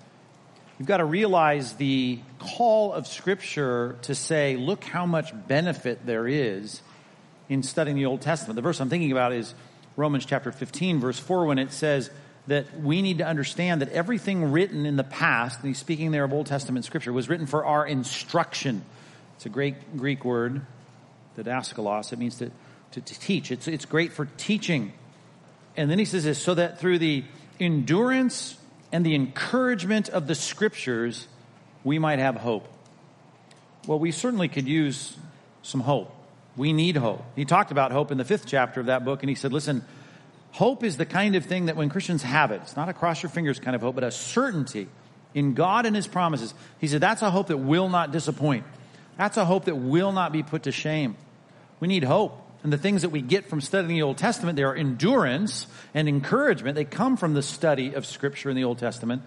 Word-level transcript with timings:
You've 0.77 0.87
got 0.87 0.97
to 0.97 1.05
realize 1.05 1.73
the 1.73 2.19
call 2.37 2.93
of 2.93 3.07
Scripture 3.07 3.97
to 4.03 4.13
say, 4.13 4.55
look 4.57 4.83
how 4.83 5.05
much 5.05 5.31
benefit 5.47 6.05
there 6.05 6.27
is 6.27 6.81
in 7.49 7.63
studying 7.63 7.95
the 7.95 8.05
Old 8.05 8.21
Testament. 8.21 8.55
The 8.55 8.61
verse 8.61 8.79
I'm 8.79 8.89
thinking 8.89 9.11
about 9.11 9.31
is 9.31 9.53
Romans 9.95 10.25
chapter 10.25 10.51
15, 10.51 10.99
verse 10.99 11.17
4, 11.17 11.45
when 11.45 11.59
it 11.59 11.71
says 11.71 12.09
that 12.47 12.81
we 12.81 13.01
need 13.01 13.19
to 13.19 13.25
understand 13.25 13.81
that 13.81 13.89
everything 13.89 14.51
written 14.51 14.85
in 14.85 14.95
the 14.97 15.03
past, 15.03 15.59
and 15.59 15.67
he's 15.67 15.79
speaking 15.79 16.11
there 16.11 16.23
of 16.23 16.33
Old 16.33 16.45
Testament 16.45 16.85
Scripture, 16.85 17.13
was 17.13 17.29
written 17.29 17.47
for 17.47 17.65
our 17.65 17.87
instruction 17.87 18.83
it's 19.35 19.45
a 19.45 19.49
great 19.49 19.97
Greek 19.97 20.25
word, 20.25 20.61
didaskalos. 21.37 22.13
It 22.13 22.19
means 22.19 22.37
to, 22.37 22.51
to, 22.91 23.01
to 23.01 23.19
teach. 23.19 23.51
It's, 23.51 23.67
it's 23.67 23.85
great 23.85 24.13
for 24.13 24.25
teaching. 24.37 24.93
And 25.77 25.91
then 25.91 25.99
he 25.99 26.05
says 26.05 26.23
this 26.23 26.41
so 26.41 26.53
that 26.53 26.79
through 26.79 26.99
the 26.99 27.23
endurance 27.59 28.57
and 28.91 29.05
the 29.05 29.15
encouragement 29.15 30.09
of 30.09 30.27
the 30.27 30.35
scriptures, 30.35 31.27
we 31.83 31.99
might 31.99 32.19
have 32.19 32.35
hope. 32.35 32.67
Well, 33.87 33.99
we 33.99 34.11
certainly 34.11 34.47
could 34.47 34.67
use 34.67 35.15
some 35.61 35.81
hope. 35.81 36.11
We 36.55 36.73
need 36.73 36.95
hope. 36.95 37.23
He 37.35 37.45
talked 37.45 37.71
about 37.71 37.91
hope 37.91 38.11
in 38.11 38.17
the 38.17 38.25
fifth 38.25 38.45
chapter 38.47 38.79
of 38.79 38.85
that 38.85 39.03
book, 39.03 39.21
and 39.21 39.29
he 39.29 39.35
said, 39.35 39.51
listen, 39.51 39.83
hope 40.51 40.83
is 40.83 40.97
the 40.97 41.05
kind 41.05 41.35
of 41.35 41.45
thing 41.45 41.65
that 41.65 41.75
when 41.75 41.89
Christians 41.89 42.23
have 42.23 42.51
it, 42.51 42.61
it's 42.63 42.77
not 42.77 42.87
a 42.87 42.93
cross 42.93 43.21
your 43.21 43.29
fingers 43.29 43.59
kind 43.59 43.75
of 43.75 43.81
hope, 43.81 43.95
but 43.95 44.03
a 44.03 44.11
certainty 44.11 44.87
in 45.33 45.53
God 45.53 45.85
and 45.85 45.95
his 45.95 46.07
promises. 46.07 46.53
He 46.79 46.87
said, 46.87 47.01
that's 47.01 47.21
a 47.21 47.29
hope 47.29 47.47
that 47.47 47.57
will 47.57 47.89
not 47.89 48.11
disappoint. 48.11 48.63
That's 49.17 49.37
a 49.37 49.45
hope 49.45 49.65
that 49.65 49.75
will 49.75 50.11
not 50.11 50.31
be 50.31 50.43
put 50.43 50.63
to 50.63 50.71
shame. 50.71 51.15
We 51.79 51.87
need 51.87 52.03
hope. 52.03 52.41
And 52.63 52.73
the 52.73 52.77
things 52.77 53.03
that 53.03 53.09
we 53.09 53.21
get 53.21 53.47
from 53.47 53.61
studying 53.61 53.93
the 53.93 54.01
Old 54.01 54.17
Testament, 54.17 54.55
they 54.55 54.63
are 54.63 54.75
endurance 54.75 55.67
and 55.93 56.09
encouragement. 56.09 56.75
They 56.75 56.83
come 56.83 57.15
from 57.15 57.33
the 57.33 57.43
study 57.43 57.93
of 57.93 58.05
Scripture 58.05 58.49
in 58.49 58.55
the 58.55 58.63
Old 58.63 58.79
Testament. 58.79 59.21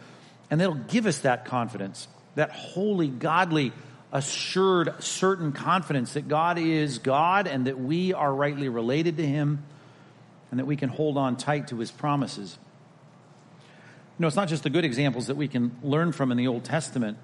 And 0.51 0.61
they'll 0.61 0.75
give 0.75 1.07
us 1.07 1.21
that 1.21 1.45
confidence, 1.45 2.09
that 2.35 2.51
holy, 2.51 3.09
godly, 3.09 3.73
assured, 4.13 5.03
certain 5.03 5.53
confidence 5.53 6.15
that 6.15 6.27
God 6.27 6.59
is 6.59 6.99
God 6.99 7.47
and 7.47 7.67
that 7.67 7.79
we 7.79 8.13
are 8.13 8.35
rightly 8.35 8.69
related 8.69 9.19
to 9.19 9.27
Him 9.27 9.63
and 10.51 10.59
that 10.59 10.65
we 10.65 10.77
can 10.77 10.89
hold 10.89 11.17
on 11.17 11.37
tight 11.37 11.69
to 11.69 11.79
His 11.79 11.91
promises. 11.91 12.59
You 14.19 14.23
know, 14.23 14.27
it's 14.27 14.37
not 14.37 14.49
just 14.49 14.65
the 14.65 14.71
good 14.71 14.85
examples 14.85 15.29
that 15.29 15.37
we 15.37 15.47
can 15.47 15.77
learn 15.83 16.11
from 16.11 16.33
in 16.33 16.39
the 16.39 16.49
Old 16.49 16.65
Testament 16.65 17.19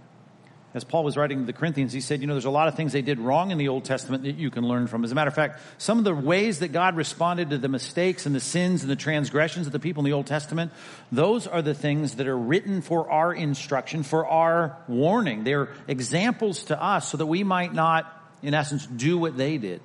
as 0.74 0.82
Paul 0.82 1.04
was 1.04 1.16
writing 1.16 1.38
to 1.38 1.46
the 1.46 1.52
Corinthians, 1.52 1.92
he 1.92 2.00
said, 2.00 2.20
you 2.20 2.26
know, 2.26 2.34
there's 2.34 2.44
a 2.44 2.50
lot 2.50 2.66
of 2.66 2.74
things 2.74 2.92
they 2.92 3.00
did 3.00 3.20
wrong 3.20 3.52
in 3.52 3.58
the 3.58 3.68
Old 3.68 3.84
Testament 3.84 4.24
that 4.24 4.36
you 4.36 4.50
can 4.50 4.66
learn 4.66 4.88
from. 4.88 5.04
As 5.04 5.12
a 5.12 5.14
matter 5.14 5.28
of 5.28 5.34
fact, 5.34 5.60
some 5.78 5.98
of 5.98 6.04
the 6.04 6.12
ways 6.12 6.58
that 6.58 6.72
God 6.72 6.96
responded 6.96 7.50
to 7.50 7.58
the 7.58 7.68
mistakes 7.68 8.26
and 8.26 8.34
the 8.34 8.40
sins 8.40 8.82
and 8.82 8.90
the 8.90 8.96
transgressions 8.96 9.66
of 9.66 9.72
the 9.72 9.78
people 9.78 10.00
in 10.00 10.10
the 10.10 10.12
Old 10.12 10.26
Testament, 10.26 10.72
those 11.12 11.46
are 11.46 11.62
the 11.62 11.74
things 11.74 12.16
that 12.16 12.26
are 12.26 12.36
written 12.36 12.82
for 12.82 13.08
our 13.08 13.32
instruction, 13.32 14.02
for 14.02 14.26
our 14.26 14.76
warning. 14.88 15.44
They're 15.44 15.68
examples 15.86 16.64
to 16.64 16.82
us 16.82 17.08
so 17.08 17.18
that 17.18 17.26
we 17.26 17.44
might 17.44 17.72
not, 17.72 18.12
in 18.42 18.52
essence, 18.52 18.84
do 18.84 19.16
what 19.16 19.36
they 19.36 19.58
did. 19.58 19.80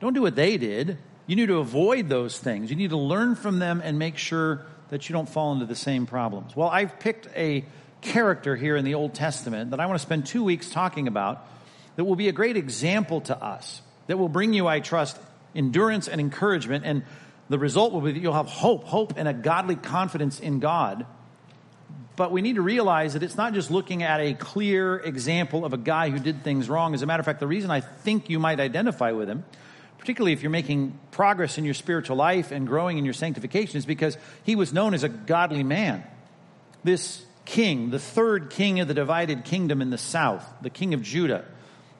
Don't 0.00 0.14
do 0.14 0.22
what 0.22 0.36
they 0.36 0.56
did. 0.56 0.96
You 1.26 1.36
need 1.36 1.48
to 1.48 1.58
avoid 1.58 2.08
those 2.08 2.38
things. 2.38 2.70
You 2.70 2.76
need 2.76 2.90
to 2.90 2.96
learn 2.96 3.34
from 3.34 3.58
them 3.58 3.82
and 3.84 3.98
make 3.98 4.16
sure 4.16 4.62
that 4.88 5.06
you 5.08 5.12
don't 5.12 5.28
fall 5.28 5.52
into 5.52 5.66
the 5.66 5.76
same 5.76 6.06
problems. 6.06 6.56
Well, 6.56 6.68
I've 6.68 6.98
picked 6.98 7.28
a 7.36 7.64
character 8.04 8.54
here 8.54 8.76
in 8.76 8.84
the 8.84 8.94
Old 8.94 9.14
Testament 9.14 9.70
that 9.70 9.80
I 9.80 9.86
want 9.86 9.98
to 9.98 10.02
spend 10.02 10.26
two 10.26 10.44
weeks 10.44 10.70
talking 10.70 11.08
about 11.08 11.46
that 11.96 12.04
will 12.04 12.16
be 12.16 12.28
a 12.28 12.32
great 12.32 12.56
example 12.56 13.20
to 13.22 13.36
us, 13.36 13.80
that 14.06 14.18
will 14.18 14.28
bring 14.28 14.52
you, 14.52 14.66
I 14.66 14.80
trust, 14.80 15.18
endurance 15.54 16.06
and 16.08 16.20
encouragement. 16.20 16.84
And 16.84 17.04
the 17.48 17.58
result 17.58 17.92
will 17.92 18.00
be 18.00 18.12
that 18.12 18.20
you'll 18.20 18.34
have 18.34 18.46
hope, 18.46 18.84
hope 18.84 19.14
and 19.16 19.26
a 19.26 19.32
godly 19.32 19.76
confidence 19.76 20.40
in 20.40 20.60
God. 20.60 21.06
But 22.16 22.30
we 22.30 22.42
need 22.42 22.56
to 22.56 22.62
realize 22.62 23.14
that 23.14 23.22
it's 23.22 23.36
not 23.36 23.54
just 23.54 23.70
looking 23.70 24.02
at 24.02 24.20
a 24.20 24.34
clear 24.34 24.96
example 24.98 25.64
of 25.64 25.72
a 25.72 25.76
guy 25.76 26.10
who 26.10 26.18
did 26.18 26.44
things 26.44 26.68
wrong. 26.68 26.94
As 26.94 27.02
a 27.02 27.06
matter 27.06 27.20
of 27.20 27.26
fact, 27.26 27.40
the 27.40 27.46
reason 27.46 27.70
I 27.70 27.80
think 27.80 28.30
you 28.30 28.38
might 28.38 28.60
identify 28.60 29.10
with 29.12 29.28
him, 29.28 29.44
particularly 29.98 30.32
if 30.32 30.42
you're 30.42 30.50
making 30.50 30.98
progress 31.10 31.58
in 31.58 31.64
your 31.64 31.74
spiritual 31.74 32.16
life 32.16 32.52
and 32.52 32.66
growing 32.68 32.98
in 32.98 33.04
your 33.04 33.14
sanctification, 33.14 33.78
is 33.78 33.86
because 33.86 34.16
he 34.44 34.54
was 34.54 34.72
known 34.72 34.94
as 34.94 35.02
a 35.02 35.08
godly 35.08 35.64
man. 35.64 36.04
This 36.84 37.24
king, 37.44 37.90
the 37.90 37.98
third 37.98 38.50
king 38.50 38.80
of 38.80 38.88
the 38.88 38.94
divided 38.94 39.44
kingdom 39.44 39.82
in 39.82 39.90
the 39.90 39.98
south, 39.98 40.46
the 40.62 40.70
king 40.70 40.94
of 40.94 41.02
Judah. 41.02 41.44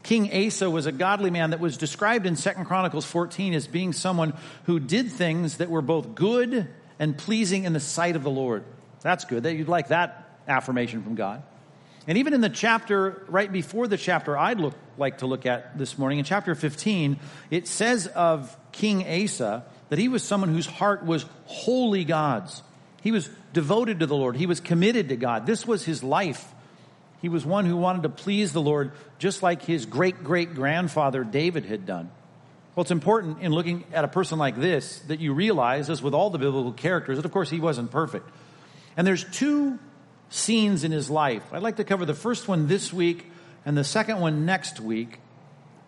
King 0.03 0.47
Asa 0.47 0.69
was 0.69 0.87
a 0.87 0.93
godly 0.93 1.31
man 1.31 1.51
that 1.51 1.61
was 1.61 1.79
described 1.79 2.27
in 2.27 2.37
2 2.37 2.51
Chronicles 2.67 3.07
14 3.07 3.55
as 3.55 3.67
being 3.67 3.93
someone 3.93 4.35
who 4.65 4.79
did 4.79 5.11
things 5.11 5.57
that 5.57 5.71
were 5.71 5.83
both 5.83 6.15
good 6.15 6.69
and 6.99 7.17
pleasing 7.17 7.65
in 7.65 7.73
the 7.73 7.81
sight 7.81 8.15
of 8.15 8.23
the 8.23 8.31
Lord. 8.31 8.65
That's 9.01 9.25
good. 9.25 9.45
That 9.45 9.55
you'd 9.55 9.69
like 9.69 9.89
that 9.89 10.29
affirmation 10.47 11.03
from 11.03 11.15
God. 11.15 11.43
And 12.07 12.19
even 12.19 12.35
in 12.35 12.43
the 12.43 12.51
chapter 12.51 13.25
right 13.29 13.51
before 13.51 13.89
the 13.89 13.97
chapter 13.97 14.37
I'd 14.37 14.61
look, 14.61 14.75
like 14.99 15.19
to 15.19 15.27
look 15.27 15.47
at 15.47 15.79
this 15.79 15.97
morning, 15.99 16.19
in 16.19 16.25
chapter 16.25 16.55
15, 16.55 17.19
it 17.51 17.67
says 17.67 18.07
of 18.07 18.55
King 18.73 19.07
Asa 19.07 19.65
that 19.89 19.99
he 19.99 20.09
was 20.09 20.23
someone 20.23 20.53
whose 20.53 20.67
heart 20.67 21.05
was 21.05 21.25
wholly 21.47 22.05
God's. 22.05 22.63
He 23.03 23.11
was 23.11 23.31
devoted 23.55 24.01
to 24.01 24.07
the 24.07 24.17
Lord. 24.17 24.37
He 24.37 24.47
was 24.47 24.61
committed 24.61 25.09
to 25.09 25.17
God. 25.17 25.47
This 25.47 25.67
was 25.67 25.85
his 25.85 26.03
life. 26.03 26.53
He 27.23 27.31
was 27.31 27.47
one 27.47 27.65
who 27.65 27.77
wanted 27.79 28.03
to 28.03 28.11
please 28.11 28.53
the 28.53 28.61
Lord, 28.61 28.93
just 29.19 29.43
like 29.43 29.63
his 29.63 29.87
great 29.87 30.23
great 30.23 30.55
grandfather 30.55 31.25
David 31.25 31.65
had 31.65 31.87
done. 31.87 32.11
Well, 32.75 32.83
it's 32.83 32.91
important 32.91 33.41
in 33.41 33.53
looking 33.53 33.85
at 33.95 34.05
a 34.05 34.09
person 34.09 34.39
like 34.39 34.57
this 34.57 34.99
that 35.09 35.21
you 35.21 35.33
realize, 35.33 35.89
as 35.89 36.03
with 36.03 36.13
all 36.13 36.29
the 36.29 36.39
biblical 36.39 36.73
characters, 36.73 37.17
that 37.17 37.25
of 37.25 37.33
course 37.33 37.49
he 37.49 37.61
wasn't 37.61 37.91
perfect. 37.91 38.29
And 38.97 39.07
there's 39.07 39.25
two 39.25 39.79
scenes 40.29 40.85
in 40.85 40.93
his 40.93 41.09
life. 41.09 41.43
I'd 41.53 41.63
like 41.63 41.77
to 41.77 41.85
cover 41.85 42.05
the 42.05 42.15
first 42.15 42.49
one 42.49 42.67
this 42.67 42.93
week 42.93 43.31
and 43.65 43.77
the 43.77 43.85
second 43.85 44.21
one 44.21 44.45
next 44.45 44.81
week 44.81 45.21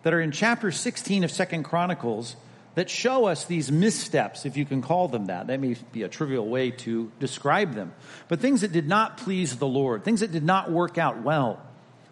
that 0.03 0.13
are 0.13 0.21
in 0.21 0.31
chapter 0.31 0.71
16 0.71 1.23
of 1.23 1.31
Second 1.31 1.63
Chronicles 1.63 2.35
that 2.77 2.91
show 2.91 3.25
us 3.25 3.45
these 3.45 3.71
missteps, 3.71 4.45
if 4.45 4.55
you 4.55 4.63
can 4.63 4.83
call 4.83 5.07
them 5.07 5.25
that. 5.25 5.47
That 5.47 5.59
may 5.59 5.75
be 5.91 6.03
a 6.03 6.07
trivial 6.07 6.47
way 6.47 6.69
to 6.69 7.11
describe 7.19 7.73
them. 7.73 7.91
But 8.27 8.39
things 8.39 8.61
that 8.61 8.71
did 8.71 8.87
not 8.87 9.17
please 9.17 9.55
the 9.55 9.65
Lord, 9.65 10.03
things 10.03 10.19
that 10.19 10.31
did 10.31 10.43
not 10.43 10.69
work 10.71 10.99
out 10.99 11.23
well, 11.23 11.59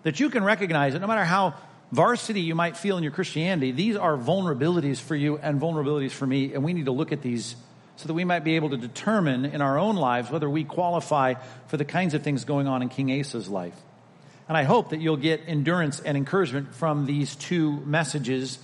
that 0.02 0.20
you 0.20 0.32
can 0.32 0.44
recognize 0.44 0.94
that 0.94 1.02
no 1.02 1.08
matter 1.08 1.24
how 1.24 1.54
varsity 1.92 2.42
you 2.42 2.56
might 2.56 2.78
feel 2.78 2.98
in 2.98 3.04
your 3.04 3.12
Christianity, 3.12 3.74
these 3.74 3.96
are 3.96 4.18
vulnerabilities 4.18 5.00
for 5.00 5.16
you 5.16 5.38
and 5.38 5.62
vulnerabilities 5.62 6.10
for 6.10 6.26
me, 6.26 6.56
and 6.56 6.64
we 6.64 6.74
need 6.74 6.86
to 6.86 6.92
look 6.92 7.12
at 7.12 7.22
these 7.22 7.56
so 7.98 8.08
that 8.08 8.16
we 8.16 8.26
might 8.26 8.44
be 8.44 8.56
able 8.56 8.72
to 8.72 8.78
determine 8.78 9.46
in 9.46 9.62
our 9.62 9.78
own 9.78 9.96
lives 9.98 10.32
whether 10.32 10.50
we 10.50 10.64
qualify 10.64 11.36
for 11.68 11.78
the 11.78 11.86
kinds 11.86 12.16
of 12.16 12.24
things 12.24 12.44
going 12.44 12.68
on 12.68 12.82
in 12.82 12.90
King 12.90 13.12
Asa's 13.12 13.48
life. 13.48 13.80
And 14.48 14.58
I 14.58 14.64
hope 14.64 14.90
that 14.90 15.00
you'll 15.00 15.16
get 15.16 15.42
endurance 15.46 16.00
and 16.00 16.18
encouragement 16.18 16.74
from 16.74 17.06
these 17.06 17.36
two 17.36 17.82
messages 17.82 18.58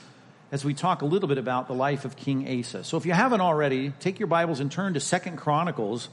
as 0.52 0.66
we 0.66 0.74
talk 0.74 1.02
a 1.02 1.06
little 1.06 1.30
bit 1.30 1.38
about 1.38 1.68
the 1.68 1.74
life 1.74 2.04
of 2.04 2.18
King 2.18 2.60
Asa. 2.60 2.84
So 2.84 2.98
if 2.98 3.06
you 3.06 3.14
haven't 3.14 3.40
already, 3.40 3.94
take 4.00 4.20
your 4.20 4.28
Bibles 4.28 4.60
and 4.60 4.70
turn 4.70 4.96
to 4.96 5.00
Second 5.00 5.38
Chronicles, 5.38 6.10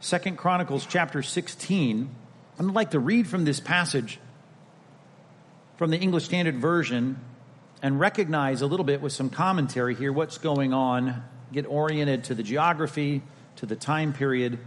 Second 0.00 0.38
Chronicles 0.38 0.86
chapter 0.86 1.22
16. 1.22 2.08
I'd 2.58 2.64
like 2.64 2.92
to 2.92 2.98
read 2.98 3.26
from 3.28 3.44
this 3.44 3.60
passage 3.60 4.18
from 5.76 5.90
the 5.90 5.98
English 5.98 6.24
Standard 6.24 6.56
Version 6.56 7.20
and 7.82 8.00
recognize 8.00 8.62
a 8.62 8.66
little 8.66 8.84
bit 8.84 9.02
with 9.02 9.12
some 9.12 9.28
commentary 9.28 9.94
here 9.94 10.12
what's 10.12 10.38
going 10.38 10.72
on, 10.72 11.22
get 11.52 11.66
oriented 11.66 12.24
to 12.24 12.34
the 12.34 12.42
geography, 12.42 13.20
to 13.56 13.66
the 13.66 13.76
time 13.76 14.14
period, 14.14 14.58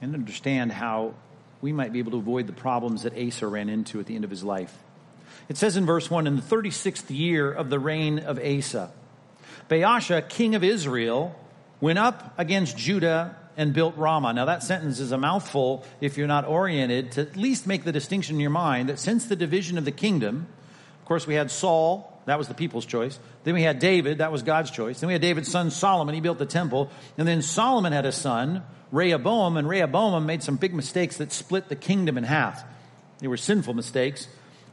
and 0.00 0.14
understand 0.14 0.72
how 0.72 1.14
we 1.60 1.72
might 1.72 1.92
be 1.92 1.98
able 1.98 2.12
to 2.12 2.18
avoid 2.18 2.46
the 2.46 2.52
problems 2.54 3.02
that 3.02 3.12
Asa 3.18 3.46
ran 3.46 3.68
into 3.68 4.00
at 4.00 4.06
the 4.06 4.14
end 4.14 4.24
of 4.24 4.30
his 4.30 4.42
life. 4.42 4.76
It 5.48 5.56
says 5.56 5.76
in 5.76 5.86
verse 5.86 6.10
1 6.10 6.26
In 6.26 6.36
the 6.36 6.42
36th 6.42 7.10
year 7.10 7.50
of 7.52 7.70
the 7.70 7.78
reign 7.78 8.18
of 8.18 8.38
Asa, 8.38 8.90
Baasha, 9.68 10.28
king 10.28 10.54
of 10.54 10.64
Israel, 10.64 11.34
went 11.80 11.98
up 11.98 12.34
against 12.38 12.76
Judah 12.76 13.36
and 13.56 13.72
built 13.72 13.96
Ramah. 13.96 14.32
Now, 14.32 14.46
that 14.46 14.62
sentence 14.62 14.98
is 14.98 15.12
a 15.12 15.18
mouthful 15.18 15.84
if 16.00 16.16
you're 16.16 16.26
not 16.26 16.46
oriented 16.46 17.12
to 17.12 17.22
at 17.22 17.36
least 17.36 17.66
make 17.66 17.84
the 17.84 17.92
distinction 17.92 18.36
in 18.36 18.40
your 18.40 18.50
mind 18.50 18.88
that 18.88 18.98
since 18.98 19.26
the 19.26 19.36
division 19.36 19.78
of 19.78 19.84
the 19.84 19.92
kingdom, 19.92 20.46
of 21.00 21.04
course, 21.06 21.26
we 21.26 21.34
had 21.34 21.50
Saul 21.50 22.08
That 22.26 22.38
was 22.38 22.46
the 22.46 22.54
people's 22.54 22.86
choice. 22.86 23.18
Then 23.42 23.54
we 23.54 23.62
had 23.62 23.80
David. 23.80 24.18
That 24.18 24.30
was 24.30 24.44
God's 24.44 24.70
choice. 24.70 25.00
Then 25.00 25.08
we 25.08 25.14
had 25.14 25.22
David's 25.22 25.50
son 25.50 25.70
Solomon. 25.70 26.14
He 26.14 26.20
built 26.20 26.38
the 26.38 26.46
temple. 26.46 26.88
And 27.18 27.26
then 27.26 27.42
Solomon 27.42 27.92
had 27.92 28.06
a 28.06 28.12
son, 28.12 28.62
Rehoboam. 28.92 29.56
And 29.56 29.68
Rehoboam 29.68 30.24
made 30.24 30.44
some 30.44 30.56
big 30.56 30.72
mistakes 30.72 31.16
that 31.16 31.32
split 31.32 31.68
the 31.68 31.74
kingdom 31.74 32.16
in 32.16 32.22
half. 32.24 32.62
They 33.18 33.26
were 33.26 33.36
sinful 33.36 33.74
mistakes. 33.74 34.28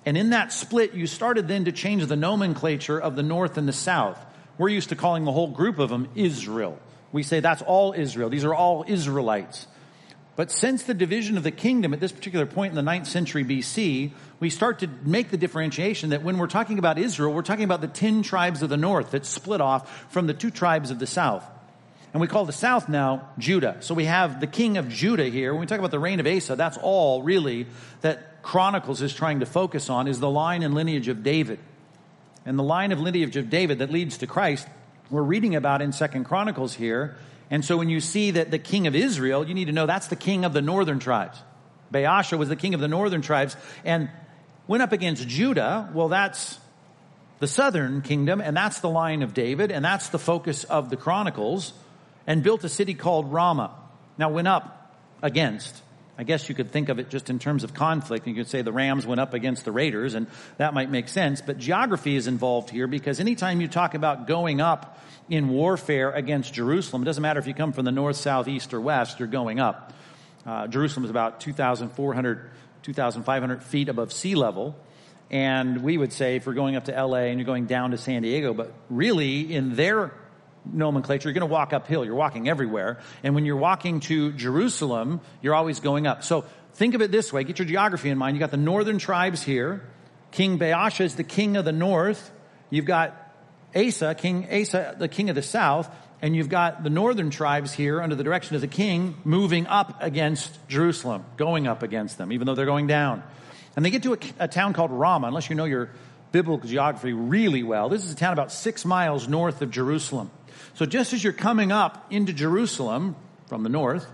And 0.06 0.18
in 0.18 0.32
that 0.32 0.52
split, 0.54 0.94
you 0.94 1.08
started 1.08 1.48
then 1.48 1.66
to 1.66 1.72
change 1.72 2.06
the 2.06 2.16
nomenclature 2.16 3.00
of 3.00 3.16
the 3.16 3.24
north 3.24 3.58
and 3.58 3.68
the 3.68 3.74
south. 3.74 4.24
We're 4.58 4.70
used 4.70 4.90
to 4.90 4.96
calling 4.96 5.26
the 5.26 5.32
whole 5.32 5.48
group 5.48 5.80
of 5.80 5.90
them 5.90 6.10
Israel. 6.16 6.80
We 7.12 7.24
say 7.24 7.40
that's 7.40 7.62
all 7.62 7.94
Israel. 7.94 8.30
These 8.30 8.46
are 8.46 8.54
all 8.54 8.86
Israelites. 8.88 9.68
But 10.36 10.52
since 10.52 10.84
the 10.84 10.94
division 10.94 11.36
of 11.36 11.44
the 11.44 11.52
kingdom 11.52 11.94
at 11.94 12.00
this 12.00 12.14
particular 12.14 12.46
point 12.46 12.72
in 12.72 12.76
the 12.86 12.90
9th 12.90 13.08
century 13.08 13.44
BC, 13.44 14.12
we 14.40 14.50
start 14.50 14.80
to 14.80 14.88
make 15.04 15.32
the 15.32 15.38
differentiation 15.38 16.12
that 16.12 16.24
when 16.24 16.38
we're 16.38 16.48
talking 16.48 16.80
about 16.80 16.98
Israel, 16.98 17.34
we're 17.34 17.42
talking 17.42 17.66
about 17.66 17.82
the 17.82 17.90
10 17.90 18.24
tribes 18.24 18.62
of 18.62 18.70
the 18.70 18.78
north 18.78 19.12
that 19.12 19.26
split 19.26 19.60
off 19.60 20.10
from 20.12 20.28
the 20.28 20.34
two 20.34 20.50
tribes 20.50 20.92
of 20.92 21.00
the 21.00 21.08
south. 21.08 21.44
And 22.14 22.22
we 22.22 22.28
call 22.28 22.46
the 22.46 22.54
south 22.54 22.88
now 22.88 23.30
Judah. 23.38 23.78
So 23.82 23.94
we 23.94 24.06
have 24.06 24.40
the 24.40 24.48
king 24.48 24.78
of 24.78 24.90
Judah 24.90 25.26
here. 25.26 25.52
When 25.52 25.60
we 25.60 25.68
talk 25.68 25.80
about 25.80 25.92
the 25.92 26.00
reign 26.00 26.20
of 26.20 26.26
Asa, 26.26 26.56
that's 26.56 26.78
all 26.78 27.22
really 27.22 27.68
that 28.02 28.29
Chronicles 28.42 29.02
is 29.02 29.14
trying 29.14 29.40
to 29.42 29.46
focus 29.46 29.90
on 29.90 30.08
is 30.08 30.20
the 30.20 30.30
line 30.30 30.64
and 30.64 30.74
lineage 30.74 31.08
of 31.08 31.24
David. 31.24 31.60
And 32.46 32.58
the 32.58 32.64
line 32.64 32.92
of 32.92 33.00
lineage 33.00 33.36
of 33.38 33.50
David 33.50 33.80
that 33.80 33.92
leads 33.92 34.20
to 34.20 34.28
Christ, 34.28 34.68
we're 35.10 35.22
reading 35.22 35.56
about 35.56 35.82
in 35.82 35.92
Second 35.92 36.24
Chronicles 36.26 36.74
here 36.74 37.18
and 37.52 37.66
so 37.66 37.78
when 37.78 37.90
you 37.90 38.00
see 38.00 38.32
that 38.32 38.52
the 38.52 38.60
king 38.60 38.88
of 38.88 38.96
Israel, 38.96 39.48
you 39.48 39.54
need 39.54 39.66
to 39.66 39.72
know 39.72 39.86
that's 39.86 40.08
the 40.08 40.16
king 40.16 40.46
of 40.46 40.54
the 40.54 40.62
northern 40.62 41.00
tribes. 41.00 41.38
Baasha 41.92 42.38
was 42.38 42.50
the 42.50 42.56
king 42.56 42.74
of 42.76 42.82
the 42.82 42.88
northern 42.88 43.22
tribes 43.22 43.56
and 43.84 44.10
went 44.68 44.84
up 44.84 44.92
against 44.92 45.28
Judah. 45.28 45.90
Well, 45.94 46.10
that's 46.10 46.60
the 47.40 47.48
southern 47.48 48.02
kingdom, 48.02 48.42
and 48.42 48.56
that's 48.56 48.82
the 48.82 48.90
line 48.90 49.24
of 49.24 49.34
David, 49.34 49.72
and 49.72 49.84
that's 49.84 50.10
the 50.10 50.20
focus 50.20 50.66
of 50.66 50.90
the 50.90 50.98
Chronicles, 50.98 51.74
and 52.28 52.44
built 52.44 52.64
a 52.64 52.70
city 52.70 52.94
called 52.94 53.32
Ramah. 53.32 53.72
Now, 54.18 54.30
went 54.30 54.48
up 54.48 54.94
against. 55.24 55.82
I 56.20 56.24
guess 56.24 56.50
you 56.50 56.54
could 56.54 56.70
think 56.70 56.90
of 56.90 57.00
it 57.00 57.10
just 57.10 57.30
in 57.30 57.40
terms 57.40 57.64
of 57.64 57.74
conflict. 57.74 58.28
You 58.28 58.36
could 58.36 58.50
say 58.50 58.62
the 58.62 58.74
Rams 58.74 59.08
went 59.08 59.22
up 59.22 59.34
against 59.34 59.64
the 59.64 59.72
Raiders, 59.72 60.16
and 60.16 60.28
that 60.58 60.74
might 60.74 60.92
make 60.92 61.08
sense. 61.08 61.42
But 61.42 61.58
geography 61.58 62.16
is 62.18 62.28
involved 62.28 62.70
here 62.70 62.88
because 62.88 63.22
anytime 63.22 63.62
you 63.62 63.70
talk 63.70 63.94
about 63.94 64.28
going 64.28 64.60
up 64.60 65.00
in 65.30 65.50
warfare 65.50 66.12
against 66.12 66.54
Jerusalem. 66.54 67.04
It 67.04 67.06
doesn't 67.06 67.22
matter 67.22 67.40
if 67.40 67.48
you 67.48 67.54
come 67.54 67.72
from 67.72 67.86
the 67.86 67.92
north, 67.92 68.16
south, 68.16 68.48
east, 68.48 68.74
or 68.74 68.82
west, 68.82 69.20
you're 69.20 69.28
going 69.28 69.60
up. 69.60 69.94
Uh, 70.46 70.68
Jerusalem 70.68 71.04
is 71.04 71.12
about 71.12 71.40
2,400, 71.40 72.50
2,500 72.82 73.64
feet 73.64 73.90
above 73.90 74.12
sea 74.12 74.36
level. 74.36 74.76
And 75.30 75.84
we 75.84 75.98
would 75.98 76.12
say 76.12 76.38
if 76.38 76.48
we're 76.48 76.54
going 76.54 76.76
up 76.76 76.86
to 76.86 77.06
LA 77.06 77.28
and 77.30 77.40
you're 77.40 77.46
going 77.46 77.68
down 77.68 77.92
to 77.92 77.98
San 77.98 78.24
Diego, 78.24 78.54
but 78.54 78.74
really 78.90 79.54
in 79.54 79.76
their 79.76 80.12
nomenclature, 80.74 81.30
you're 81.30 81.34
going 81.34 81.48
to 81.48 81.54
walk 81.54 81.74
uphill. 81.74 82.06
You're 82.06 82.16
walking 82.16 82.48
everywhere. 82.50 83.00
And 83.24 83.36
when 83.36 83.46
you're 83.46 83.58
walking 83.58 84.00
to 84.02 84.32
Jerusalem, 84.34 85.22
you're 85.42 85.56
always 85.56 85.80
going 85.80 86.08
up. 86.08 86.24
So 86.24 86.46
think 86.74 86.94
of 86.94 87.02
it 87.02 87.12
this 87.12 87.32
way. 87.34 87.44
Get 87.44 87.60
your 87.60 87.68
geography 87.68 88.10
in 88.10 88.18
mind. 88.18 88.36
You 88.36 88.40
got 88.40 88.52
the 88.52 88.58
northern 88.58 88.98
tribes 88.98 89.44
here. 89.44 89.84
King 90.32 90.60
Baasha 90.60 91.02
is 91.02 91.16
the 91.16 91.24
king 91.24 91.58
of 91.58 91.66
the 91.66 91.72
north. 91.72 92.32
You've 92.70 92.86
got 92.86 93.16
Asa, 93.76 94.16
King 94.16 94.48
Asa, 94.52 94.96
the 94.98 95.08
king 95.08 95.30
of 95.30 95.36
the 95.36 95.42
south, 95.42 95.90
and 96.22 96.36
you've 96.36 96.50
got 96.50 96.84
the 96.84 96.90
northern 96.90 97.30
tribes 97.30 97.74
here 97.74 98.02
under 98.02 98.16
the 98.16 98.24
direction 98.24 98.56
of 98.56 98.62
the 98.62 98.68
king 98.68 99.16
moving 99.24 99.68
up 99.68 100.02
against 100.02 100.68
Jerusalem, 100.68 101.26
going 101.38 101.68
up 101.68 101.84
against 101.84 102.18
them, 102.18 102.32
even 102.32 102.46
though 102.46 102.56
they're 102.56 102.66
going 102.66 102.88
down. 102.88 103.24
And 103.76 103.86
they 103.86 103.90
get 103.90 104.04
to 104.04 104.14
a, 104.14 104.18
a 104.40 104.48
town 104.48 104.74
called 104.74 104.92
Ramah, 104.92 105.28
unless 105.28 105.50
you 105.50 105.56
know 105.56 105.66
your 105.66 105.90
biblical 106.32 106.68
geography 106.68 107.14
really 107.14 107.64
well. 107.64 107.90
This 107.90 108.06
is 108.06 108.12
a 108.12 108.16
town 108.16 108.34
about 108.34 108.52
six 108.52 108.86
miles 108.86 109.28
north 109.28 109.62
of 109.62 109.72
Jerusalem. 109.72 110.30
So 110.74 110.86
just 110.86 111.14
as 111.14 111.24
you're 111.24 111.34
coming 111.34 111.72
up 111.72 112.08
into 112.12 112.34
Jerusalem 112.34 113.16
from 113.48 113.64
the 113.64 113.70
north, 113.70 114.08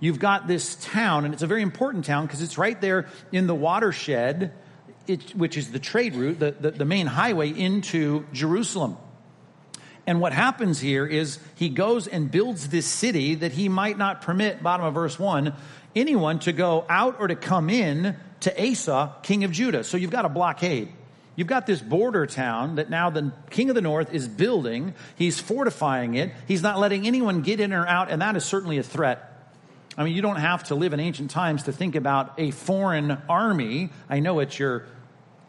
you've 0.00 0.18
got 0.18 0.46
this 0.46 0.76
town, 0.76 1.24
and 1.24 1.34
it's 1.34 1.42
a 1.42 1.46
very 1.46 1.62
important 1.62 2.04
town 2.04 2.26
because 2.26 2.42
it's 2.42 2.58
right 2.58 2.80
there 2.80 3.08
in 3.32 3.46
the 3.46 3.54
watershed 3.54 4.52
which 5.34 5.56
is 5.56 5.70
the 5.70 5.78
trade 5.78 6.14
route, 6.14 6.38
the, 6.38 6.52
the, 6.52 6.70
the 6.70 6.84
main 6.84 7.06
highway 7.06 7.50
into 7.50 8.24
Jerusalem. 8.32 8.96
And 10.06 10.20
what 10.20 10.32
happens 10.32 10.80
here 10.80 11.06
is 11.06 11.38
he 11.54 11.68
goes 11.68 12.06
and 12.06 12.30
builds 12.30 12.68
this 12.68 12.86
city 12.86 13.36
that 13.36 13.52
he 13.52 13.68
might 13.68 13.96
not 13.96 14.22
permit, 14.22 14.62
bottom 14.62 14.84
of 14.84 14.94
verse 14.94 15.18
1, 15.18 15.54
anyone 15.96 16.38
to 16.40 16.52
go 16.52 16.84
out 16.88 17.16
or 17.20 17.28
to 17.28 17.36
come 17.36 17.70
in 17.70 18.16
to 18.40 18.70
Asa, 18.70 19.14
king 19.22 19.44
of 19.44 19.52
Judah. 19.52 19.84
So 19.84 19.96
you've 19.96 20.10
got 20.10 20.24
a 20.24 20.28
blockade. 20.28 20.92
You've 21.36 21.48
got 21.48 21.66
this 21.66 21.80
border 21.80 22.26
town 22.26 22.76
that 22.76 22.90
now 22.90 23.10
the 23.10 23.32
king 23.50 23.68
of 23.68 23.74
the 23.74 23.80
north 23.80 24.12
is 24.14 24.28
building. 24.28 24.94
He's 25.16 25.40
fortifying 25.40 26.14
it. 26.14 26.32
He's 26.46 26.62
not 26.62 26.78
letting 26.78 27.06
anyone 27.06 27.42
get 27.42 27.60
in 27.60 27.72
or 27.72 27.86
out, 27.86 28.10
and 28.10 28.22
that 28.22 28.36
is 28.36 28.44
certainly 28.44 28.78
a 28.78 28.82
threat. 28.82 29.30
I 29.96 30.04
mean, 30.04 30.14
you 30.14 30.22
don't 30.22 30.36
have 30.36 30.64
to 30.64 30.74
live 30.74 30.92
in 30.92 31.00
ancient 31.00 31.30
times 31.30 31.64
to 31.64 31.72
think 31.72 31.94
about 31.94 32.34
a 32.38 32.50
foreign 32.50 33.12
army. 33.28 33.90
I 34.08 34.20
know 34.20 34.40
it's 34.40 34.58
your 34.58 34.86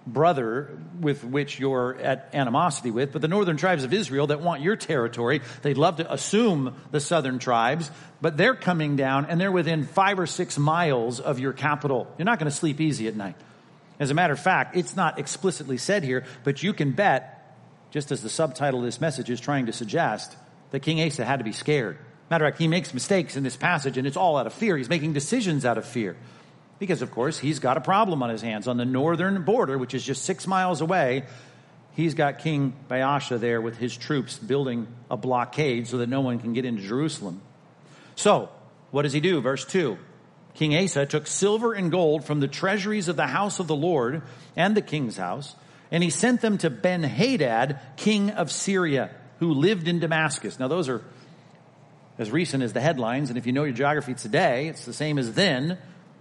brother 0.08 0.78
with 1.00 1.24
which 1.24 1.60
you're 1.60 1.98
at 2.00 2.30
animosity 2.34 2.92
with, 2.92 3.12
but 3.12 3.22
the 3.22 3.28
northern 3.28 3.58
tribes 3.58 3.84
of 3.84 3.94
Israel 3.94 4.28
that 4.28 4.40
want 4.42 4.62
your 4.62 4.76
territory, 4.76 5.42
they'd 5.64 5.78
love 5.78 5.98
to 5.98 6.14
assume 6.14 6.76
the 6.92 7.00
southern 7.00 7.40
tribes, 7.40 7.90
but 8.22 8.38
they're 8.38 8.56
coming 8.56 8.96
down 8.96 9.26
and 9.26 9.42
they're 9.42 9.52
within 9.52 9.86
five 9.86 10.20
or 10.20 10.28
six 10.28 10.58
miles 10.60 11.20
of 11.20 11.40
your 11.40 11.54
capital. 11.54 12.08
You're 12.18 12.26
not 12.26 12.38
going 12.38 12.50
to 12.50 12.56
sleep 12.56 12.80
easy 12.80 13.08
at 13.08 13.16
night. 13.16 13.36
As 14.00 14.12
a 14.12 14.14
matter 14.14 14.34
of 14.34 14.40
fact, 14.40 14.76
it's 14.76 14.96
not 14.96 15.20
explicitly 15.20 15.78
said 15.78 16.04
here, 16.04 16.26
but 16.44 16.64
you 16.64 16.74
can 16.74 16.92
bet, 16.92 17.56
just 17.92 18.12
as 18.12 18.22
the 18.22 18.30
subtitle 18.30 18.80
of 18.80 18.86
this 18.86 19.00
message 19.00 19.30
is 19.30 19.40
trying 19.40 19.68
to 19.68 19.74
suggest, 19.74 20.36
that 20.72 20.82
King 20.82 21.02
Asa 21.02 21.24
had 21.24 21.38
to 21.38 21.46
be 21.46 21.54
scared. 21.54 21.98
Matter 22.30 22.46
of 22.46 22.52
fact, 22.52 22.60
he 22.60 22.68
makes 22.68 22.94
mistakes 22.94 23.38
in 23.38 23.44
this 23.44 23.56
passage 23.56 23.98
and 23.98 24.08
it's 24.08 24.18
all 24.18 24.38
out 24.38 24.48
of 24.48 24.54
fear. 24.54 24.78
He's 24.78 24.90
making 24.90 25.14
decisions 25.14 25.66
out 25.66 25.78
of 25.78 25.86
fear. 25.86 26.16
Because, 26.78 27.02
of 27.02 27.12
course, 27.12 27.40
he's 27.40 27.60
got 27.60 27.78
a 27.78 27.82
problem 27.82 28.22
on 28.22 28.30
his 28.30 28.42
hands. 28.42 28.68
On 28.68 28.76
the 28.76 28.86
northern 28.86 29.44
border, 29.44 29.78
which 29.78 29.94
is 29.94 30.04
just 30.04 30.24
six 30.24 30.46
miles 30.46 30.82
away, 30.82 31.24
he's 31.94 32.16
got 32.16 32.40
King 32.40 32.74
Baasha 32.90 33.40
there 33.40 33.62
with 33.62 33.78
his 33.78 33.96
troops 33.96 34.38
building 34.38 34.88
a 35.10 35.16
blockade 35.16 35.88
so 35.88 36.00
that 36.00 36.10
no 36.10 36.20
one 36.20 36.40
can 36.40 36.52
get 36.52 36.66
into 36.66 36.82
Jerusalem. 36.82 37.42
So, 38.16 38.50
what 38.92 39.04
does 39.04 39.14
he 39.14 39.22
do? 39.22 39.40
Verse 39.40 39.64
2. 39.64 39.98
King 40.56 40.76
Asa 40.76 41.06
took 41.06 41.28
silver 41.28 41.74
and 41.74 41.92
gold 41.92 42.24
from 42.24 42.40
the 42.40 42.48
treasuries 42.48 43.08
of 43.08 43.16
the 43.16 43.28
house 43.28 43.60
of 43.60 43.68
the 43.68 43.76
Lord 43.76 44.22
and 44.56 44.76
the 44.76 44.82
king's 44.82 45.18
house, 45.18 45.56
and 45.92 46.02
he 46.02 46.10
sent 46.10 46.42
them 46.42 46.58
to 46.60 46.70
Ben 46.70 47.04
Hadad, 47.04 47.80
king 47.98 48.32
of 48.32 48.52
Syria, 48.52 49.12
who 49.40 49.54
lived 49.54 49.88
in 49.88 50.00
Damascus. 50.00 50.58
Now, 50.60 50.68
those 50.68 50.90
are 50.90 51.04
as 52.18 52.32
recent 52.32 52.64
as 52.64 52.74
the 52.74 52.82
headlines, 52.82 53.30
and 53.30 53.38
if 53.38 53.46
you 53.46 53.52
know 53.52 53.66
your 53.66 53.74
geography 53.74 54.14
today, 54.14 54.68
it's 54.68 54.86
the 54.86 54.94
same 54.94 55.18
as 55.18 55.34
then. 55.34 55.78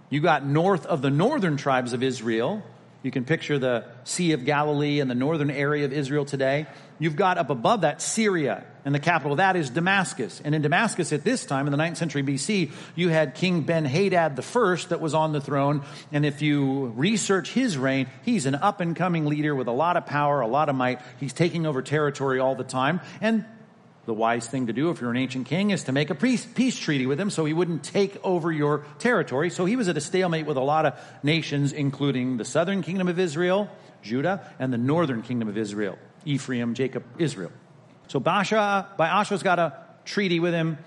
You 0.09 0.19
got 0.19 0.45
north 0.45 0.85
of 0.85 1.01
the 1.01 1.09
northern 1.09 1.57
tribes 1.57 1.93
of 1.93 2.03
Israel. 2.03 2.61
You 3.05 3.11
can 3.11 3.23
picture 3.23 3.59
the 3.59 3.85
Sea 4.03 4.31
of 4.31 4.45
Galilee 4.45 4.99
and 4.99 5.07
the 5.07 5.13
northern 5.13 5.51
area 5.51 5.85
of 5.85 5.93
Israel 5.93 6.25
today. 6.25 6.65
You've 6.97 7.15
got 7.15 7.37
up 7.37 7.51
above 7.51 7.81
that 7.81 8.01
Syria, 8.01 8.63
and 8.83 8.95
the 8.95 8.99
capital 8.99 9.33
of 9.33 9.37
that 9.37 9.55
is 9.55 9.69
Damascus. 9.69 10.41
And 10.43 10.55
in 10.55 10.63
Damascus 10.63 11.13
at 11.13 11.23
this 11.23 11.45
time, 11.45 11.67
in 11.67 11.71
the 11.71 11.77
9th 11.77 11.97
century 11.97 12.23
BC, 12.23 12.71
you 12.95 13.09
had 13.09 13.35
King 13.35 13.61
Ben 13.61 13.85
Hadad 13.85 14.39
I 14.39 14.75
that 14.89 15.01
was 15.01 15.13
on 15.13 15.33
the 15.33 15.39
throne. 15.39 15.83
And 16.11 16.25
if 16.25 16.41
you 16.41 16.87
research 16.95 17.51
his 17.51 17.77
reign, 17.77 18.07
he's 18.23 18.47
an 18.47 18.55
up 18.55 18.81
and 18.81 18.95
coming 18.95 19.27
leader 19.27 19.53
with 19.53 19.67
a 19.67 19.71
lot 19.71 19.97
of 19.97 20.07
power, 20.07 20.41
a 20.41 20.47
lot 20.47 20.69
of 20.69 20.75
might. 20.75 20.99
He's 21.19 21.33
taking 21.33 21.67
over 21.67 21.83
territory 21.83 22.39
all 22.39 22.55
the 22.55 22.63
time. 22.63 23.01
And 23.21 23.45
the 24.05 24.13
wise 24.13 24.47
thing 24.47 24.67
to 24.67 24.73
do 24.73 24.91
if 24.91 25.01
you're 25.01 25.11
an 25.11 25.17
ancient 25.17 25.47
king 25.47 25.71
is 25.71 25.85
to 25.85 25.91
make 25.91 26.09
a 26.09 26.15
peace, 26.15 26.45
peace 26.45 26.77
treaty 26.77 27.05
with 27.05 27.19
him 27.19 27.29
so 27.29 27.45
he 27.45 27.53
wouldn't 27.53 27.83
take 27.83 28.17
over 28.23 28.51
your 28.51 28.85
territory. 28.99 29.49
So 29.49 29.65
he 29.65 29.75
was 29.75 29.87
at 29.87 29.97
a 29.97 30.01
stalemate 30.01 30.45
with 30.45 30.57
a 30.57 30.61
lot 30.61 30.85
of 30.85 30.99
nations, 31.23 31.73
including 31.73 32.37
the 32.37 32.45
southern 32.45 32.83
kingdom 32.83 33.07
of 33.07 33.19
Israel, 33.19 33.69
Judah, 34.03 34.47
and 34.59 34.71
the 34.71 34.77
northern 34.77 35.23
kingdom 35.23 35.47
of 35.47 35.57
Israel, 35.57 35.97
Ephraim, 36.23 36.75
Jacob, 36.75 37.03
Israel. 37.17 37.51
So 38.07 38.19
Baasha, 38.19 38.95
Baasha's 38.97 39.41
got 39.41 39.57
a 39.57 39.73
treaty 40.05 40.39
with 40.39 40.53
him. 40.53 40.77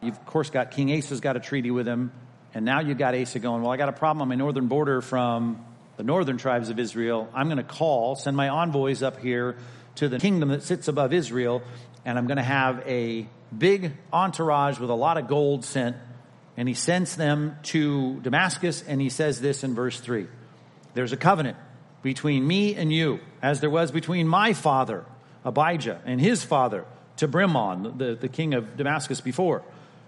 You've, 0.00 0.16
of 0.16 0.26
course, 0.26 0.50
got 0.50 0.70
King 0.70 0.92
Asa's 0.96 1.20
got 1.20 1.36
a 1.36 1.40
treaty 1.40 1.70
with 1.70 1.86
him. 1.86 2.12
And 2.54 2.64
now 2.64 2.80
you've 2.80 2.98
got 2.98 3.14
Asa 3.14 3.38
going, 3.38 3.62
well, 3.62 3.72
I 3.72 3.76
got 3.76 3.88
a 3.88 3.92
problem 3.92 4.22
on 4.22 4.28
my 4.28 4.34
northern 4.34 4.68
border 4.68 5.00
from 5.00 5.64
the 5.96 6.02
northern 6.04 6.38
tribes 6.38 6.70
of 6.70 6.78
Israel. 6.78 7.28
I'm 7.34 7.46
going 7.46 7.58
to 7.58 7.62
call, 7.62 8.16
send 8.16 8.36
my 8.36 8.48
envoys 8.48 9.02
up 9.02 9.20
here 9.20 9.56
to 9.96 10.08
the 10.08 10.18
kingdom 10.18 10.48
that 10.48 10.62
sits 10.62 10.88
above 10.88 11.12
Israel 11.12 11.62
and 12.04 12.18
I'm 12.18 12.26
going 12.26 12.36
to 12.36 12.42
have 12.42 12.82
a 12.86 13.26
big 13.56 13.92
entourage 14.12 14.78
with 14.78 14.90
a 14.90 14.94
lot 14.94 15.18
of 15.18 15.28
gold 15.28 15.64
sent. 15.64 15.96
And 16.56 16.68
he 16.68 16.74
sends 16.74 17.16
them 17.16 17.56
to 17.64 18.20
Damascus, 18.20 18.82
and 18.86 19.00
he 19.00 19.08
says 19.08 19.40
this 19.40 19.64
in 19.64 19.74
verse 19.74 19.98
3 20.00 20.26
There's 20.94 21.12
a 21.12 21.16
covenant 21.16 21.56
between 22.02 22.46
me 22.46 22.74
and 22.74 22.92
you, 22.92 23.20
as 23.42 23.60
there 23.60 23.70
was 23.70 23.90
between 23.90 24.26
my 24.26 24.52
father, 24.52 25.04
Abijah, 25.44 26.00
and 26.04 26.20
his 26.20 26.42
father, 26.42 26.84
Tabrimon, 27.16 27.98
the, 27.98 28.14
the 28.14 28.28
king 28.28 28.54
of 28.54 28.76
Damascus 28.76 29.20
before. 29.20 29.62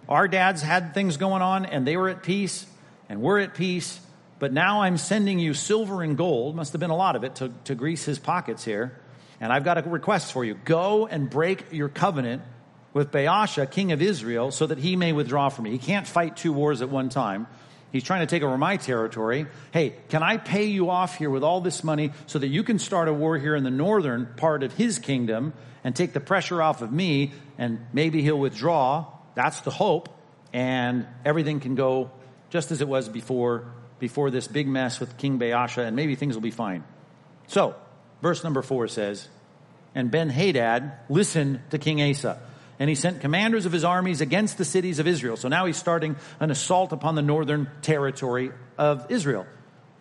Our 0.09 0.29
dads 0.29 0.63
had 0.63 0.95
things 0.95 1.17
going 1.17 1.43
on, 1.43 1.65
and 1.65 1.87
they 1.87 1.97
were 1.97 2.09
at 2.09 2.23
peace, 2.23 2.67
and 3.09 3.23
we're 3.23 3.39
at 3.39 3.55
peace. 3.55 4.01
But 4.39 4.53
now 4.53 4.83
I'm 4.83 4.97
sending 4.97 5.39
you 5.39 5.55
silver 5.55 6.03
and 6.03 6.17
gold, 6.17 6.57
must 6.57 6.73
have 6.73 6.81
been 6.81 6.91
a 6.91 6.97
lot 6.97 7.15
of 7.15 7.25
it, 7.25 7.37
to, 7.37 7.53
to 7.65 7.75
grease 7.75 8.05
his 8.05 8.19
pockets 8.19 8.65
here 8.65 8.99
And 9.43 9.53
I've 9.53 9.65
got 9.65 9.77
a 9.77 9.83
request 9.83 10.33
for 10.33 10.45
you. 10.45 10.55
Go 10.55 11.09
and 11.09 11.29
break 11.29 11.73
your 11.73 11.89
covenant 11.89 12.43
with 12.93 13.11
Baasha, 13.11 13.69
king 13.69 13.91
of 13.91 14.01
Israel, 14.01 14.53
so 14.53 14.69
that 14.69 14.79
he 14.79 14.95
may 14.95 15.13
withdraw 15.13 15.49
from 15.49 15.65
me. 15.65 15.73
He 15.73 15.79
can't 15.79 16.07
fight 16.07 16.37
two 16.37 16.53
wars 16.53 16.81
at 16.81 16.89
one 16.89 17.09
time. 17.09 17.49
He's 17.91 18.05
trying 18.05 18.21
to 18.21 18.27
take 18.27 18.45
over 18.45 18.57
my 18.57 18.77
territory. 18.77 19.47
Hey, 19.73 19.97
can 20.09 20.23
I 20.23 20.37
pay 20.37 20.67
you 20.67 20.91
off 20.91 21.19
here 21.19 21.29
with 21.29 21.43
all 21.43 21.61
this 21.61 21.83
money 21.83 22.13
so 22.27 22.39
that 22.39 22.47
you 22.47 22.63
can 22.63 22.79
start 22.79 23.09
a 23.09 23.13
war 23.13 23.37
here 23.37 23.57
in 23.57 23.65
the 23.65 23.71
northern 23.71 24.27
part 24.37 24.63
of 24.63 24.73
his 24.75 25.01
kingdom 25.01 25.55
and 25.83 25.97
take 25.97 26.13
the 26.13 26.21
pressure 26.21 26.63
off 26.63 26.81
of 26.81 26.93
me 26.93 27.33
and 27.59 27.85
maybe 27.93 28.23
he'll 28.23 28.39
withdraw. 28.39 29.07
That's 29.35 29.61
the 29.63 29.73
hope. 29.73 30.09
And 30.53 31.05
everything 31.25 31.59
can 31.59 31.75
go 31.75 32.13
just 32.51 32.71
as 32.71 32.81
it 32.81 32.87
was 32.87 33.09
before, 33.09 33.73
before 33.99 34.31
this 34.31 34.47
big 34.47 34.69
mess 34.69 35.01
with 35.01 35.19
King 35.19 35.41
Baasha 35.41 35.85
and 35.85 35.97
maybe 35.97 36.15
things 36.15 36.37
will 36.37 36.43
be 36.43 36.53
fine. 36.53 36.85
So, 37.49 37.75
verse 38.23 38.43
number 38.43 38.63
four 38.63 38.89
says, 38.89 39.29
and 39.95 40.11
Ben 40.11 40.31
Hadad 40.31 40.93
listened 41.11 41.61
to 41.71 41.79
King 41.79 42.01
Asa 42.01 42.41
and 42.83 42.89
he 42.89 42.97
sent 42.97 43.21
commanders 43.21 43.65
of 43.65 43.71
his 43.71 43.85
armies 43.85 44.21
against 44.21 44.59
the 44.59 44.65
cities 44.65 44.99
of 44.99 45.07
Israel. 45.07 45.37
So 45.37 45.47
now 45.47 45.67
he's 45.67 45.77
starting 45.77 46.17
an 46.41 46.51
assault 46.51 46.91
upon 46.93 47.15
the 47.15 47.23
northern 47.23 47.71
territory 47.81 48.51
of 48.77 49.07
Israel. 49.09 49.47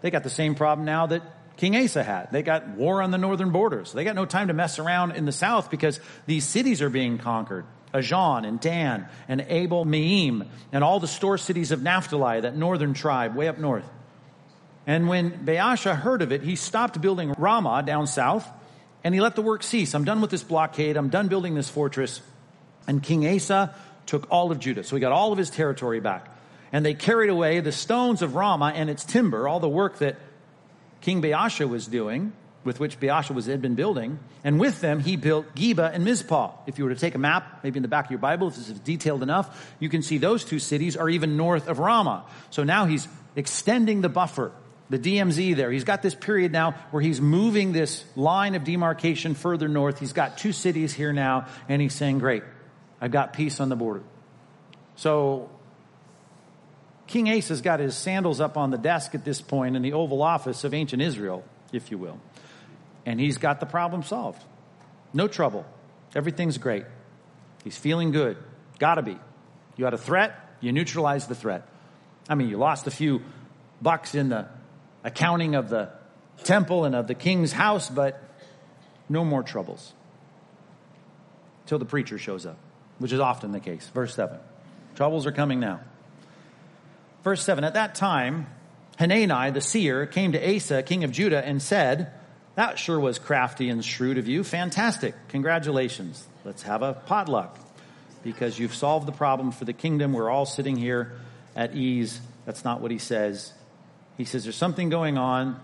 They 0.02 0.10
got 0.10 0.24
the 0.24 0.32
same 0.32 0.56
problem 0.56 0.84
now 0.84 1.06
that 1.06 1.22
King 1.58 1.76
Asa 1.76 2.02
had. 2.02 2.32
They 2.32 2.42
got 2.42 2.70
war 2.70 3.04
on 3.04 3.12
the 3.12 3.20
northern 3.20 3.52
borders. 3.52 3.92
They 3.92 4.04
got 4.04 4.16
no 4.16 4.26
time 4.26 4.48
to 4.48 4.56
mess 4.56 4.80
around 4.80 5.12
in 5.12 5.26
the 5.26 5.32
south 5.32 5.70
because 5.70 6.00
these 6.26 6.44
cities 6.44 6.82
are 6.82 6.90
being 6.90 7.20
conquered. 7.20 7.66
Ijon 7.94 8.48
and 8.48 8.60
Dan 8.60 9.08
and 9.28 9.46
Abel 9.48 9.86
Maim 9.86 10.50
and 10.72 10.84
all 10.84 11.00
the 11.00 11.08
store 11.08 11.38
cities 11.38 11.72
of 11.72 11.84
Naphtali, 11.84 12.42
that 12.42 12.56
northern 12.56 12.96
tribe 12.96 13.36
way 13.36 13.48
up 13.48 13.60
north. 13.60 13.86
And 14.88 15.08
when 15.08 15.46
Baasha 15.46 15.96
heard 15.96 16.22
of 16.22 16.32
it, 16.32 16.42
he 16.42 16.56
stopped 16.56 17.00
building 17.02 17.34
Ramah 17.38 17.84
down 17.84 18.08
south 18.08 18.48
and 19.04 19.14
he 19.14 19.22
let 19.22 19.36
the 19.36 19.42
work 19.42 19.64
cease. 19.64 19.94
I'm 19.94 20.04
done 20.04 20.22
with 20.22 20.32
this 20.32 20.44
blockade. 20.44 20.98
I'm 20.98 21.10
done 21.10 21.28
building 21.28 21.56
this 21.56 21.70
fortress. 21.70 22.22
And 22.88 23.02
King 23.02 23.28
Asa 23.28 23.74
took 24.06 24.30
all 24.32 24.52
of 24.52 24.60
Judah. 24.60 24.84
So 24.84 24.96
he 24.96 25.00
got 25.00 25.12
all 25.12 25.32
of 25.32 25.38
his 25.38 25.50
territory 25.50 26.00
back. 26.00 26.28
And 26.72 26.86
they 26.86 26.94
carried 26.94 27.30
away 27.30 27.60
the 27.60 27.72
stones 27.72 28.22
of 28.22 28.36
Ramah 28.36 28.74
and 28.76 28.90
its 28.90 29.04
timber, 29.04 29.48
all 29.48 29.60
the 29.60 29.70
work 29.70 30.00
that 30.00 30.18
King 31.02 31.22
Baasha 31.22 31.68
was 31.68 31.86
doing, 31.88 32.32
with 32.64 32.80
which 32.80 33.00
Baasha 33.00 33.32
was, 33.32 33.48
had 33.48 33.62
been 33.62 33.76
building. 33.76 34.20
And 34.44 34.60
with 34.60 34.82
them, 34.82 35.00
he 35.00 35.16
built 35.16 35.54
Geba 35.56 35.94
and 35.94 36.06
Mizpah. 36.06 36.52
If 36.68 36.78
you 36.78 36.86
were 36.86 36.94
to 36.94 37.00
take 37.00 37.16
a 37.16 37.20
map, 37.20 37.60
maybe 37.64 37.78
in 37.78 37.82
the 37.82 37.90
back 37.90 38.06
of 38.06 38.12
your 38.12 38.20
Bible, 38.20 38.48
if 38.48 38.56
this 38.56 38.70
is 38.70 38.80
detailed 38.80 39.24
enough, 39.24 39.74
you 39.80 39.90
can 39.90 40.02
see 40.02 40.18
those 40.18 40.46
two 40.46 40.60
cities 40.60 40.96
are 40.96 41.10
even 41.10 41.38
north 41.38 41.68
of 41.68 41.80
Ramah. 41.80 42.24
So 42.52 42.64
now 42.64 42.86
he's 42.86 43.08
extending 43.36 44.02
the 44.02 44.10
buffer, 44.10 44.52
the 44.92 45.00
DMZ 45.00 45.56
there. 45.56 45.72
He's 45.72 45.86
got 45.86 46.02
this 46.02 46.14
period 46.14 46.52
now 46.52 46.72
where 46.92 47.02
he's 47.02 47.22
moving 47.22 47.72
this 47.72 48.04
line 48.18 48.56
of 48.56 48.66
demarcation 48.66 49.36
further 49.36 49.70
north. 49.70 50.00
He's 50.00 50.12
got 50.12 50.38
two 50.38 50.52
cities 50.52 50.94
here 50.94 51.14
now, 51.14 51.48
and 51.70 51.82
he's 51.82 51.94
saying, 51.94 52.20
great, 52.20 52.44
I've 53.00 53.12
got 53.12 53.32
peace 53.32 53.62
on 53.62 53.70
the 53.70 53.78
border. 53.78 54.04
So 54.98 55.50
King 57.08 57.30
Asa's 57.30 57.62
got 57.62 57.80
his 57.80 57.96
sandals 57.96 58.42
up 58.42 58.58
on 58.58 58.70
the 58.70 58.78
desk 58.78 59.16
at 59.16 59.24
this 59.24 59.40
point 59.40 59.78
in 59.78 59.82
the 59.82 59.94
Oval 59.94 60.22
Office 60.22 60.66
of 60.66 60.74
ancient 60.74 61.02
Israel, 61.02 61.46
if 61.72 61.90
you 61.90 61.98
will. 61.98 62.20
And 63.06 63.18
he's 63.18 63.38
got 63.38 63.62
the 63.62 63.66
problem 63.66 64.04
solved. 64.04 64.44
No 65.14 65.30
trouble. 65.30 65.66
Everything's 66.14 66.58
great. 66.58 66.84
He's 67.64 67.78
feeling 67.78 68.12
good. 68.12 68.36
Gotta 68.78 69.04
be. 69.04 69.18
You 69.78 69.86
had 69.86 69.94
a 69.94 69.98
threat, 69.98 70.38
you 70.60 70.74
neutralized 70.74 71.30
the 71.30 71.36
threat. 71.36 71.66
I 72.28 72.36
mean, 72.36 72.50
you 72.50 72.58
lost 72.58 72.88
a 72.88 72.92
few 72.92 73.22
bucks 73.82 74.16
in 74.16 74.28
the 74.28 74.48
accounting 75.04 75.56
of 75.56 75.70
the 75.70 75.90
temple 76.44 76.86
and 76.86 76.96
of 76.96 77.08
the 77.08 77.16
king's 77.16 77.52
house, 77.52 77.90
but 77.90 78.22
no 79.10 79.24
more 79.24 79.44
troubles. 79.44 79.94
Till 81.66 81.80
the 81.80 81.86
preacher 81.86 82.18
shows 82.18 82.46
up 82.46 82.58
which 83.02 83.12
is 83.12 83.20
often 83.20 83.52
the 83.52 83.60
case. 83.60 83.90
Verse 83.94 84.14
7. 84.14 84.38
Troubles 84.96 85.26
are 85.26 85.32
coming 85.32 85.60
now. 85.60 85.80
Verse 87.24 87.44
7. 87.44 87.64
At 87.64 87.74
that 87.74 87.96
time, 87.96 88.46
Hanani, 89.00 89.50
the 89.52 89.60
seer, 89.62 90.06
came 90.06 90.34
to 90.34 90.56
Asa, 90.56 90.84
king 90.84 91.04
of 91.04 91.12
Judah, 91.12 91.44
and 91.44 91.60
said, 91.60 92.14
That 92.54 92.78
sure 92.78 93.00
was 93.00 93.18
crafty 93.18 93.70
and 93.70 93.84
shrewd 93.84 94.20
of 94.20 94.28
you. 94.28 94.44
Fantastic. 94.44 95.16
Congratulations. 95.30 96.24
Let's 96.46 96.62
have 96.62 96.84
a 96.84 96.94
potluck 96.94 97.58
because 98.24 98.60
you've 98.60 98.76
solved 98.76 99.08
the 99.08 99.12
problem 99.12 99.52
for 99.52 99.66
the 99.66 99.74
kingdom. 99.74 100.14
We're 100.14 100.30
all 100.30 100.46
sitting 100.46 100.76
here 100.76 101.14
at 101.56 101.76
ease. 101.76 102.22
That's 102.46 102.64
not 102.64 102.82
what 102.82 102.92
he 102.92 103.00
says. 103.00 103.52
He 104.18 104.26
says 104.26 104.44
there's 104.44 104.56
something 104.56 104.90
going 104.90 105.18
on 105.18 105.60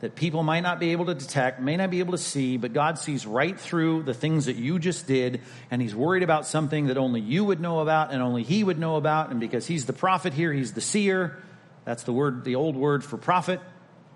that 0.00 0.14
people 0.16 0.42
might 0.42 0.60
not 0.60 0.80
be 0.80 0.92
able 0.92 1.06
to 1.06 1.14
detect, 1.14 1.60
may 1.60 1.76
not 1.76 1.90
be 1.90 2.00
able 2.00 2.12
to 2.12 2.18
see, 2.18 2.56
but 2.58 2.72
God 2.72 2.98
sees 2.98 3.26
right 3.26 3.58
through 3.58 4.02
the 4.02 4.12
things 4.12 4.46
that 4.46 4.56
you 4.56 4.78
just 4.78 5.06
did, 5.06 5.40
and 5.70 5.80
He's 5.80 5.94
worried 5.94 6.22
about 6.22 6.46
something 6.46 6.88
that 6.88 6.98
only 6.98 7.20
you 7.20 7.44
would 7.44 7.60
know 7.60 7.80
about 7.80 8.12
and 8.12 8.22
only 8.22 8.42
He 8.42 8.62
would 8.62 8.78
know 8.78 8.96
about, 8.96 9.30
and 9.30 9.40
because 9.40 9.66
He's 9.66 9.86
the 9.86 9.94
prophet 9.94 10.34
here, 10.34 10.52
He's 10.52 10.74
the 10.74 10.82
seer. 10.82 11.42
That's 11.84 12.02
the 12.02 12.12
word, 12.12 12.44
the 12.44 12.56
old 12.56 12.76
word 12.76 13.02
for 13.02 13.16
prophet. 13.16 13.60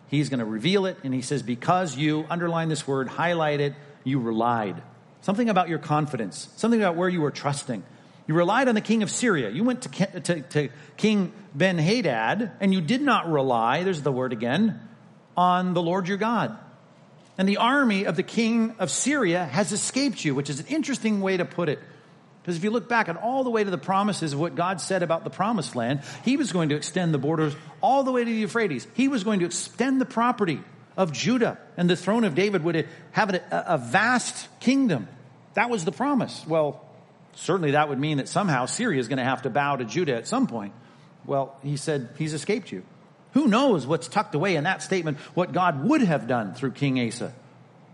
He's 0.08 0.28
going 0.28 0.40
to 0.40 0.44
reveal 0.44 0.84
it, 0.84 0.98
and 1.04 1.14
He 1.14 1.22
says, 1.22 1.42
because 1.42 1.96
you, 1.96 2.26
underline 2.28 2.68
this 2.68 2.86
word, 2.86 3.08
highlight 3.08 3.60
it, 3.60 3.74
you 4.04 4.20
relied. 4.20 4.82
Something 5.22 5.48
about 5.48 5.68
your 5.70 5.78
confidence, 5.78 6.48
something 6.56 6.80
about 6.80 6.96
where 6.96 7.08
you 7.08 7.22
were 7.22 7.30
trusting. 7.30 7.82
You 8.28 8.34
relied 8.34 8.68
on 8.68 8.74
the 8.74 8.82
king 8.82 9.02
of 9.02 9.10
Syria. 9.10 9.48
You 9.48 9.64
went 9.64 9.82
to, 9.82 10.20
to, 10.20 10.42
to 10.42 10.68
King 10.98 11.32
Ben 11.54 11.78
Hadad, 11.78 12.52
and 12.60 12.74
you 12.74 12.82
did 12.82 13.00
not 13.00 13.28
rely, 13.28 13.82
there's 13.84 14.02
the 14.02 14.12
word 14.12 14.34
again, 14.34 14.80
on 15.34 15.72
the 15.72 15.80
Lord 15.82 16.06
your 16.06 16.18
God. 16.18 16.56
And 17.38 17.48
the 17.48 17.56
army 17.56 18.04
of 18.04 18.16
the 18.16 18.22
king 18.22 18.74
of 18.78 18.90
Syria 18.90 19.46
has 19.46 19.72
escaped 19.72 20.24
you, 20.24 20.34
which 20.34 20.50
is 20.50 20.60
an 20.60 20.66
interesting 20.66 21.22
way 21.22 21.38
to 21.38 21.46
put 21.46 21.70
it. 21.70 21.78
Because 22.42 22.56
if 22.56 22.64
you 22.64 22.70
look 22.70 22.88
back 22.88 23.08
at 23.08 23.16
all 23.16 23.44
the 23.44 23.50
way 23.50 23.64
to 23.64 23.70
the 23.70 23.78
promises 23.78 24.34
of 24.34 24.40
what 24.40 24.54
God 24.54 24.80
said 24.82 25.02
about 25.02 25.24
the 25.24 25.30
promised 25.30 25.74
land, 25.74 26.02
he 26.24 26.36
was 26.36 26.52
going 26.52 26.68
to 26.68 26.76
extend 26.76 27.14
the 27.14 27.18
borders 27.18 27.56
all 27.80 28.04
the 28.04 28.12
way 28.12 28.24
to 28.24 28.30
the 28.30 28.36
Euphrates. 28.36 28.86
He 28.94 29.08
was 29.08 29.24
going 29.24 29.40
to 29.40 29.46
extend 29.46 30.00
the 30.00 30.06
property 30.06 30.60
of 30.98 31.12
Judah, 31.12 31.58
and 31.76 31.88
the 31.88 31.96
throne 31.96 32.24
of 32.24 32.34
David 32.34 32.64
would 32.64 32.88
have 33.12 33.32
a, 33.32 33.42
a 33.50 33.78
vast 33.78 34.48
kingdom. 34.60 35.08
That 35.54 35.70
was 35.70 35.84
the 35.84 35.92
promise. 35.92 36.44
Well, 36.46 36.87
certainly 37.38 37.72
that 37.72 37.88
would 37.88 37.98
mean 37.98 38.18
that 38.18 38.28
somehow 38.28 38.66
Syria 38.66 39.00
is 39.00 39.08
going 39.08 39.18
to 39.18 39.24
have 39.24 39.42
to 39.42 39.50
bow 39.50 39.76
to 39.76 39.84
Judah 39.84 40.16
at 40.16 40.28
some 40.28 40.46
point. 40.46 40.72
Well, 41.24 41.56
he 41.62 41.76
said, 41.76 42.10
He's 42.18 42.34
escaped 42.34 42.72
you. 42.72 42.82
Who 43.32 43.46
knows 43.46 43.86
what's 43.86 44.08
tucked 44.08 44.34
away 44.34 44.56
in 44.56 44.64
that 44.64 44.82
statement, 44.82 45.18
what 45.34 45.52
God 45.52 45.84
would 45.84 46.02
have 46.02 46.26
done 46.26 46.54
through 46.54 46.72
King 46.72 47.06
Asa? 47.06 47.32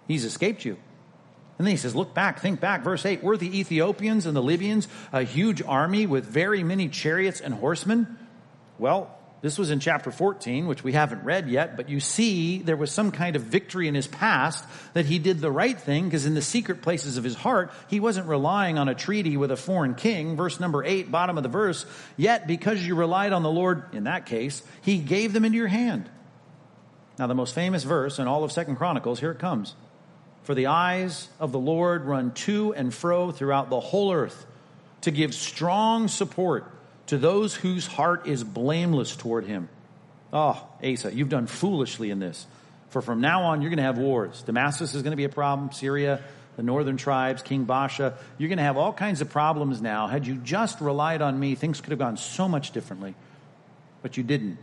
He's 0.07 0.25
escaped 0.25 0.65
you. 0.65 0.77
And 1.59 1.67
then 1.67 1.73
he 1.73 1.77
says, 1.77 1.95
look 1.95 2.15
back, 2.15 2.41
think 2.41 2.61
back. 2.61 2.83
Verse 2.83 3.05
8, 3.07 3.23
were 3.23 3.37
the 3.37 3.61
Ethiopians 3.61 4.27
and 4.27 4.37
the 4.37 4.43
Libyans 4.43 4.89
a 5.13 5.23
huge 5.23 5.63
army 5.63 6.07
with 6.07 6.25
very 6.25 6.65
many 6.65 6.89
chariots 6.89 7.41
and 7.41 7.55
horsemen? 7.55 8.19
Well, 8.79 9.17
this 9.45 9.59
was 9.59 9.71
in 9.71 9.79
chapter 9.79 10.11
14, 10.11 10.67
which 10.67 10.83
we 10.83 10.95
haven't 10.95 11.23
read 11.23 11.51
yet, 11.51 11.77
but 11.77 11.91
you 11.91 12.01
see 12.01 12.61
there 12.61 12.79
was 12.79 12.91
some 12.91 13.11
kind 13.11 13.37
of 13.37 13.43
victory 13.43 13.89
in 13.89 13.95
his 13.95 14.07
past 14.07 14.65
that 14.95 15.05
he 15.05 15.19
did 15.19 15.39
the 15.39 15.51
right 15.51 15.79
thing 15.79 16.05
because 16.05 16.25
in 16.25 16.33
the 16.33 16.41
secret 16.41 16.81
places 16.81 17.19
of 17.19 17.25
his 17.25 17.35
heart, 17.35 17.71
he 17.89 18.01
wasn't 18.01 18.27
relying 18.27 18.79
on 18.79 18.89
a 18.89 18.95
treaty 18.95 19.37
with 19.37 19.51
a 19.51 19.57
foreign 19.57 19.97
king. 19.97 20.35
Verse 20.35 20.61
number 20.61 20.83
8, 20.83 21.11
bottom 21.11 21.37
of 21.37 21.43
the 21.43 21.51
verse. 21.51 21.85
Yet 22.17 22.47
because 22.47 22.83
you 22.83 22.95
relied 22.95 23.35
on 23.35 23.43
the 23.43 23.51
Lord 23.51 23.85
in 23.93 24.05
that 24.05 24.25
case, 24.25 24.63
he 24.81 24.97
gave 24.97 25.35
them 25.35 25.45
into 25.45 25.59
your 25.59 25.69
hand. 25.69 26.09
Now 27.19 27.27
the 27.27 27.35
most 27.35 27.55
famous 27.55 27.85
verse 27.85 28.19
in 28.19 28.27
all 28.27 28.45
of 28.45 28.51
Second 28.51 28.77
Chronicles, 28.77 29.21
here 29.21 29.33
it 29.33 29.41
comes. 29.41 29.75
For 30.45 30.55
the 30.55 30.69
eyes 30.69 31.29
of 31.39 31.53
the 31.53 31.59
Lord 31.59 32.07
run 32.07 32.33
to 32.33 32.73
and 32.73 32.95
fro 32.95 33.31
throughout 33.31 33.69
the 33.69 33.81
whole 33.81 34.11
earth 34.11 34.47
to 35.03 35.11
give 35.11 35.35
strong 35.35 36.09
support 36.09 36.74
to 37.07 37.19
those 37.19 37.55
whose 37.55 37.87
heart 37.87 38.27
is 38.27 38.43
blameless 38.43 39.17
toward 39.17 39.45
him. 39.45 39.69
Oh, 40.33 40.67
Asa, 40.83 41.15
you've 41.15 41.29
done 41.29 41.47
foolishly 41.47 42.11
in 42.11 42.19
this. 42.19 42.47
For 42.89 43.03
from 43.03 43.21
now 43.21 43.45
on, 43.45 43.61
you're 43.61 43.71
going 43.71 43.79
to 43.79 43.85
have 43.85 43.99
wars. 43.99 44.43
Damascus 44.43 44.95
is 44.95 45.03
going 45.03 45.13
to 45.13 45.17
be 45.17 45.25
a 45.25 45.29
problem, 45.29 45.73
Syria, 45.73 46.23
the 46.57 46.63
northern 46.63 46.97
tribes, 46.97 47.43
King 47.43 47.67
Baasha. 47.67 48.15
You're 48.39 48.49
going 48.49 48.59
to 48.59 48.65
have 48.65 48.77
all 48.77 48.93
kinds 48.93 49.21
of 49.21 49.31
problems 49.31 49.83
now. 49.83 50.07
Had 50.07 50.27
you 50.27 50.37
just 50.37 50.81
relied 50.81 51.23
on 51.23 51.39
me, 51.39 51.55
things 51.55 51.81
could 51.81 51.91
have 51.91 51.99
gone 51.99 52.17
so 52.17 52.49
much 52.49 52.71
differently. 52.71 53.15
But 54.03 54.17
you 54.17 54.23
didn't. 54.23 54.59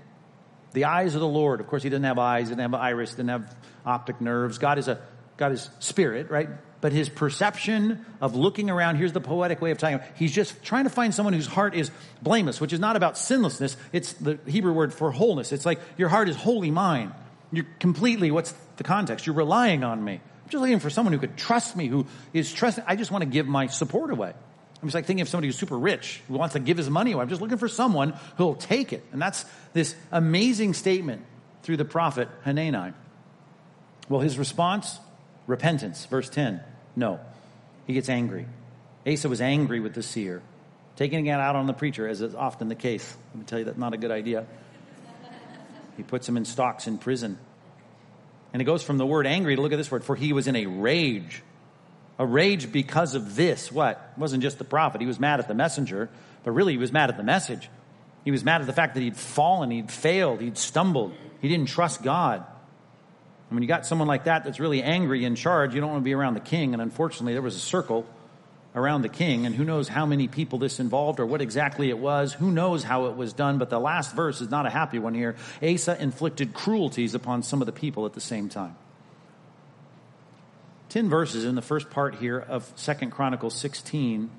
The 0.74 0.86
eyes 0.86 1.16
of 1.16 1.22
the 1.22 1.28
Lord, 1.28 1.60
of 1.60 1.68
course, 1.68 1.84
he 1.84 1.90
doesn't 1.90 2.04
have 2.04 2.20
eyes, 2.20 2.48
he 2.48 2.56
doesn't 2.56 2.72
have 2.72 2.74
iris, 2.74 3.12
doesn't 3.12 3.28
have 3.28 3.56
optic 3.86 4.22
nerves. 4.22 4.58
God 4.58 4.78
is 4.78 4.88
a 4.88 5.02
God 5.36 5.52
is 5.52 5.70
spirit, 5.80 6.30
right? 6.30 6.50
But 6.82 6.92
his 6.92 7.10
perception 7.10 8.04
of 8.20 8.36
looking 8.36 8.70
around, 8.70 8.96
here's 8.96 9.14
the 9.14 9.22
poetic 9.22 9.62
way 9.62 9.70
of 9.72 9.78
talking, 9.78 10.02
he's 10.16 10.34
just 10.34 10.62
trying 10.64 10.86
to 10.86 10.90
find 10.90 11.14
someone 11.14 11.34
whose 11.34 11.46
heart 11.46 11.76
is 11.76 11.92
blameless, 12.24 12.60
which 12.60 12.74
is 12.74 12.80
not 12.80 12.96
about 12.96 13.18
sinlessness. 13.18 13.78
It's 13.94 14.14
the 14.14 14.40
Hebrew 14.48 14.74
word 14.74 14.92
for 14.94 15.12
wholeness. 15.12 15.52
It's 15.52 15.66
like 15.66 15.80
your 15.98 16.10
heart 16.10 16.28
is 16.28 16.36
wholly 16.36 16.72
mine. 16.72 17.14
You're 17.52 17.68
completely, 17.80 18.32
what's 18.32 18.54
the 18.78 18.84
context? 18.84 19.28
You're 19.28 19.36
relying 19.36 19.84
on 19.84 20.04
me. 20.04 20.14
I'm 20.14 20.50
just 20.50 20.62
looking 20.62 20.80
for 20.80 20.90
someone 20.90 21.14
who 21.14 21.20
could 21.20 21.38
trust 21.38 21.76
me, 21.76 21.88
who 21.88 22.08
is 22.34 22.52
trusting. 22.52 22.84
I 22.88 22.96
just 22.96 23.12
want 23.12 23.22
to 23.22 23.30
give 23.30 23.48
my 23.48 23.68
support 23.68 24.10
away. 24.10 24.34
I'm 24.82 24.88
just 24.88 24.96
like 24.96 25.06
thinking 25.06 25.22
of 25.22 25.30
somebody 25.30 25.48
who's 25.48 25.60
super 25.60 25.78
rich, 25.78 26.22
who 26.28 26.34
wants 26.34 26.54
to 26.54 26.60
give 26.60 26.78
his 26.78 26.90
money 26.90 27.12
away. 27.12 27.22
I'm 27.22 27.30
just 27.30 27.42
looking 27.42 27.60
for 27.60 27.68
someone 27.68 28.16
who'll 28.38 28.56
take 28.56 28.92
it. 28.92 29.06
And 29.12 29.22
that's 29.22 29.46
this 29.74 29.96
amazing 30.12 30.74
statement 30.74 31.24
through 31.62 31.78
the 31.78 31.86
prophet 31.86 32.28
Hanani. 32.44 32.94
Well, 34.10 34.22
his 34.22 34.40
response 34.40 35.00
Repentance, 35.48 36.06
verse 36.06 36.30
10. 36.30 36.62
No. 36.96 37.20
He 37.88 37.94
gets 37.94 38.10
angry. 38.10 38.46
Asa 39.08 39.30
was 39.30 39.42
angry 39.42 39.80
with 39.80 39.94
the 39.94 40.04
seer, 40.04 40.42
taking 40.96 41.26
it 41.26 41.32
out 41.32 41.56
on 41.56 41.66
the 41.66 41.74
preacher, 41.74 42.08
as 42.08 42.22
is 42.22 42.36
often 42.36 42.68
the 42.68 42.76
case. 42.76 43.16
Let 43.34 43.40
me 43.40 43.46
tell 43.46 43.60
you, 43.60 43.66
that's 43.66 43.78
not 43.78 43.94
a 43.94 43.98
good 43.98 44.12
idea. 44.12 44.46
He 45.98 46.04
puts 46.04 46.28
him 46.28 46.38
in 46.38 46.46
stocks 46.46 46.88
in 46.88 46.98
prison. 46.98 47.38
And 48.54 48.62
it 48.62 48.66
goes 48.66 48.84
from 48.84 48.98
the 48.98 49.06
word 49.06 49.26
angry 49.26 49.56
to 49.56 49.62
look 49.62 49.72
at 49.72 49.78
this 49.78 49.92
word, 49.92 50.04
for 50.04 50.16
he 50.16 50.34
was 50.34 50.48
in 50.48 50.56
a 50.56 50.66
rage. 50.66 51.42
A 52.20 52.26
rage 52.26 52.72
because 52.72 53.16
of 53.16 53.36
this. 53.36 53.72
What? 53.72 54.12
It 54.16 54.20
wasn't 54.20 54.44
just 54.44 54.58
the 54.58 54.64
prophet. 54.64 55.02
He 55.02 55.08
was 55.08 55.20
mad 55.20 55.40
at 55.40 55.48
the 55.48 55.56
messenger, 55.56 56.10
but 56.44 56.52
really 56.52 56.74
he 56.74 56.78
was 56.78 56.92
mad 56.92 57.10
at 57.10 57.18
the 57.18 57.24
message. 57.24 57.70
He 58.24 58.32
was 58.32 58.44
mad 58.44 58.62
at 58.62 58.68
the 58.68 58.74
fact 58.74 58.94
that 58.94 59.02
he'd 59.02 59.18
fallen, 59.18 59.72
he'd 59.72 59.92
failed, 59.92 60.42
he'd 60.42 60.58
stumbled, 60.58 61.14
he 61.42 61.48
didn't 61.48 61.70
trust 61.70 62.04
God. 62.04 62.46
And 63.52 63.58
when 63.58 63.64
you 63.64 63.68
got 63.68 63.86
someone 63.86 64.08
like 64.08 64.24
that 64.24 64.46
that's 64.46 64.62
really 64.62 64.82
angry 64.82 65.26
in 65.26 65.36
charge, 65.36 65.76
you 65.76 65.82
don't 65.82 65.90
want 65.90 66.00
to 66.00 66.06
be 66.06 66.14
around 66.14 66.36
the 66.36 66.40
king. 66.40 66.72
And 66.72 66.82
unfortunately, 66.82 67.34
there 67.34 67.42
was 67.42 67.58
a 67.58 67.60
circle 67.60 68.06
around 68.74 69.02
the 69.02 69.10
king, 69.10 69.46
and 69.46 69.54
who 69.54 69.66
knows 69.66 69.90
how 69.90 70.06
many 70.06 70.30
people 70.30 70.58
this 70.58 70.80
involved 70.80 71.20
or 71.20 71.26
what 71.26 71.42
exactly 71.42 71.90
it 71.90 71.98
was. 71.98 72.32
Who 72.32 72.50
knows 72.50 72.82
how 72.82 73.08
it 73.08 73.18
was 73.18 73.34
done, 73.34 73.58
but 73.58 73.70
the 73.70 73.78
last 73.78 74.16
verse 74.16 74.40
is 74.40 74.50
not 74.50 74.66
a 74.66 74.70
happy 74.70 75.00
one 75.00 75.14
here. 75.14 75.36
Asa 75.62 76.02
inflicted 76.02 76.54
cruelties 76.54 77.14
upon 77.14 77.44
some 77.44 77.62
of 77.62 77.66
the 77.66 77.74
people 77.74 78.06
at 78.06 78.14
the 78.14 78.22
same 78.22 78.48
time. 78.48 78.78
Ten 80.88 81.10
verses 81.10 81.44
in 81.44 81.56
the 81.56 81.62
first 81.62 81.90
part 81.90 82.16
here 82.16 82.40
of 82.40 82.72
Second 82.78 83.12
Chronicles 83.12 83.56
16 83.56 84.30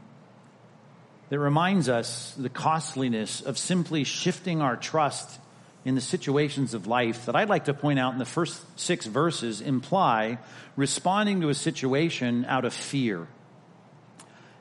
that 1.29 1.39
reminds 1.39 1.91
us 1.91 2.33
the 2.39 2.49
costliness 2.49 3.43
of 3.43 3.59
simply 3.59 4.05
shifting 4.05 4.63
our 4.63 4.77
trust 4.77 5.39
in 5.85 5.95
the 5.95 6.01
situations 6.01 6.75
of 6.75 6.87
life 6.87 7.27
that 7.27 7.35
I'd 7.35 7.49
like 7.49 7.65
to 7.65 7.75
point 7.75 7.99
out 7.99 8.13
in 8.13 8.19
the 8.19 8.25
first 8.25 8.63
six 8.79 9.07
verses 9.07 9.61
imply 9.61 10.39
responding 10.77 11.41
to 11.41 11.49
a 11.49 11.55
situation 11.55 12.45
out 12.45 12.65
of 12.65 12.73
fear. 12.73 13.27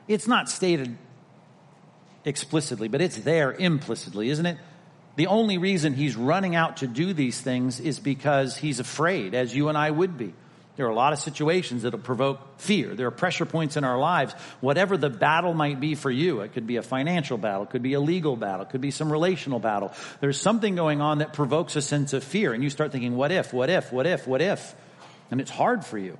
It's 0.08 0.26
not 0.26 0.48
stated 0.48 0.96
explicitly, 2.24 2.88
but 2.88 3.00
it's 3.00 3.18
there 3.18 3.52
implicitly, 3.52 4.30
isn't 4.30 4.46
it? 4.46 4.58
The 5.16 5.26
only 5.26 5.58
reason 5.58 5.94
he's 5.94 6.16
running 6.16 6.56
out 6.56 6.78
to 6.78 6.86
do 6.86 7.12
these 7.12 7.40
things 7.40 7.78
is 7.80 8.00
because 8.00 8.56
he's 8.56 8.80
afraid, 8.80 9.34
as 9.34 9.54
you 9.54 9.68
and 9.68 9.76
I 9.76 9.90
would 9.90 10.16
be. 10.16 10.34
There 10.76 10.86
are 10.86 10.90
a 10.90 10.94
lot 10.94 11.12
of 11.12 11.18
situations 11.18 11.82
that'll 11.82 12.00
provoke 12.00 12.58
fear. 12.58 12.94
There 12.94 13.06
are 13.06 13.10
pressure 13.10 13.44
points 13.44 13.76
in 13.76 13.84
our 13.84 13.98
lives. 13.98 14.32
Whatever 14.60 14.96
the 14.96 15.10
battle 15.10 15.52
might 15.52 15.80
be 15.80 15.94
for 15.94 16.10
you, 16.10 16.40
it 16.40 16.54
could 16.54 16.66
be 16.66 16.76
a 16.76 16.82
financial 16.82 17.36
battle, 17.36 17.64
it 17.64 17.70
could 17.70 17.82
be 17.82 17.92
a 17.92 18.00
legal 18.00 18.36
battle, 18.36 18.64
it 18.64 18.70
could 18.70 18.80
be 18.80 18.90
some 18.90 19.12
relational 19.12 19.58
battle. 19.58 19.92
There's 20.20 20.40
something 20.40 20.74
going 20.74 21.02
on 21.02 21.18
that 21.18 21.34
provokes 21.34 21.76
a 21.76 21.82
sense 21.82 22.14
of 22.14 22.24
fear, 22.24 22.54
and 22.54 22.64
you 22.64 22.70
start 22.70 22.90
thinking, 22.90 23.16
what 23.16 23.30
if, 23.30 23.52
what 23.52 23.68
if, 23.68 23.92
what 23.92 24.06
if, 24.06 24.26
what 24.26 24.40
if? 24.40 24.74
And 25.30 25.40
it's 25.40 25.50
hard 25.50 25.84
for 25.84 25.98
you. 25.98 26.16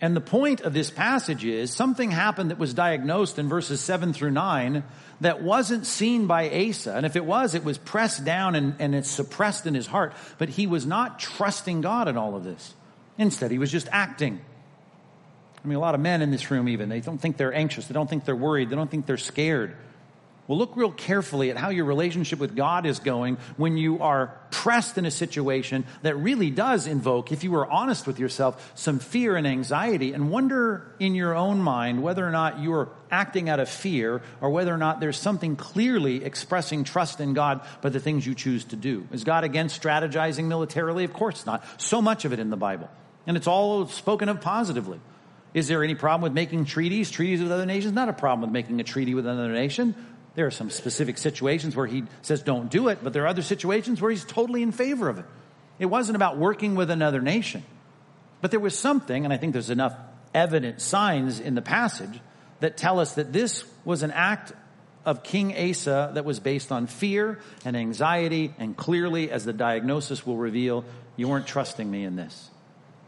And 0.00 0.16
the 0.16 0.20
point 0.20 0.62
of 0.62 0.72
this 0.72 0.90
passage 0.90 1.44
is 1.44 1.72
something 1.72 2.10
happened 2.10 2.50
that 2.50 2.58
was 2.58 2.74
diagnosed 2.74 3.38
in 3.38 3.48
verses 3.48 3.80
7 3.80 4.12
through 4.12 4.32
9 4.32 4.82
that 5.20 5.42
wasn't 5.42 5.86
seen 5.86 6.26
by 6.26 6.68
Asa. 6.68 6.94
And 6.94 7.06
if 7.06 7.14
it 7.14 7.24
was, 7.24 7.54
it 7.54 7.62
was 7.62 7.78
pressed 7.78 8.24
down 8.24 8.56
and, 8.56 8.74
and 8.80 8.96
it's 8.96 9.08
suppressed 9.08 9.64
in 9.64 9.74
his 9.74 9.86
heart. 9.86 10.12
But 10.38 10.48
he 10.48 10.66
was 10.66 10.84
not 10.84 11.20
trusting 11.20 11.82
God 11.82 12.08
in 12.08 12.16
all 12.16 12.34
of 12.34 12.42
this. 12.42 12.74
Instead, 13.18 13.50
he 13.50 13.58
was 13.58 13.70
just 13.70 13.88
acting. 13.92 14.40
I 15.64 15.68
mean, 15.68 15.76
a 15.76 15.80
lot 15.80 15.94
of 15.94 16.00
men 16.00 16.22
in 16.22 16.30
this 16.30 16.50
room, 16.50 16.68
even, 16.68 16.88
they 16.88 17.00
don't 17.00 17.18
think 17.18 17.36
they're 17.36 17.54
anxious. 17.54 17.86
They 17.86 17.94
don't 17.94 18.10
think 18.10 18.24
they're 18.24 18.34
worried. 18.34 18.70
They 18.70 18.76
don't 18.76 18.90
think 18.90 19.06
they're 19.06 19.16
scared. 19.16 19.76
Well, 20.48 20.58
look 20.58 20.76
real 20.76 20.90
carefully 20.90 21.50
at 21.50 21.56
how 21.56 21.70
your 21.70 21.84
relationship 21.84 22.40
with 22.40 22.56
God 22.56 22.84
is 22.84 22.98
going 22.98 23.38
when 23.56 23.76
you 23.76 24.02
are 24.02 24.36
pressed 24.50 24.98
in 24.98 25.06
a 25.06 25.10
situation 25.10 25.84
that 26.02 26.16
really 26.16 26.50
does 26.50 26.88
invoke, 26.88 27.30
if 27.30 27.44
you 27.44 27.52
were 27.52 27.70
honest 27.70 28.08
with 28.08 28.18
yourself, 28.18 28.72
some 28.74 28.98
fear 28.98 29.36
and 29.36 29.46
anxiety, 29.46 30.12
and 30.12 30.30
wonder 30.30 30.94
in 30.98 31.14
your 31.14 31.34
own 31.36 31.58
mind 31.58 32.02
whether 32.02 32.26
or 32.26 32.32
not 32.32 32.60
you're 32.60 32.88
acting 33.10 33.48
out 33.48 33.60
of 33.60 33.68
fear 33.68 34.20
or 34.40 34.50
whether 34.50 34.74
or 34.74 34.78
not 34.78 34.98
there's 34.98 35.16
something 35.16 35.54
clearly 35.54 36.24
expressing 36.24 36.82
trust 36.82 37.20
in 37.20 37.34
God 37.34 37.60
by 37.80 37.90
the 37.90 38.00
things 38.00 38.26
you 38.26 38.34
choose 38.34 38.64
to 38.64 38.76
do. 38.76 39.06
Is 39.12 39.22
God 39.22 39.44
against 39.44 39.80
strategizing 39.80 40.46
militarily? 40.46 41.04
Of 41.04 41.12
course 41.12 41.46
not. 41.46 41.64
So 41.80 42.02
much 42.02 42.24
of 42.24 42.32
it 42.32 42.40
in 42.40 42.50
the 42.50 42.56
Bible. 42.56 42.90
And 43.28 43.36
it's 43.36 43.46
all 43.46 43.86
spoken 43.86 44.28
of 44.28 44.40
positively. 44.40 44.98
Is 45.54 45.68
there 45.68 45.84
any 45.84 45.94
problem 45.94 46.22
with 46.22 46.32
making 46.32 46.64
treaties? 46.64 47.10
Treaties 47.10 47.42
with 47.42 47.52
other 47.52 47.66
nations? 47.66 47.92
Not 47.92 48.08
a 48.08 48.14
problem 48.14 48.40
with 48.40 48.50
making 48.50 48.80
a 48.80 48.84
treaty 48.84 49.14
with 49.14 49.26
another 49.26 49.52
nation. 49.52 49.94
There 50.34 50.46
are 50.46 50.50
some 50.50 50.70
specific 50.70 51.18
situations 51.18 51.76
where 51.76 51.86
he 51.86 52.04
says 52.22 52.42
don't 52.42 52.70
do 52.70 52.88
it, 52.88 52.98
but 53.02 53.12
there 53.12 53.24
are 53.24 53.28
other 53.28 53.42
situations 53.42 54.00
where 54.00 54.10
he's 54.10 54.24
totally 54.24 54.62
in 54.62 54.72
favor 54.72 55.08
of 55.08 55.18
it. 55.18 55.26
It 55.78 55.86
wasn't 55.86 56.16
about 56.16 56.38
working 56.38 56.74
with 56.74 56.90
another 56.90 57.20
nation. 57.20 57.64
But 58.40 58.50
there 58.50 58.60
was 58.60 58.78
something, 58.78 59.24
and 59.24 59.32
I 59.32 59.36
think 59.36 59.52
there's 59.52 59.70
enough 59.70 59.94
evident 60.34 60.80
signs 60.80 61.38
in 61.38 61.54
the 61.54 61.62
passage 61.62 62.20
that 62.60 62.76
tell 62.76 62.98
us 62.98 63.14
that 63.14 63.32
this 63.32 63.64
was 63.84 64.02
an 64.02 64.10
act 64.10 64.52
of 65.04 65.22
King 65.22 65.54
Asa 65.56 66.12
that 66.14 66.24
was 66.24 66.40
based 66.40 66.72
on 66.72 66.86
fear 66.86 67.38
and 67.64 67.76
anxiety, 67.76 68.54
and 68.58 68.76
clearly, 68.76 69.30
as 69.30 69.44
the 69.44 69.52
diagnosis 69.52 70.24
will 70.26 70.36
reveal, 70.36 70.84
you 71.16 71.28
weren't 71.28 71.46
trusting 71.46 71.90
me 71.90 72.04
in 72.04 72.16
this. 72.16 72.50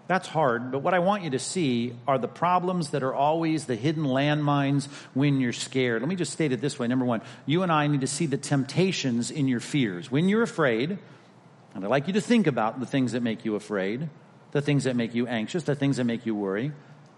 That's 0.06 0.28
hard, 0.28 0.70
but 0.70 0.80
what 0.80 0.92
I 0.92 0.98
want 0.98 1.22
you 1.22 1.30
to 1.30 1.38
see 1.38 1.94
are 2.06 2.18
the 2.18 2.28
problems 2.28 2.90
that 2.90 3.02
are 3.02 3.14
always 3.14 3.64
the 3.64 3.74
hidden 3.74 4.04
landmines 4.04 4.86
when 5.14 5.40
you're 5.40 5.54
scared. 5.54 6.02
Let 6.02 6.08
me 6.08 6.16
just 6.16 6.32
state 6.32 6.52
it 6.52 6.60
this 6.60 6.78
way. 6.78 6.86
Number 6.88 7.06
one, 7.06 7.22
you 7.46 7.62
and 7.62 7.72
I 7.72 7.86
need 7.86 8.02
to 8.02 8.06
see 8.06 8.26
the 8.26 8.36
temptations 8.36 9.30
in 9.30 9.48
your 9.48 9.60
fears. 9.60 10.10
When 10.10 10.28
you're 10.28 10.42
afraid, 10.42 10.98
and 11.74 11.84
I'd 11.84 11.90
like 11.90 12.06
you 12.06 12.12
to 12.14 12.20
think 12.20 12.46
about 12.46 12.80
the 12.80 12.86
things 12.86 13.12
that 13.12 13.22
make 13.22 13.46
you 13.46 13.54
afraid, 13.54 14.10
the 14.52 14.60
things 14.60 14.84
that 14.84 14.94
make 14.94 15.14
you 15.14 15.26
anxious, 15.26 15.62
the 15.62 15.74
things 15.74 15.96
that 15.96 16.04
make 16.04 16.26
you 16.26 16.34
worry. 16.34 16.72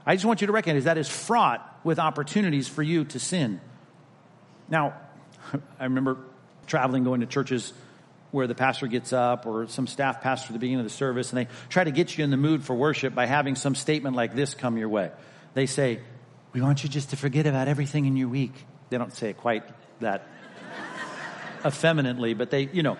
I 0.07 0.15
just 0.15 0.25
want 0.25 0.41
you 0.41 0.47
to 0.47 0.53
recognize 0.53 0.85
that 0.85 0.97
is 0.97 1.09
fraught 1.09 1.81
with 1.83 1.99
opportunities 1.99 2.69
for 2.69 2.85
you 2.85 3.05
to 3.07 3.19
sin. 3.19 3.61
Now, 4.69 4.95
I 5.81 5.85
remember 5.85 6.19
traveling, 6.67 7.03
going 7.03 7.21
to 7.21 7.27
churches 7.27 7.73
where 8.31 8.47
the 8.47 8.55
pastor 8.55 8.87
gets 8.87 9.13
up 9.13 9.47
or 9.47 9.69
some 9.69 9.87
staff 9.87 10.21
pastor 10.21 10.49
at 10.49 10.53
the 10.53 10.59
beginning 10.59 10.81
of 10.81 10.87
the 10.87 10.91
service 10.91 11.31
and 11.31 11.39
they 11.39 11.49
try 11.69 11.85
to 11.85 11.91
get 11.91 12.17
you 12.17 12.25
in 12.25 12.31
the 12.31 12.37
mood 12.37 12.65
for 12.65 12.75
worship 12.75 13.15
by 13.15 13.27
having 13.27 13.55
some 13.55 13.75
statement 13.75 14.17
like 14.17 14.35
this 14.35 14.55
come 14.55 14.77
your 14.77 14.89
way. 14.89 15.11
They 15.55 15.67
say, 15.67 16.01
We 16.53 16.61
want 16.61 16.83
you 16.83 16.89
just 16.91 17.11
to 17.11 17.17
forget 17.17 17.47
about 17.47 17.69
everything 17.69 18.07
in 18.07 18.17
your 18.17 18.29
week. 18.29 18.53
They 18.91 18.99
don't 18.99 19.13
say 19.13 19.31
it 19.31 19.39
quite 19.39 19.65
that 20.01 20.27
effeminately, 21.65 22.35
but 22.35 22.51
they, 22.51 22.69
you 22.73 22.83
know, 22.83 22.99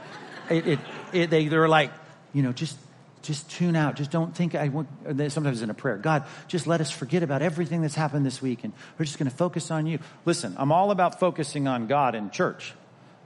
it, 0.49 0.67
it, 0.67 0.79
it, 1.13 1.31
they, 1.31 1.49
they're 1.49 1.69
like, 1.69 1.93
you 2.33 2.43
know, 2.43 2.53
just 2.53 2.79
just 3.27 3.51
tune 3.51 3.75
out. 3.75 3.97
Just 3.97 4.11
don't 4.11 4.35
think 4.35 4.55
I 4.55 4.69
want, 4.69 4.89
sometimes 5.33 5.61
in 5.61 5.69
a 5.69 5.75
prayer, 5.75 5.97
God, 5.97 6.25
just 6.47 6.67
let 6.67 6.81
us 6.81 6.91
forget 6.91 7.25
about 7.25 7.43
everything 7.43 7.83
that's 7.83 7.97
happened 7.97 8.25
this 8.25 8.41
week 8.41 8.63
and 8.63 8.73
we're 8.99 9.05
just 9.05 9.19
going 9.19 9.29
to 9.29 9.37
focus 9.37 9.71
on 9.71 9.87
you. 9.87 9.99
Listen, 10.25 10.55
I'm 10.57 10.71
all 10.71 10.93
about 10.93 11.19
focusing 11.19 11.67
on 11.67 11.89
God 11.89 12.15
in 12.15 12.31
church. 12.31 12.73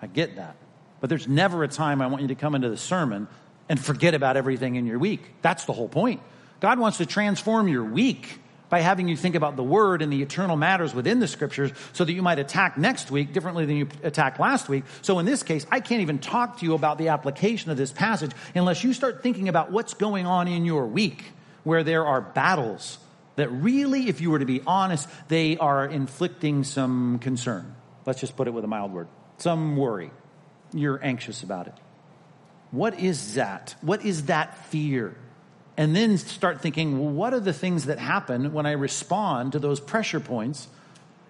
I 0.00 0.06
get 0.06 0.36
that. 0.36 0.56
But 1.00 1.10
there's 1.10 1.28
never 1.28 1.64
a 1.64 1.68
time 1.68 2.02
I 2.02 2.06
want 2.06 2.22
you 2.22 2.28
to 2.28 2.34
come 2.34 2.54
into 2.54 2.68
the 2.68 2.76
sermon 2.76 3.28
and 3.68 3.80
forget 3.80 4.14
about 4.14 4.36
everything 4.36 4.76
in 4.76 4.86
your 4.86 4.98
week. 4.98 5.22
That's 5.42 5.64
the 5.64 5.72
whole 5.72 5.88
point. 5.88 6.20
God 6.60 6.78
wants 6.78 6.98
to 6.98 7.06
transform 7.06 7.68
your 7.68 7.84
week 7.84 8.38
by 8.68 8.80
having 8.80 9.08
you 9.08 9.16
think 9.16 9.34
about 9.34 9.56
the 9.56 9.62
word 9.62 10.00
and 10.00 10.12
the 10.12 10.22
eternal 10.22 10.56
matters 10.56 10.94
within 10.94 11.18
the 11.18 11.26
scriptures 11.26 11.72
so 11.92 12.04
that 12.04 12.12
you 12.12 12.22
might 12.22 12.38
attack 12.38 12.78
next 12.78 13.10
week 13.10 13.32
differently 13.32 13.66
than 13.66 13.76
you 13.76 13.88
attacked 14.02 14.38
last 14.38 14.68
week. 14.68 14.84
So 15.02 15.18
in 15.18 15.26
this 15.26 15.42
case, 15.42 15.66
I 15.70 15.80
can't 15.80 16.02
even 16.02 16.18
talk 16.18 16.58
to 16.58 16.66
you 16.66 16.74
about 16.74 16.96
the 16.96 17.08
application 17.08 17.70
of 17.70 17.76
this 17.76 17.92
passage 17.92 18.30
unless 18.54 18.84
you 18.84 18.92
start 18.92 19.22
thinking 19.22 19.48
about 19.48 19.72
what's 19.72 19.94
going 19.94 20.26
on 20.26 20.46
in 20.46 20.64
your 20.64 20.86
week 20.86 21.24
where 21.64 21.82
there 21.82 22.06
are 22.06 22.20
battles 22.20 22.98
that 23.36 23.48
really, 23.48 24.08
if 24.08 24.20
you 24.20 24.30
were 24.30 24.38
to 24.38 24.46
be 24.46 24.60
honest, 24.66 25.08
they 25.28 25.56
are 25.58 25.86
inflicting 25.86 26.62
some 26.62 27.18
concern. 27.18 27.74
Let's 28.06 28.20
just 28.20 28.36
put 28.36 28.46
it 28.46 28.52
with 28.52 28.64
a 28.64 28.68
mild 28.68 28.92
word. 28.92 29.08
Some 29.38 29.76
worry 29.76 30.10
you're 30.72 31.02
anxious 31.02 31.42
about 31.42 31.66
it. 31.66 31.74
What 32.70 32.98
is 33.00 33.34
that? 33.34 33.74
What 33.80 34.04
is 34.04 34.26
that 34.26 34.66
fear? 34.66 35.16
And 35.76 35.96
then 35.96 36.18
start 36.18 36.60
thinking, 36.60 36.98
well, 36.98 37.10
what 37.10 37.34
are 37.34 37.40
the 37.40 37.52
things 37.52 37.86
that 37.86 37.98
happen 37.98 38.52
when 38.52 38.66
I 38.66 38.72
respond 38.72 39.52
to 39.52 39.58
those 39.58 39.80
pressure 39.80 40.20
points 40.20 40.68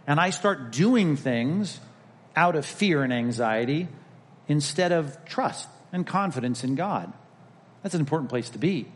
and 0.06 0.18
I 0.18 0.30
start 0.30 0.72
doing 0.72 1.16
things 1.16 1.80
out 2.34 2.56
of 2.56 2.66
fear 2.66 3.02
and 3.02 3.12
anxiety 3.12 3.88
instead 4.48 4.92
of 4.92 5.24
trust 5.24 5.68
and 5.92 6.06
confidence 6.06 6.64
in 6.64 6.74
God? 6.74 7.12
That's 7.82 7.94
an 7.94 8.00
important 8.00 8.28
place 8.28 8.50
to 8.50 8.58
be. 8.58 8.86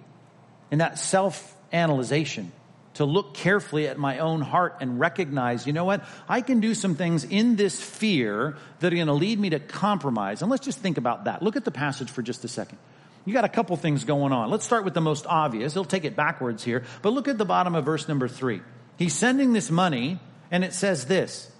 In 0.71 0.79
that 0.79 0.99
self 0.99 1.55
analyzation 1.73 2.53
to 2.95 3.05
look 3.05 3.35
carefully 3.35 3.89
at 3.89 3.99
my 3.99 4.19
own 4.19 4.41
heart 4.41 4.77
and 4.81 4.99
recognize, 5.01 5.67
you 5.67 5.73
know 5.73 5.85
what? 5.85 6.05
I 6.29 6.41
can 6.41 6.61
do 6.61 6.75
some 6.75 6.95
things 6.95 7.25
in 7.25 7.57
this 7.57 7.81
fear 7.81 8.57
that 8.81 8.93
are 8.93 8.97
going 8.97 9.09
to 9.09 9.13
lead 9.13 9.39
me 9.39 9.51
to 9.51 9.59
compromise. 9.59 10.43
And 10.43 10.51
let's 10.51 10.65
just 10.65 10.79
think 10.79 10.97
about 10.97 11.25
that. 11.25 11.43
Look 11.43 11.57
at 11.57 11.65
the 11.65 11.71
passage 11.71 12.11
for 12.11 12.23
just 12.23 12.45
a 12.45 12.49
second. 12.49 12.79
You 13.25 13.33
got 13.33 13.45
a 13.45 13.49
couple 13.49 13.77
things 13.77 14.05
going 14.05 14.33
on. 14.33 14.51
Let's 14.51 14.65
start 14.65 14.85
with 14.85 14.95
the 14.95 15.01
most 15.01 15.27
obvious. 15.27 15.73
He'll 15.73 15.85
take 15.85 16.05
it 16.05 16.15
backwards 16.15 16.63
here. 16.63 16.85
But 17.03 17.13
look 17.13 17.27
at 17.27 17.39
the 17.39 17.45
bottom 17.45 17.75
of 17.75 17.85
verse 17.85 18.07
number 18.07 18.29
three. 18.29 18.61
He's 18.97 19.15
sending 19.15 19.53
this 19.53 19.71
money, 19.71 20.21
and 20.51 20.63
it 20.63 20.73
says 20.73 21.07
this. 21.07 21.51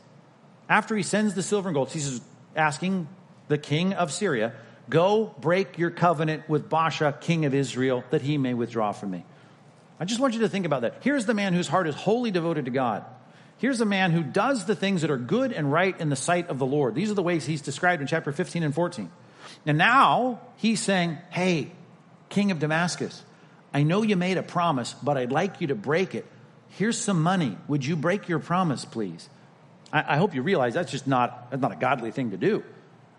After 0.69 0.97
he 0.97 1.03
sends 1.03 1.35
the 1.35 1.43
silver 1.43 1.69
and 1.69 1.75
gold, 1.75 1.91
he's 1.91 2.21
asking 2.55 3.09
the 3.49 3.59
king 3.59 3.93
of 3.93 4.13
Syria, 4.13 4.53
Go 4.89 5.35
break 5.41 5.79
your 5.79 5.91
covenant 5.91 6.49
with 6.49 6.69
Baasha, 6.69 7.19
king 7.21 7.47
of 7.47 7.55
Israel, 7.55 8.05
that 8.11 8.23
he 8.23 8.37
may 8.37 8.53
withdraw 8.53 8.93
from 8.93 9.13
me. 9.13 9.25
I 9.99 10.05
just 10.05 10.21
want 10.21 10.35
you 10.35 10.41
to 10.41 10.49
think 10.49 10.67
about 10.67 10.83
that. 10.83 10.97
Here's 11.01 11.27
the 11.27 11.35
man 11.35 11.55
whose 11.55 11.69
heart 11.69 11.87
is 11.87 11.95
wholly 11.95 12.31
devoted 12.31 12.65
to 12.65 12.71
God. 12.71 13.05
Here's 13.59 13.81
a 13.81 13.87
man 13.87 14.11
who 14.11 14.23
does 14.23 14.65
the 14.65 14.75
things 14.75 15.03
that 15.03 15.11
are 15.11 15.17
good 15.17 15.53
and 15.53 15.71
right 15.71 15.99
in 16.01 16.09
the 16.09 16.17
sight 16.17 16.49
of 16.49 16.59
the 16.59 16.67
Lord. 16.67 16.95
These 16.95 17.11
are 17.11 17.15
the 17.15 17.23
ways 17.23 17.47
he's 17.47 17.63
described 17.63 18.03
in 18.03 18.09
chapter 18.09 18.33
15 18.33 18.63
and 18.63 18.75
14. 18.75 19.11
And 19.67 19.79
now 19.79 20.41
he's 20.57 20.81
saying, 20.81 21.19
Hey, 21.31 21.71
King 22.29 22.51
of 22.51 22.59
Damascus, 22.59 23.23
I 23.73 23.83
know 23.85 24.03
you 24.03 24.17
made 24.17 24.39
a 24.39 24.43
promise, 24.43 24.95
but 24.95 25.17
I'd 25.17 25.33
like 25.33 25.61
you 25.61 25.69
to 25.69 25.75
break 25.75 26.15
it. 26.15 26.27
Here's 26.71 26.99
some 26.99 27.23
money. 27.23 27.57
Would 27.69 27.87
you 27.87 27.95
break 27.95 28.29
your 28.29 28.41
promise, 28.41 28.85
please? 28.85 29.29
I, 29.93 30.15
I 30.15 30.17
hope 30.17 30.35
you 30.35 30.43
realize 30.43 30.75
that's 30.75 30.91
just 30.91 31.07
not, 31.07 31.51
that's 31.51 31.63
not 31.63 31.73
a 31.73 31.77
godly 31.77 32.11
thing 32.11 32.33
to 32.33 32.37
do. 32.37 32.65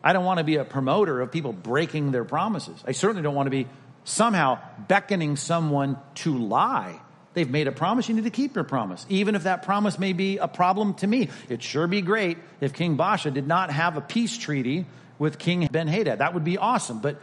I 0.03 0.13
don't 0.13 0.25
want 0.25 0.37
to 0.37 0.43
be 0.43 0.57
a 0.57 0.65
promoter 0.65 1.21
of 1.21 1.31
people 1.31 1.53
breaking 1.53 2.11
their 2.11 2.25
promises. 2.25 2.83
I 2.85 2.91
certainly 2.91 3.23
don't 3.23 3.33
want 3.33 3.47
to 3.47 3.51
be 3.51 3.67
somehow 4.05 4.59
beckoning 4.87 5.35
someone 5.35 5.97
to 6.15 6.37
lie. 6.37 7.01
They've 7.33 7.49
made 7.49 7.67
a 7.67 7.73
promise, 7.73 8.07
you 8.07 8.15
need 8.15 8.23
to 8.23 8.29
keep 8.29 8.55
your 8.55 8.63
promise, 8.63 9.05
even 9.09 9.35
if 9.35 9.43
that 9.43 9.63
promise 9.63 9.99
may 9.99 10.13
be 10.13 10.37
a 10.37 10.47
problem 10.47 10.93
to 10.95 11.07
me. 11.07 11.29
It'd 11.49 11.61
sure 11.61 11.85
be 11.85 12.01
great 12.01 12.37
if 12.61 12.71
King 12.71 12.95
Baasha 12.95 13.33
did 13.33 13.45
not 13.45 13.71
have 13.71 13.97
a 13.97 14.01
peace 14.01 14.37
treaty 14.37 14.85
with 15.19 15.37
King 15.37 15.67
Ben 15.69 15.87
Hadad. 15.87 16.19
That 16.19 16.33
would 16.33 16.45
be 16.45 16.57
awesome, 16.57 16.99
but 16.99 17.21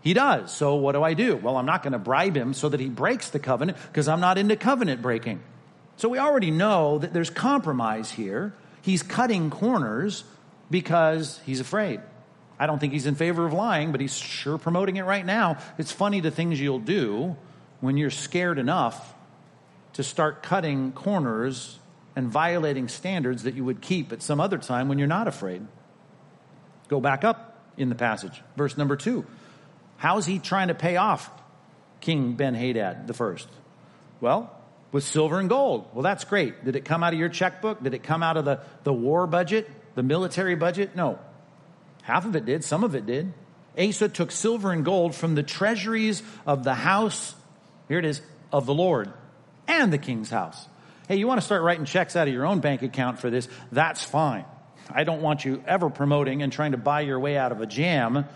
he 0.00 0.14
does. 0.14 0.50
So 0.52 0.76
what 0.76 0.92
do 0.92 1.02
I 1.02 1.12
do? 1.12 1.36
Well, 1.36 1.58
I'm 1.58 1.66
not 1.66 1.82
going 1.82 1.92
to 1.92 1.98
bribe 1.98 2.34
him 2.34 2.54
so 2.54 2.70
that 2.70 2.80
he 2.80 2.88
breaks 2.88 3.28
the 3.28 3.38
covenant 3.38 3.76
because 3.88 4.08
I'm 4.08 4.20
not 4.20 4.38
into 4.38 4.56
covenant 4.56 5.02
breaking. 5.02 5.40
So 5.96 6.08
we 6.08 6.18
already 6.18 6.50
know 6.50 6.98
that 6.98 7.12
there's 7.12 7.30
compromise 7.30 8.10
here. 8.10 8.54
He's 8.80 9.02
cutting 9.02 9.50
corners 9.50 10.24
because 10.70 11.40
he's 11.44 11.60
afraid. 11.60 12.00
I 12.62 12.66
don't 12.66 12.78
think 12.78 12.92
he's 12.92 13.06
in 13.06 13.16
favor 13.16 13.44
of 13.44 13.52
lying, 13.52 13.90
but 13.90 14.00
he's 14.00 14.16
sure 14.16 14.56
promoting 14.56 14.96
it 14.96 15.02
right 15.02 15.26
now. 15.26 15.58
It's 15.78 15.90
funny 15.90 16.20
the 16.20 16.30
things 16.30 16.60
you'll 16.60 16.78
do 16.78 17.34
when 17.80 17.96
you're 17.96 18.08
scared 18.08 18.56
enough 18.56 19.14
to 19.94 20.04
start 20.04 20.44
cutting 20.44 20.92
corners 20.92 21.80
and 22.14 22.28
violating 22.28 22.86
standards 22.86 23.42
that 23.42 23.54
you 23.54 23.64
would 23.64 23.80
keep 23.80 24.12
at 24.12 24.22
some 24.22 24.38
other 24.40 24.58
time 24.58 24.88
when 24.88 25.00
you're 25.00 25.08
not 25.08 25.26
afraid. 25.26 25.66
Go 26.86 27.00
back 27.00 27.24
up 27.24 27.66
in 27.76 27.88
the 27.88 27.96
passage, 27.96 28.40
verse 28.56 28.78
number 28.78 28.94
two. 28.94 29.26
How's 29.96 30.26
he 30.26 30.38
trying 30.38 30.68
to 30.68 30.74
pay 30.74 30.94
off 30.94 31.32
King 32.00 32.34
Ben 32.34 32.54
Hadad 32.54 33.08
the 33.08 33.14
first? 33.14 33.48
Well, 34.20 34.56
with 34.92 35.02
silver 35.02 35.40
and 35.40 35.48
gold. 35.48 35.88
Well, 35.94 36.04
that's 36.04 36.22
great. 36.22 36.64
Did 36.64 36.76
it 36.76 36.84
come 36.84 37.02
out 37.02 37.12
of 37.12 37.18
your 37.18 37.28
checkbook? 37.28 37.82
Did 37.82 37.94
it 37.94 38.04
come 38.04 38.22
out 38.22 38.36
of 38.36 38.44
the, 38.44 38.60
the 38.84 38.92
war 38.92 39.26
budget, 39.26 39.68
the 39.96 40.04
military 40.04 40.54
budget? 40.54 40.94
No. 40.94 41.18
Half 42.02 42.26
of 42.26 42.36
it 42.36 42.44
did, 42.44 42.64
some 42.64 42.84
of 42.84 42.94
it 42.94 43.06
did. 43.06 43.32
Asa 43.78 44.08
took 44.08 44.30
silver 44.30 44.70
and 44.70 44.84
gold 44.84 45.14
from 45.14 45.34
the 45.34 45.42
treasuries 45.42 46.22
of 46.46 46.62
the 46.64 46.74
house, 46.74 47.34
here 47.88 47.98
it 47.98 48.04
is, 48.04 48.20
of 48.52 48.66
the 48.66 48.74
Lord 48.74 49.12
and 49.66 49.92
the 49.92 49.98
king's 49.98 50.30
house. 50.30 50.66
Hey, 51.08 51.16
you 51.16 51.26
want 51.26 51.40
to 51.40 51.44
start 51.44 51.62
writing 51.62 51.84
checks 51.84 52.16
out 52.16 52.28
of 52.28 52.34
your 52.34 52.46
own 52.46 52.60
bank 52.60 52.82
account 52.82 53.18
for 53.18 53.30
this? 53.30 53.48
That's 53.70 54.04
fine. 54.04 54.44
I 54.90 55.04
don't 55.04 55.22
want 55.22 55.44
you 55.44 55.62
ever 55.66 55.90
promoting 55.90 56.42
and 56.42 56.52
trying 56.52 56.72
to 56.72 56.78
buy 56.78 57.02
your 57.02 57.18
way 57.18 57.36
out 57.36 57.52
of 57.52 57.60
a 57.60 57.66
jam 57.66 58.26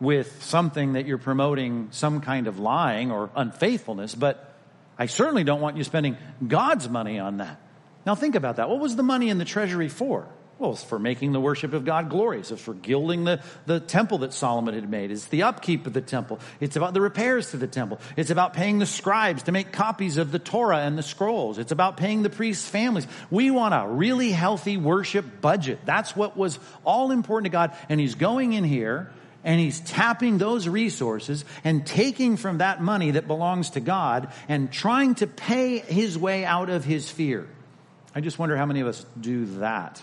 with 0.00 0.42
something 0.42 0.94
that 0.94 1.06
you're 1.06 1.18
promoting 1.18 1.88
some 1.90 2.20
kind 2.20 2.46
of 2.46 2.58
lying 2.58 3.10
or 3.10 3.30
unfaithfulness, 3.36 4.14
but 4.14 4.54
I 4.98 5.06
certainly 5.06 5.44
don't 5.44 5.60
want 5.60 5.76
you 5.76 5.84
spending 5.84 6.16
God's 6.46 6.88
money 6.88 7.18
on 7.18 7.38
that. 7.38 7.60
Now 8.06 8.14
think 8.14 8.34
about 8.34 8.56
that. 8.56 8.68
What 8.68 8.80
was 8.80 8.96
the 8.96 9.02
money 9.02 9.28
in 9.28 9.38
the 9.38 9.44
treasury 9.44 9.88
for? 9.88 10.26
Well, 10.60 10.72
it's 10.72 10.84
for 10.84 10.98
making 10.98 11.32
the 11.32 11.40
worship 11.40 11.72
of 11.72 11.86
God 11.86 12.10
glorious. 12.10 12.50
It's 12.50 12.60
for 12.60 12.74
gilding 12.74 13.24
the, 13.24 13.40
the 13.64 13.80
temple 13.80 14.18
that 14.18 14.34
Solomon 14.34 14.74
had 14.74 14.90
made. 14.90 15.10
It's 15.10 15.24
the 15.24 15.44
upkeep 15.44 15.86
of 15.86 15.94
the 15.94 16.02
temple. 16.02 16.38
It's 16.60 16.76
about 16.76 16.92
the 16.92 17.00
repairs 17.00 17.52
to 17.52 17.56
the 17.56 17.66
temple. 17.66 17.98
It's 18.14 18.28
about 18.28 18.52
paying 18.52 18.78
the 18.78 18.84
scribes 18.84 19.44
to 19.44 19.52
make 19.52 19.72
copies 19.72 20.18
of 20.18 20.32
the 20.32 20.38
Torah 20.38 20.80
and 20.80 20.98
the 20.98 21.02
scrolls. 21.02 21.56
It's 21.56 21.72
about 21.72 21.96
paying 21.96 22.22
the 22.22 22.28
priests' 22.28 22.68
families. 22.68 23.06
We 23.30 23.50
want 23.50 23.72
a 23.72 23.88
really 23.88 24.32
healthy 24.32 24.76
worship 24.76 25.40
budget. 25.40 25.78
That's 25.86 26.14
what 26.14 26.36
was 26.36 26.58
all 26.84 27.10
important 27.10 27.46
to 27.46 27.52
God. 27.52 27.74
And 27.88 27.98
he's 27.98 28.14
going 28.14 28.52
in 28.52 28.62
here 28.62 29.10
and 29.42 29.58
he's 29.58 29.80
tapping 29.80 30.36
those 30.36 30.68
resources 30.68 31.46
and 31.64 31.86
taking 31.86 32.36
from 32.36 32.58
that 32.58 32.82
money 32.82 33.12
that 33.12 33.26
belongs 33.26 33.70
to 33.70 33.80
God 33.80 34.30
and 34.46 34.70
trying 34.70 35.14
to 35.14 35.26
pay 35.26 35.78
his 35.78 36.18
way 36.18 36.44
out 36.44 36.68
of 36.68 36.84
his 36.84 37.08
fear. 37.10 37.48
I 38.14 38.20
just 38.20 38.38
wonder 38.38 38.58
how 38.58 38.66
many 38.66 38.80
of 38.80 38.88
us 38.88 39.06
do 39.18 39.46
that 39.60 40.02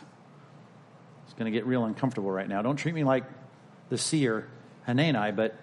going 1.38 1.52
to 1.52 1.58
get 1.58 1.65
real 1.65 1.86
uncomfortable 1.86 2.32
right 2.32 2.47
now. 2.47 2.62
Don't 2.62 2.78
treat 2.78 2.95
me 2.95 3.04
like 3.04 3.23
the 3.89 3.97
seer 3.97 4.47
Hanani, 4.86 5.32
but 5.32 5.56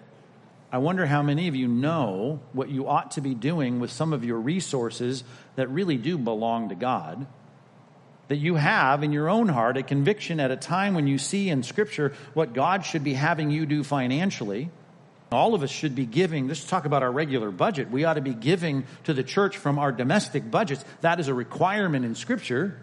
I 0.71 0.77
wonder 0.77 1.05
how 1.05 1.21
many 1.21 1.47
of 1.47 1.55
you 1.55 1.67
know 1.67 2.39
what 2.53 2.69
you 2.69 2.87
ought 2.87 3.11
to 3.11 3.21
be 3.21 3.35
doing 3.35 3.79
with 3.79 3.91
some 3.91 4.13
of 4.13 4.25
your 4.25 4.39
resources 4.39 5.23
that 5.55 5.69
really 5.69 5.97
do 5.97 6.17
belong 6.17 6.69
to 6.69 6.75
God. 6.75 7.27
That 8.27 8.37
you 8.37 8.55
have 8.55 9.03
in 9.03 9.11
your 9.11 9.29
own 9.29 9.49
heart 9.49 9.77
a 9.77 9.83
conviction 9.83 10.39
at 10.39 10.49
a 10.49 10.57
time 10.57 10.95
when 10.95 11.07
you 11.07 11.17
see 11.17 11.49
in 11.49 11.61
Scripture 11.61 12.13
what 12.33 12.53
God 12.53 12.83
should 12.83 13.03
be 13.03 13.13
having 13.13 13.51
you 13.51 13.65
do 13.65 13.83
financially. 13.83 14.69
All 15.31 15.53
of 15.53 15.63
us 15.63 15.69
should 15.69 15.95
be 15.95 16.05
giving. 16.05 16.47
Let's 16.47 16.65
talk 16.65 16.85
about 16.85 17.03
our 17.03 17.11
regular 17.11 17.51
budget. 17.51 17.91
We 17.91 18.03
ought 18.03 18.15
to 18.15 18.21
be 18.21 18.33
giving 18.33 18.85
to 19.03 19.13
the 19.13 19.23
church 19.23 19.57
from 19.57 19.77
our 19.77 19.91
domestic 19.91 20.49
budgets. 20.49 20.83
That 21.01 21.19
is 21.19 21.27
a 21.27 21.33
requirement 21.33 22.05
in 22.05 22.15
Scripture. 22.15 22.79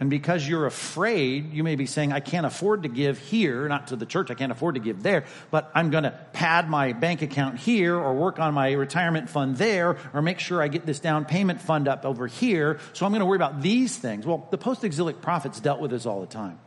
And 0.00 0.08
because 0.08 0.48
you're 0.48 0.64
afraid, 0.64 1.52
you 1.52 1.62
may 1.62 1.76
be 1.76 1.84
saying, 1.84 2.10
I 2.10 2.20
can't 2.20 2.46
afford 2.46 2.84
to 2.84 2.88
give 2.88 3.18
here, 3.18 3.68
not 3.68 3.88
to 3.88 3.96
the 3.96 4.06
church, 4.06 4.30
I 4.30 4.34
can't 4.34 4.50
afford 4.50 4.76
to 4.76 4.80
give 4.80 5.02
there, 5.02 5.26
but 5.50 5.70
I'm 5.74 5.90
going 5.90 6.04
to 6.04 6.18
pad 6.32 6.70
my 6.70 6.94
bank 6.94 7.20
account 7.20 7.58
here 7.58 7.94
or 7.94 8.14
work 8.14 8.38
on 8.38 8.54
my 8.54 8.72
retirement 8.72 9.28
fund 9.28 9.58
there 9.58 9.98
or 10.14 10.22
make 10.22 10.38
sure 10.38 10.62
I 10.62 10.68
get 10.68 10.86
this 10.86 11.00
down 11.00 11.26
payment 11.26 11.60
fund 11.60 11.86
up 11.86 12.06
over 12.06 12.26
here. 12.26 12.80
So 12.94 13.04
I'm 13.04 13.12
going 13.12 13.20
to 13.20 13.26
worry 13.26 13.36
about 13.36 13.60
these 13.60 13.94
things. 13.94 14.24
Well, 14.24 14.48
the 14.50 14.56
post 14.56 14.84
exilic 14.84 15.20
prophets 15.20 15.60
dealt 15.60 15.80
with 15.80 15.90
this 15.90 16.06
all 16.06 16.22
the 16.22 16.26
time. 16.26 16.58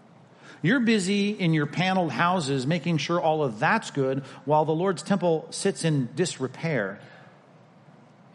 You're 0.61 0.79
busy 0.79 1.31
in 1.31 1.53
your 1.53 1.65
paneled 1.65 2.11
houses 2.11 2.67
making 2.67 2.99
sure 2.99 3.19
all 3.19 3.43
of 3.43 3.57
that's 3.57 3.89
good 3.89 4.23
while 4.45 4.63
the 4.63 4.75
Lord's 4.75 5.01
temple 5.01 5.47
sits 5.49 5.83
in 5.83 6.07
disrepair. 6.15 6.99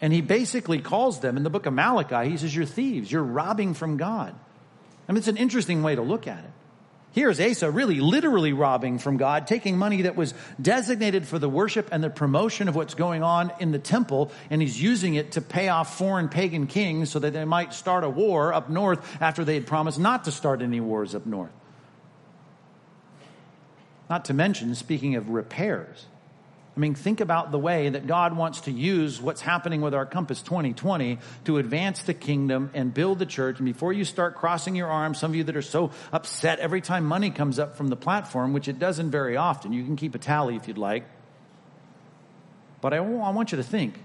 And 0.00 0.12
he 0.12 0.22
basically 0.22 0.80
calls 0.80 1.20
them 1.20 1.36
in 1.36 1.44
the 1.44 1.50
book 1.50 1.66
of 1.66 1.72
Malachi, 1.72 2.30
he 2.30 2.36
says, 2.36 2.54
You're 2.54 2.66
thieves, 2.66 3.10
you're 3.10 3.22
robbing 3.22 3.74
from 3.74 3.96
God. 3.96 4.34
I 5.08 5.12
mean, 5.12 5.18
it's 5.18 5.28
an 5.28 5.38
interesting 5.38 5.82
way 5.82 5.94
to 5.94 6.02
look 6.02 6.26
at 6.26 6.44
it. 6.44 6.50
Here's 7.12 7.40
Asa 7.40 7.70
really 7.70 8.00
literally 8.00 8.52
robbing 8.52 8.98
from 8.98 9.16
God, 9.16 9.46
taking 9.46 9.78
money 9.78 10.02
that 10.02 10.14
was 10.14 10.34
designated 10.60 11.26
for 11.26 11.38
the 11.38 11.48
worship 11.48 11.88
and 11.90 12.04
the 12.04 12.10
promotion 12.10 12.68
of 12.68 12.76
what's 12.76 12.94
going 12.94 13.22
on 13.22 13.50
in 13.58 13.72
the 13.72 13.78
temple, 13.78 14.30
and 14.50 14.60
he's 14.60 14.80
using 14.80 15.14
it 15.14 15.32
to 15.32 15.40
pay 15.40 15.68
off 15.68 15.96
foreign 15.96 16.28
pagan 16.28 16.66
kings 16.66 17.10
so 17.10 17.18
that 17.18 17.32
they 17.32 17.44
might 17.46 17.72
start 17.72 18.04
a 18.04 18.10
war 18.10 18.52
up 18.52 18.68
north 18.68 19.16
after 19.20 19.42
they 19.44 19.54
had 19.54 19.66
promised 19.66 19.98
not 19.98 20.24
to 20.24 20.30
start 20.30 20.60
any 20.60 20.80
wars 20.80 21.14
up 21.14 21.24
north. 21.24 21.50
Not 24.10 24.26
to 24.26 24.34
mention, 24.34 24.74
speaking 24.74 25.16
of 25.16 25.30
repairs, 25.30 26.06
I 26.78 26.80
mean, 26.80 26.94
think 26.94 27.20
about 27.20 27.50
the 27.50 27.58
way 27.58 27.88
that 27.88 28.06
God 28.06 28.36
wants 28.36 28.60
to 28.62 28.70
use 28.70 29.20
what's 29.20 29.40
happening 29.40 29.80
with 29.80 29.94
our 29.94 30.06
Compass 30.06 30.42
2020 30.42 31.18
to 31.46 31.58
advance 31.58 32.04
the 32.04 32.14
kingdom 32.14 32.70
and 32.72 32.94
build 32.94 33.18
the 33.18 33.26
church. 33.26 33.58
And 33.58 33.66
before 33.66 33.92
you 33.92 34.04
start 34.04 34.36
crossing 34.36 34.76
your 34.76 34.86
arms, 34.86 35.18
some 35.18 35.32
of 35.32 35.34
you 35.34 35.42
that 35.42 35.56
are 35.56 35.60
so 35.60 35.90
upset 36.12 36.60
every 36.60 36.80
time 36.80 37.04
money 37.04 37.30
comes 37.30 37.58
up 37.58 37.76
from 37.76 37.88
the 37.88 37.96
platform, 37.96 38.52
which 38.52 38.68
it 38.68 38.78
doesn't 38.78 39.10
very 39.10 39.36
often, 39.36 39.72
you 39.72 39.84
can 39.84 39.96
keep 39.96 40.14
a 40.14 40.18
tally 40.18 40.54
if 40.54 40.68
you'd 40.68 40.78
like. 40.78 41.02
But 42.80 42.94
I 42.94 43.00
want 43.00 43.50
you 43.50 43.56
to 43.56 43.64
think 43.64 44.00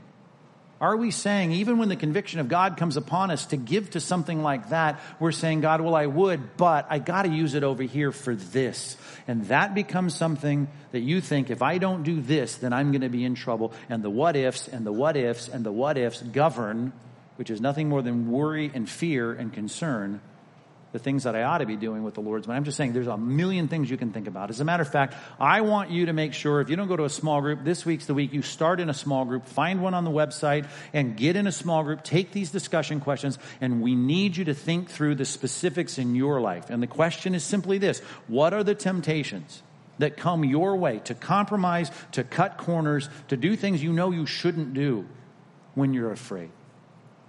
are 0.81 0.97
we 0.97 1.12
saying, 1.12 1.51
even 1.53 1.77
when 1.77 1.89
the 1.89 1.95
conviction 1.95 2.39
of 2.39 2.49
God 2.49 2.77
comes 2.77 2.97
upon 2.97 3.31
us 3.31 3.45
to 3.47 3.57
give 3.57 3.91
to 3.91 3.99
something 3.99 4.43
like 4.43 4.69
that, 4.69 4.99
we're 5.19 5.31
saying, 5.31 5.62
God, 5.62 5.79
well, 5.81 5.95
I 5.95 6.07
would, 6.07 6.57
but 6.57 6.88
I 6.89 6.99
got 6.99 7.23
to 7.23 7.29
use 7.29 7.53
it 7.53 7.63
over 7.63 7.83
here 7.83 8.12
for 8.12 8.36
this. 8.36 8.97
And 9.27 9.45
that 9.45 9.75
becomes 9.75 10.13
something 10.15 10.67
that 10.91 10.99
you 10.99 11.21
think, 11.21 11.49
if 11.49 11.62
I 11.62 11.77
don't 11.77 12.03
do 12.03 12.21
this, 12.21 12.57
then 12.57 12.73
I'm 12.73 12.91
going 12.91 13.01
to 13.01 13.09
be 13.09 13.23
in 13.23 13.36
trouble. 13.36 13.71
And 13.89 14.03
the 14.03 14.09
what 14.09 14.36
ifs 14.36 14.67
and 14.67 14.86
the 14.86 14.91
what 14.91 15.15
ifs 15.15 15.47
and 15.47 15.65
the 15.65 15.71
what 15.71 15.97
ifs 15.97 16.21
govern, 16.21 16.91
which 17.38 17.49
is 17.49 17.62
nothing 17.62 17.88
more 17.88 18.01
than 18.01 18.29
worry 18.29 18.69
and 18.73 18.89
fear 18.89 19.31
and 19.31 19.53
concern 19.53 20.19
the 20.93 20.99
things 20.99 21.23
that 21.23 21.36
I 21.36 21.41
ought 21.41 21.58
to 21.58 21.65
be 21.65 21.75
doing 21.75 22.03
with 22.03 22.13
the 22.13 22.21
Lord's 22.21 22.47
money. 22.47 22.56
I'm 22.56 22.63
just 22.63 22.77
saying 22.77 22.93
there's 22.93 23.08
a 23.08 23.17
million 23.17 23.67
things 23.67 23.89
you 23.89 23.97
can 23.97 24.13
think 24.13 24.27
about. 24.27 24.51
As 24.51 24.62
a 24.62 24.63
matter 24.63 24.84
of 24.84 24.91
fact, 24.91 25.15
I 25.39 25.62
want 25.62 25.89
you 25.89 26.06
to 26.06 26.13
make 26.13 26.34
sure 26.34 26.62
if 26.62 26.69
you 26.69 26.75
don't 26.75 26.88
go 26.88 26.95
to 26.95 27.03
a 27.03 27.10
small 27.10 27.41
group, 27.41 27.63
this 27.63 27.84
week's 27.84 28.06
the 28.06 28.13
week 28.13 28.32
you 28.32 28.43
start 28.43 28.79
in 28.79 28.91
a 28.91 28.93
small 28.93 29.25
group, 29.25 29.47
find 29.47 29.82
one 29.82 29.95
on 29.95 30.03
the 30.03 30.12
website 30.12 30.67
and 30.93 31.17
get 31.17 31.36
in 31.36 31.47
a 31.47 31.51
small 31.51 31.84
group, 31.84 32.03
take 32.03 32.32
these 32.32 32.51
discussion 32.51 32.99
questions, 32.99 33.39
and 33.60 33.82
we 33.82 33.95
need 33.95 34.38
you 34.38 34.45
to 34.45 34.53
think 34.53 34.88
through 34.88 35.15
the 35.15 35.25
specifics 35.25 35.97
in 35.97 36.13
your 36.13 36.39
life. 36.39 36.69
And 36.69 36.82
the 36.82 36.88
question 36.88 37.34
is 37.34 37.43
simply 37.43 37.79
this 37.79 37.99
What 38.27 38.53
are 38.53 38.63
the 38.63 38.75
temptations? 38.75 39.63
That 39.99 40.17
come 40.17 40.43
your 40.43 40.75
way 40.75 40.99
to 41.06 41.13
compromise, 41.13 41.91
to 42.13 42.23
cut 42.23 42.58
corners, 42.58 43.10
to 43.27 43.38
do 43.38 43.56
things 43.56 43.82
you 43.84 43.93
know 43.93 44.10
you 44.10 44.25
shouldn't 44.25 44.73
do 44.73 45.08
when 45.75 45.93
you're 45.93 46.12
afraid. 46.12 46.49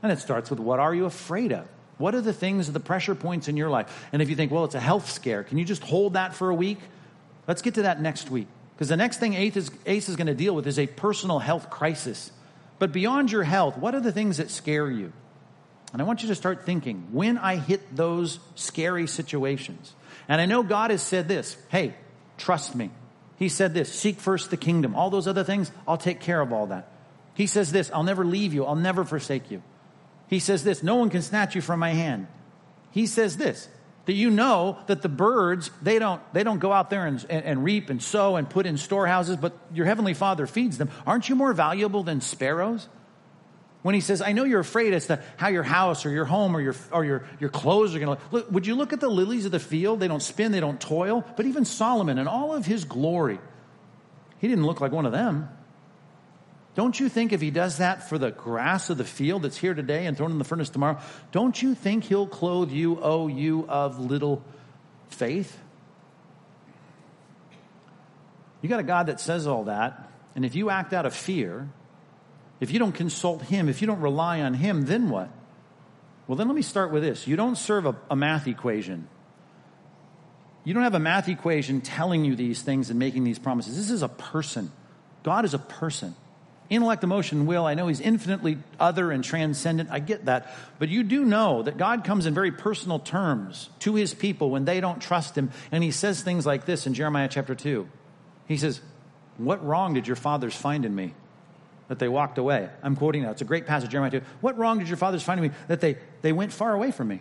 And 0.02 0.10
it 0.10 0.18
starts 0.18 0.48
with 0.48 0.60
what 0.60 0.80
are 0.80 0.94
you 0.94 1.04
afraid 1.04 1.52
of? 1.52 1.68
What 1.98 2.14
are 2.14 2.20
the 2.20 2.32
things, 2.32 2.70
the 2.72 2.80
pressure 2.80 3.14
points 3.14 3.48
in 3.48 3.56
your 3.56 3.70
life? 3.70 4.06
And 4.12 4.20
if 4.20 4.28
you 4.28 4.36
think, 4.36 4.50
well, 4.50 4.64
it's 4.64 4.74
a 4.74 4.80
health 4.80 5.10
scare, 5.10 5.44
can 5.44 5.58
you 5.58 5.64
just 5.64 5.82
hold 5.82 6.14
that 6.14 6.34
for 6.34 6.50
a 6.50 6.54
week? 6.54 6.78
Let's 7.46 7.62
get 7.62 7.74
to 7.74 7.82
that 7.82 8.00
next 8.00 8.30
week. 8.30 8.48
Because 8.74 8.88
the 8.88 8.96
next 8.96 9.18
thing 9.18 9.34
Ace 9.34 9.56
is, 9.56 9.70
Ace 9.86 10.08
is 10.08 10.16
going 10.16 10.26
to 10.26 10.34
deal 10.34 10.54
with 10.54 10.66
is 10.66 10.78
a 10.78 10.86
personal 10.86 11.38
health 11.38 11.70
crisis. 11.70 12.32
But 12.78 12.92
beyond 12.92 13.30
your 13.30 13.44
health, 13.44 13.78
what 13.78 13.94
are 13.94 14.00
the 14.00 14.12
things 14.12 14.38
that 14.38 14.50
scare 14.50 14.90
you? 14.90 15.12
And 15.92 16.02
I 16.02 16.04
want 16.04 16.22
you 16.22 16.28
to 16.28 16.34
start 16.34 16.66
thinking 16.66 17.06
when 17.12 17.38
I 17.38 17.56
hit 17.56 17.94
those 17.94 18.40
scary 18.56 19.06
situations. 19.06 19.92
And 20.28 20.40
I 20.40 20.46
know 20.46 20.64
God 20.64 20.90
has 20.90 21.02
said 21.02 21.28
this 21.28 21.56
hey, 21.68 21.94
trust 22.36 22.74
me. 22.74 22.90
He 23.36 23.48
said 23.48 23.74
this 23.74 23.92
seek 23.92 24.18
first 24.18 24.50
the 24.50 24.56
kingdom. 24.56 24.96
All 24.96 25.10
those 25.10 25.28
other 25.28 25.44
things, 25.44 25.70
I'll 25.86 25.96
take 25.96 26.20
care 26.20 26.40
of 26.40 26.52
all 26.52 26.66
that. 26.66 26.88
He 27.34 27.46
says 27.46 27.70
this 27.70 27.92
I'll 27.92 28.02
never 28.02 28.24
leave 28.24 28.54
you, 28.54 28.64
I'll 28.64 28.74
never 28.74 29.04
forsake 29.04 29.52
you. 29.52 29.62
He 30.28 30.38
says 30.38 30.64
this 30.64 30.82
no 30.82 30.96
one 30.96 31.10
can 31.10 31.22
snatch 31.22 31.54
you 31.54 31.60
from 31.60 31.80
my 31.80 31.90
hand. 31.90 32.26
He 32.90 33.06
says 33.06 33.36
this 33.36 33.68
that 34.06 34.12
you 34.12 34.30
know 34.30 34.78
that 34.86 35.02
the 35.02 35.08
birds 35.08 35.70
they 35.82 35.98
don't 35.98 36.20
they 36.34 36.44
don't 36.44 36.58
go 36.58 36.72
out 36.72 36.90
there 36.90 37.06
and, 37.06 37.24
and, 37.30 37.44
and, 37.44 37.64
reap 37.64 37.88
and 37.90 38.02
sow 38.02 38.36
and 38.36 38.48
put 38.48 38.66
in 38.66 38.76
storehouses 38.76 39.36
but 39.36 39.56
your 39.72 39.86
heavenly 39.86 40.14
father 40.14 40.46
feeds 40.46 40.78
them. 40.78 40.90
Aren't 41.06 41.28
you 41.28 41.34
more 41.34 41.52
valuable 41.52 42.02
than 42.02 42.20
sparrows? 42.20 42.88
When 43.82 43.94
he 43.94 44.00
says 44.00 44.22
i 44.22 44.32
know 44.32 44.44
you're 44.44 44.60
afraid 44.60 44.94
as 44.94 45.08
to 45.08 45.22
how 45.36 45.48
your 45.48 45.62
house 45.62 46.06
or 46.06 46.10
your 46.10 46.24
home 46.24 46.56
or 46.56 46.60
your 46.60 46.74
or 46.90 47.04
your, 47.04 47.24
your 47.38 47.50
clothes 47.50 47.94
are 47.94 47.98
going 47.98 48.16
to 48.16 48.22
look 48.30 48.50
would 48.50 48.66
you 48.66 48.74
look 48.74 48.92
at 48.92 49.00
the 49.00 49.10
lilies 49.10 49.44
of 49.44 49.52
the 49.52 49.60
field? 49.60 50.00
They 50.00 50.08
don't 50.08 50.22
spin 50.22 50.52
they 50.52 50.60
don't 50.60 50.80
toil 50.80 51.24
but 51.36 51.46
even 51.46 51.64
solomon 51.64 52.18
in 52.18 52.26
all 52.26 52.54
of 52.54 52.66
his 52.66 52.84
glory 52.84 53.38
he 54.38 54.48
didn't 54.48 54.66
look 54.66 54.80
like 54.80 54.92
one 54.92 55.06
of 55.06 55.12
them 55.12 55.48
don't 56.74 56.98
you 56.98 57.08
think 57.08 57.32
if 57.32 57.40
he 57.40 57.50
does 57.50 57.78
that 57.78 58.08
for 58.08 58.18
the 58.18 58.32
grass 58.32 58.90
of 58.90 58.98
the 58.98 59.04
field 59.04 59.42
that's 59.42 59.56
here 59.56 59.74
today 59.74 60.06
and 60.06 60.16
thrown 60.16 60.32
in 60.32 60.38
the 60.38 60.44
furnace 60.44 60.70
tomorrow, 60.70 60.98
don't 61.30 61.60
you 61.60 61.74
think 61.74 62.04
he'll 62.04 62.26
clothe 62.26 62.72
you, 62.72 62.98
oh, 63.00 63.28
you 63.28 63.66
of 63.68 64.00
little 64.00 64.42
faith? 65.08 65.56
You 68.60 68.68
got 68.68 68.80
a 68.80 68.84
God 68.84 69.06
that 69.06 69.20
says 69.20 69.46
all 69.46 69.64
that, 69.64 70.10
and 70.34 70.44
if 70.44 70.56
you 70.56 70.70
act 70.70 70.92
out 70.92 71.06
of 71.06 71.14
fear, 71.14 71.68
if 72.60 72.70
you 72.70 72.78
don't 72.78 72.92
consult 72.94 73.42
him, 73.42 73.68
if 73.68 73.80
you 73.80 73.86
don't 73.86 74.00
rely 74.00 74.40
on 74.40 74.54
him, 74.54 74.86
then 74.86 75.10
what? 75.10 75.28
Well, 76.26 76.36
then 76.36 76.48
let 76.48 76.56
me 76.56 76.62
start 76.62 76.90
with 76.90 77.02
this. 77.02 77.26
You 77.26 77.36
don't 77.36 77.56
serve 77.56 77.86
a, 77.86 77.94
a 78.10 78.16
math 78.16 78.48
equation. 78.48 79.06
You 80.64 80.72
don't 80.72 80.82
have 80.82 80.94
a 80.94 80.98
math 80.98 81.28
equation 81.28 81.82
telling 81.82 82.24
you 82.24 82.34
these 82.34 82.62
things 82.62 82.88
and 82.88 82.98
making 82.98 83.24
these 83.24 83.38
promises. 83.38 83.76
This 83.76 83.90
is 83.90 84.02
a 84.02 84.08
person. 84.08 84.72
God 85.22 85.44
is 85.44 85.52
a 85.52 85.58
person. 85.58 86.16
Intellect, 86.70 87.04
emotion, 87.04 87.44
will, 87.44 87.66
I 87.66 87.74
know 87.74 87.88
he's 87.88 88.00
infinitely 88.00 88.58
other 88.80 89.10
and 89.10 89.22
transcendent. 89.22 89.90
I 89.90 89.98
get 89.98 90.24
that. 90.24 90.54
But 90.78 90.88
you 90.88 91.02
do 91.02 91.24
know 91.24 91.62
that 91.62 91.76
God 91.76 92.04
comes 92.04 92.24
in 92.24 92.32
very 92.32 92.52
personal 92.52 92.98
terms 92.98 93.68
to 93.80 93.94
his 93.94 94.14
people 94.14 94.50
when 94.50 94.64
they 94.64 94.80
don't 94.80 95.00
trust 95.00 95.36
him. 95.36 95.50
And 95.70 95.84
he 95.84 95.90
says 95.90 96.22
things 96.22 96.46
like 96.46 96.64
this 96.64 96.86
in 96.86 96.94
Jeremiah 96.94 97.28
chapter 97.28 97.54
2. 97.54 97.86
He 98.48 98.56
says, 98.56 98.80
What 99.36 99.64
wrong 99.64 99.92
did 99.92 100.06
your 100.06 100.16
fathers 100.16 100.56
find 100.56 100.86
in 100.86 100.94
me? 100.94 101.12
That 101.88 101.98
they 101.98 102.08
walked 102.08 102.38
away. 102.38 102.70
I'm 102.82 102.96
quoting 102.96 103.24
now. 103.24 103.30
It's 103.30 103.42
a 103.42 103.46
great 103.46 103.66
passage, 103.66 103.90
Jeremiah 103.90 104.12
2. 104.12 104.22
What 104.40 104.56
wrong 104.56 104.78
did 104.78 104.88
your 104.88 104.96
fathers 104.96 105.22
find 105.22 105.38
in 105.38 105.50
me? 105.50 105.56
That 105.68 105.82
they, 105.82 105.98
they 106.22 106.32
went 106.32 106.50
far 106.50 106.72
away 106.72 106.92
from 106.92 107.08
me. 107.08 107.20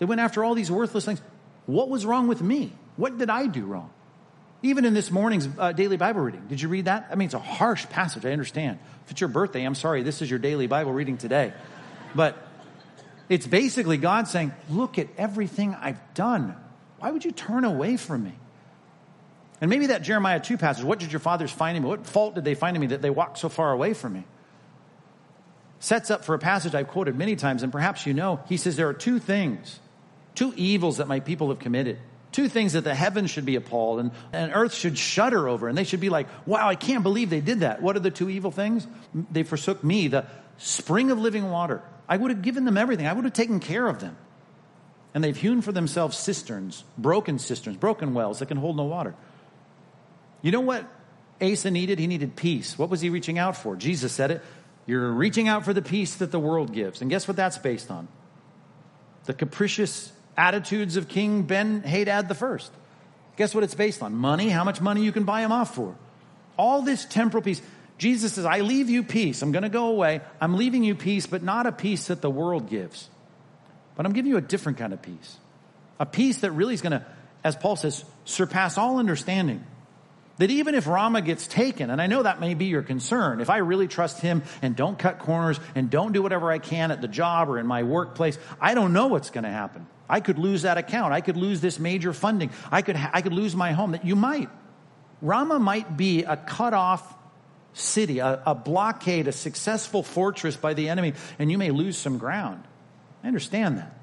They 0.00 0.06
went 0.06 0.20
after 0.20 0.42
all 0.42 0.56
these 0.56 0.72
worthless 0.72 1.04
things. 1.04 1.22
What 1.66 1.88
was 1.88 2.04
wrong 2.04 2.26
with 2.26 2.42
me? 2.42 2.72
What 2.96 3.16
did 3.16 3.30
I 3.30 3.46
do 3.46 3.64
wrong? 3.64 3.90
Even 4.64 4.86
in 4.86 4.94
this 4.94 5.10
morning's 5.10 5.46
uh, 5.58 5.72
daily 5.72 5.98
Bible 5.98 6.22
reading, 6.22 6.46
did 6.48 6.58
you 6.58 6.70
read 6.70 6.86
that? 6.86 7.08
I 7.10 7.16
mean, 7.16 7.26
it's 7.26 7.34
a 7.34 7.38
harsh 7.38 7.86
passage, 7.90 8.24
I 8.24 8.32
understand. 8.32 8.78
If 9.04 9.10
it's 9.10 9.20
your 9.20 9.28
birthday, 9.28 9.62
I'm 9.62 9.74
sorry, 9.74 10.02
this 10.02 10.22
is 10.22 10.30
your 10.30 10.38
daily 10.38 10.66
Bible 10.66 10.90
reading 10.90 11.18
today. 11.18 11.52
But 12.14 12.38
it's 13.28 13.46
basically 13.46 13.98
God 13.98 14.26
saying, 14.26 14.54
Look 14.70 14.98
at 14.98 15.08
everything 15.18 15.74
I've 15.74 16.00
done. 16.14 16.56
Why 16.98 17.10
would 17.10 17.26
you 17.26 17.30
turn 17.30 17.64
away 17.64 17.98
from 17.98 18.24
me? 18.24 18.32
And 19.60 19.68
maybe 19.68 19.88
that 19.88 20.00
Jeremiah 20.00 20.40
2 20.40 20.56
passage, 20.56 20.82
what 20.82 20.98
did 20.98 21.12
your 21.12 21.20
fathers 21.20 21.52
find 21.52 21.76
in 21.76 21.82
me? 21.82 21.88
What 21.90 22.06
fault 22.06 22.34
did 22.34 22.44
they 22.44 22.54
find 22.54 22.74
in 22.74 22.80
me 22.80 22.86
that 22.86 23.02
they 23.02 23.10
walked 23.10 23.36
so 23.36 23.50
far 23.50 23.70
away 23.70 23.92
from 23.92 24.14
me? 24.14 24.24
Sets 25.78 26.10
up 26.10 26.24
for 26.24 26.34
a 26.34 26.38
passage 26.38 26.74
I've 26.74 26.88
quoted 26.88 27.16
many 27.16 27.36
times, 27.36 27.62
and 27.62 27.70
perhaps 27.70 28.06
you 28.06 28.14
know. 28.14 28.40
He 28.48 28.56
says 28.56 28.76
there 28.76 28.88
are 28.88 28.94
two 28.94 29.18
things, 29.18 29.78
two 30.34 30.54
evils 30.56 30.96
that 30.96 31.06
my 31.06 31.20
people 31.20 31.50
have 31.50 31.58
committed. 31.58 31.98
Two 32.34 32.48
things 32.48 32.72
that 32.72 32.82
the 32.82 32.96
heavens 32.96 33.30
should 33.30 33.44
be 33.44 33.54
appalled 33.54 34.00
and, 34.00 34.10
and 34.32 34.50
earth 34.52 34.74
should 34.74 34.98
shudder 34.98 35.46
over. 35.48 35.68
And 35.68 35.78
they 35.78 35.84
should 35.84 36.00
be 36.00 36.08
like, 36.08 36.26
wow, 36.48 36.68
I 36.68 36.74
can't 36.74 37.04
believe 37.04 37.30
they 37.30 37.40
did 37.40 37.60
that. 37.60 37.80
What 37.80 37.94
are 37.94 38.00
the 38.00 38.10
two 38.10 38.28
evil 38.28 38.50
things? 38.50 38.88
They 39.30 39.44
forsook 39.44 39.84
me, 39.84 40.08
the 40.08 40.26
spring 40.58 41.12
of 41.12 41.20
living 41.20 41.48
water. 41.48 41.80
I 42.08 42.16
would 42.16 42.32
have 42.32 42.42
given 42.42 42.64
them 42.64 42.76
everything, 42.76 43.06
I 43.06 43.12
would 43.12 43.24
have 43.24 43.34
taken 43.34 43.60
care 43.60 43.86
of 43.86 44.00
them. 44.00 44.16
And 45.14 45.22
they've 45.22 45.36
hewn 45.36 45.62
for 45.62 45.70
themselves 45.70 46.18
cisterns, 46.18 46.82
broken 46.98 47.38
cisterns, 47.38 47.76
broken 47.76 48.14
wells 48.14 48.40
that 48.40 48.46
can 48.46 48.56
hold 48.56 48.76
no 48.76 48.82
water. 48.82 49.14
You 50.42 50.50
know 50.50 50.60
what 50.60 50.88
Asa 51.40 51.70
needed? 51.70 52.00
He 52.00 52.08
needed 52.08 52.34
peace. 52.34 52.76
What 52.76 52.90
was 52.90 53.00
he 53.00 53.10
reaching 53.10 53.38
out 53.38 53.56
for? 53.56 53.76
Jesus 53.76 54.10
said 54.10 54.32
it. 54.32 54.42
You're 54.86 55.12
reaching 55.12 55.46
out 55.46 55.64
for 55.64 55.72
the 55.72 55.82
peace 55.82 56.16
that 56.16 56.32
the 56.32 56.40
world 56.40 56.72
gives. 56.72 57.00
And 57.00 57.08
guess 57.08 57.28
what 57.28 57.36
that's 57.36 57.58
based 57.58 57.92
on? 57.92 58.08
The 59.26 59.34
capricious 59.34 60.10
attitudes 60.36 60.96
of 60.96 61.08
King 61.08 61.42
Ben 61.42 61.82
Hadad 61.82 62.28
the 62.28 62.34
first. 62.34 62.72
Guess 63.36 63.54
what 63.54 63.64
it's 63.64 63.74
based 63.74 64.02
on? 64.02 64.14
Money, 64.14 64.48
how 64.48 64.64
much 64.64 64.80
money 64.80 65.02
you 65.02 65.12
can 65.12 65.24
buy 65.24 65.40
him 65.40 65.52
off 65.52 65.74
for. 65.74 65.96
All 66.56 66.82
this 66.82 67.04
temporal 67.04 67.42
peace. 67.42 67.60
Jesus 67.98 68.34
says, 68.34 68.44
I 68.44 68.60
leave 68.60 68.90
you 68.90 69.02
peace. 69.02 69.42
I'm 69.42 69.52
going 69.52 69.62
to 69.62 69.68
go 69.68 69.88
away. 69.88 70.20
I'm 70.40 70.56
leaving 70.56 70.84
you 70.84 70.94
peace, 70.94 71.26
but 71.26 71.42
not 71.42 71.66
a 71.66 71.72
peace 71.72 72.08
that 72.08 72.20
the 72.20 72.30
world 72.30 72.68
gives. 72.68 73.08
But 73.96 74.06
I'm 74.06 74.12
giving 74.12 74.30
you 74.30 74.36
a 74.36 74.42
different 74.42 74.78
kind 74.78 74.92
of 74.92 75.02
peace. 75.02 75.36
A 76.00 76.06
peace 76.06 76.38
that 76.38 76.50
really 76.52 76.74
is 76.74 76.82
going 76.82 76.92
to, 76.92 77.04
as 77.42 77.56
Paul 77.56 77.76
says, 77.76 78.04
surpass 78.24 78.78
all 78.78 78.98
understanding. 78.98 79.64
That 80.38 80.50
even 80.50 80.74
if 80.74 80.86
Ramah 80.88 81.22
gets 81.22 81.46
taken, 81.46 81.90
and 81.90 82.02
I 82.02 82.08
know 82.08 82.24
that 82.24 82.40
may 82.40 82.54
be 82.54 82.64
your 82.64 82.82
concern, 82.82 83.40
if 83.40 83.50
I 83.50 83.58
really 83.58 83.86
trust 83.86 84.20
him 84.20 84.42
and 84.62 84.74
don't 84.74 84.98
cut 84.98 85.20
corners 85.20 85.60
and 85.76 85.88
don't 85.88 86.12
do 86.12 86.22
whatever 86.22 86.50
I 86.50 86.58
can 86.58 86.90
at 86.90 87.00
the 87.00 87.08
job 87.08 87.48
or 87.48 87.58
in 87.58 87.66
my 87.66 87.84
workplace, 87.84 88.36
I 88.60 88.74
don't 88.74 88.92
know 88.92 89.06
what's 89.06 89.30
going 89.30 89.44
to 89.44 89.50
happen. 89.50 89.86
I 90.08 90.20
could 90.20 90.38
lose 90.38 90.62
that 90.62 90.76
account. 90.76 91.12
I 91.12 91.20
could 91.20 91.36
lose 91.36 91.60
this 91.60 91.78
major 91.78 92.12
funding. 92.12 92.50
I 92.70 92.82
could, 92.82 92.96
ha- 92.96 93.10
I 93.12 93.22
could 93.22 93.32
lose 93.32 93.54
my 93.54 93.72
home. 93.72 93.92
That 93.92 94.04
you 94.04 94.16
might. 94.16 94.50
Ramah 95.22 95.60
might 95.60 95.96
be 95.96 96.24
a 96.24 96.36
cut 96.36 96.74
off 96.74 97.14
city, 97.72 98.18
a, 98.18 98.42
a 98.44 98.54
blockade, 98.54 99.28
a 99.28 99.32
successful 99.32 100.02
fortress 100.02 100.56
by 100.56 100.74
the 100.74 100.88
enemy, 100.88 101.14
and 101.38 101.50
you 101.50 101.58
may 101.58 101.70
lose 101.70 101.96
some 101.96 102.18
ground. 102.18 102.64
I 103.22 103.28
understand 103.28 103.78
that. 103.78 103.96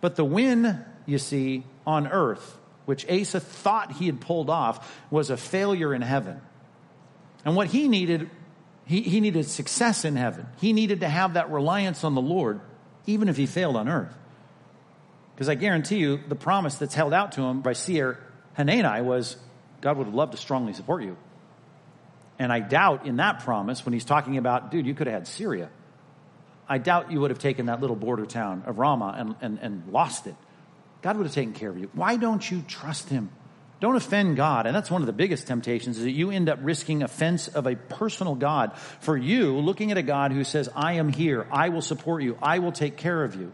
But 0.00 0.16
the 0.16 0.24
win, 0.24 0.84
you 1.06 1.18
see, 1.18 1.64
on 1.86 2.08
earth, 2.08 2.58
which 2.84 3.08
Asa 3.08 3.40
thought 3.40 3.92
he 3.92 4.06
had 4.06 4.20
pulled 4.20 4.50
off, 4.50 4.94
was 5.10 5.30
a 5.30 5.36
failure 5.36 5.94
in 5.94 6.02
heaven. 6.02 6.40
And 7.44 7.56
what 7.56 7.68
he 7.68 7.88
needed, 7.88 8.30
he, 8.84 9.02
he 9.02 9.20
needed 9.20 9.46
success 9.46 10.04
in 10.04 10.16
heaven. 10.16 10.46
He 10.60 10.72
needed 10.72 11.00
to 11.00 11.08
have 11.08 11.34
that 11.34 11.50
reliance 11.50 12.04
on 12.04 12.14
the 12.14 12.20
Lord, 12.20 12.60
even 13.06 13.28
if 13.28 13.36
he 13.36 13.46
failed 13.46 13.76
on 13.76 13.88
earth. 13.88 14.14
Because 15.34 15.48
I 15.48 15.54
guarantee 15.54 15.96
you, 15.96 16.20
the 16.28 16.36
promise 16.36 16.76
that's 16.76 16.94
held 16.94 17.12
out 17.12 17.32
to 17.32 17.42
him 17.42 17.62
by 17.62 17.72
seer 17.72 18.18
Hanani 18.54 19.02
was 19.02 19.36
God 19.80 19.96
would 19.96 20.08
loved 20.08 20.32
to 20.32 20.38
strongly 20.38 20.72
support 20.72 21.02
you. 21.02 21.16
And 22.38 22.52
I 22.52 22.60
doubt 22.60 23.06
in 23.06 23.16
that 23.16 23.40
promise, 23.40 23.84
when 23.84 23.92
he's 23.92 24.04
talking 24.04 24.36
about, 24.36 24.70
dude, 24.70 24.86
you 24.86 24.94
could 24.94 25.06
have 25.06 25.14
had 25.14 25.28
Syria, 25.28 25.70
I 26.68 26.78
doubt 26.78 27.12
you 27.12 27.20
would 27.20 27.30
have 27.30 27.38
taken 27.38 27.66
that 27.66 27.80
little 27.80 27.96
border 27.96 28.24
town 28.24 28.62
of 28.66 28.78
Ramah 28.78 29.14
and, 29.18 29.34
and, 29.40 29.58
and 29.60 29.92
lost 29.92 30.26
it. 30.26 30.34
God 31.02 31.16
would 31.16 31.26
have 31.26 31.34
taken 31.34 31.52
care 31.52 31.68
of 31.68 31.78
you. 31.78 31.90
Why 31.92 32.16
don't 32.16 32.48
you 32.48 32.62
trust 32.66 33.08
him? 33.08 33.30
Don't 33.80 33.96
offend 33.96 34.36
God. 34.36 34.66
And 34.66 34.76
that's 34.76 34.92
one 34.92 35.02
of 35.02 35.06
the 35.06 35.12
biggest 35.12 35.48
temptations 35.48 35.98
is 35.98 36.04
that 36.04 36.12
you 36.12 36.30
end 36.30 36.48
up 36.48 36.60
risking 36.62 37.02
offense 37.02 37.48
of 37.48 37.66
a 37.66 37.74
personal 37.74 38.36
God 38.36 38.78
for 39.00 39.16
you 39.16 39.58
looking 39.58 39.90
at 39.90 39.98
a 39.98 40.02
God 40.02 40.30
who 40.30 40.44
says, 40.44 40.68
I 40.76 40.94
am 40.94 41.12
here. 41.12 41.48
I 41.50 41.70
will 41.70 41.82
support 41.82 42.22
you. 42.22 42.38
I 42.40 42.60
will 42.60 42.70
take 42.70 42.96
care 42.96 43.24
of 43.24 43.34
you 43.34 43.50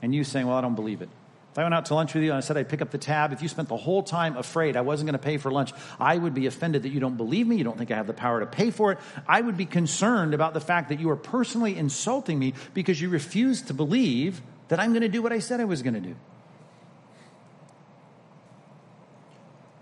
and 0.00 0.14
you 0.14 0.24
saying, 0.24 0.46
Well, 0.46 0.56
I 0.56 0.62
don't 0.62 0.74
believe 0.74 1.02
it. 1.02 1.10
If 1.52 1.58
I 1.58 1.62
went 1.62 1.74
out 1.74 1.86
to 1.86 1.94
lunch 1.94 2.14
with 2.14 2.22
you 2.22 2.30
and 2.30 2.38
I 2.38 2.40
said 2.40 2.56
I'd 2.56 2.70
pick 2.70 2.80
up 2.80 2.90
the 2.90 2.98
tab, 2.98 3.32
if 3.32 3.42
you 3.42 3.48
spent 3.48 3.68
the 3.68 3.76
whole 3.76 4.02
time 4.02 4.36
afraid 4.36 4.76
I 4.76 4.82
wasn't 4.82 5.08
going 5.08 5.18
to 5.18 5.24
pay 5.24 5.36
for 5.36 5.50
lunch, 5.50 5.72
I 6.00 6.16
would 6.16 6.32
be 6.32 6.46
offended 6.46 6.84
that 6.84 6.90
you 6.90 7.00
don't 7.00 7.16
believe 7.16 7.46
me, 7.46 7.56
you 7.56 7.64
don't 7.64 7.76
think 7.76 7.90
I 7.90 7.96
have 7.96 8.06
the 8.06 8.14
power 8.14 8.40
to 8.40 8.46
pay 8.46 8.70
for 8.70 8.92
it. 8.92 8.98
I 9.26 9.40
would 9.40 9.56
be 9.58 9.66
concerned 9.66 10.32
about 10.32 10.54
the 10.54 10.60
fact 10.60 10.88
that 10.88 11.00
you 11.00 11.10
are 11.10 11.16
personally 11.16 11.76
insulting 11.76 12.38
me 12.38 12.54
because 12.72 12.98
you 12.98 13.10
refuse 13.10 13.60
to 13.62 13.74
believe 13.74 14.40
that 14.68 14.78
I'm 14.78 14.92
going 14.92 15.02
to 15.02 15.08
do 15.08 15.20
what 15.20 15.32
I 15.32 15.40
said 15.40 15.60
I 15.60 15.64
was 15.64 15.82
going 15.82 15.94
to 15.94 16.00
do. 16.00 16.14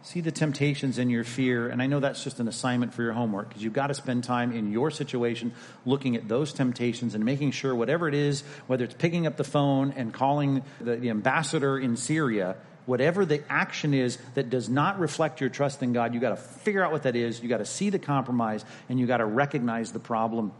See 0.06 0.20
the 0.20 0.30
temptations 0.30 0.98
in 0.98 1.10
your 1.10 1.24
fear. 1.24 1.68
And 1.68 1.82
I 1.82 1.88
know 1.88 1.98
that's 1.98 2.22
just 2.22 2.38
an 2.38 2.46
assignment 2.46 2.94
for 2.94 3.02
your 3.02 3.12
homework 3.12 3.48
because 3.48 3.64
you've 3.64 3.72
got 3.72 3.88
to 3.88 3.94
spend 3.94 4.22
time 4.22 4.52
in 4.52 4.70
your 4.70 4.92
situation 4.92 5.52
looking 5.84 6.14
at 6.14 6.28
those 6.28 6.52
temptations 6.52 7.16
and 7.16 7.24
making 7.24 7.50
sure 7.50 7.74
whatever 7.74 8.06
it 8.06 8.14
is, 8.14 8.42
whether 8.68 8.84
it's 8.84 8.94
picking 8.94 9.26
up 9.26 9.36
the 9.36 9.42
phone 9.42 9.92
and 9.96 10.14
calling 10.14 10.62
the, 10.80 10.94
the 10.94 11.10
ambassador 11.10 11.76
in 11.76 11.96
Syria, 11.96 12.54
whatever 12.84 13.26
the 13.26 13.42
action 13.50 13.94
is 13.94 14.16
that 14.34 14.48
does 14.48 14.68
not 14.68 15.00
reflect 15.00 15.40
your 15.40 15.50
trust 15.50 15.82
in 15.82 15.92
God, 15.92 16.14
you've 16.14 16.20
got 16.20 16.30
to 16.30 16.36
figure 16.36 16.84
out 16.84 16.92
what 16.92 17.02
that 17.02 17.16
is. 17.16 17.40
You've 17.40 17.50
got 17.50 17.58
to 17.58 17.66
see 17.66 17.90
the 17.90 17.98
compromise 17.98 18.64
and 18.88 19.00
you've 19.00 19.08
got 19.08 19.16
to 19.16 19.26
recognize 19.26 19.90
the 19.90 19.98
problem. 19.98 20.52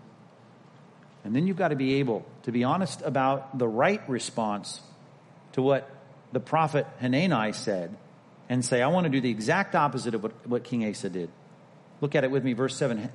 And 1.23 1.37
then 1.37 1.47
you've 1.47 1.57
got 1.57 1.69
to 1.69 1.77
be 1.77 2.01
able 2.01 2.27
to 2.43 2.51
be 2.51 2.65
honest 2.65 3.01
about 3.03 3.57
the 3.57 3.69
right 3.69 4.03
response 4.09 4.81
to 5.53 5.63
what 5.63 5.89
the 6.33 6.41
prophet 6.41 6.85
Hanani 6.99 7.53
said 7.53 7.97
and 8.49 8.65
say, 8.65 8.83
I 8.83 8.89
want 8.89 9.05
to 9.05 9.11
do 9.11 9.21
the 9.21 9.31
exact 9.31 9.75
opposite 9.75 10.15
of 10.15 10.23
what, 10.23 10.47
what 10.47 10.65
King 10.65 10.89
Asa 10.89 11.11
did. 11.11 11.31
Look 12.01 12.15
at 12.15 12.25
it 12.25 12.31
with 12.31 12.45
me, 12.45 12.53
verse 12.53 12.77
7. 12.77 13.11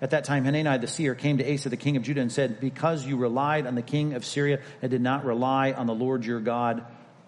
At 0.00 0.10
that 0.10 0.24
time, 0.24 0.44
Hanani 0.44 0.78
the 0.78 0.86
seer 0.86 1.14
came 1.14 1.38
to 1.38 1.54
Asa, 1.54 1.68
the 1.68 1.76
king 1.76 1.96
of 1.96 2.02
Judah, 2.02 2.20
and 2.20 2.30
said, 2.30 2.60
Because 2.60 3.06
you 3.06 3.16
relied 3.16 3.66
on 3.66 3.74
the 3.74 3.82
king 3.82 4.12
of 4.14 4.24
Syria 4.24 4.60
and 4.82 4.90
did 4.90 5.00
not 5.00 5.24
rely 5.24 5.72
on 5.72 5.86
the 5.86 5.94
Lord 5.94 6.24
your 6.24 6.40
God, 6.40 6.84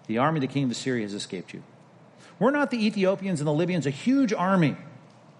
the 0.07 0.19
army 0.19 0.37
of 0.37 0.41
the 0.41 0.47
king 0.47 0.65
of 0.65 0.75
Syria 0.75 1.03
has 1.03 1.13
escaped 1.13 1.53
you. 1.53 1.63
Were 2.39 2.51
not 2.51 2.71
the 2.71 2.85
Ethiopians 2.85 3.41
and 3.41 3.47
the 3.47 3.53
Libyans 3.53 3.85
a 3.85 3.91
huge 3.91 4.33
army, 4.33 4.77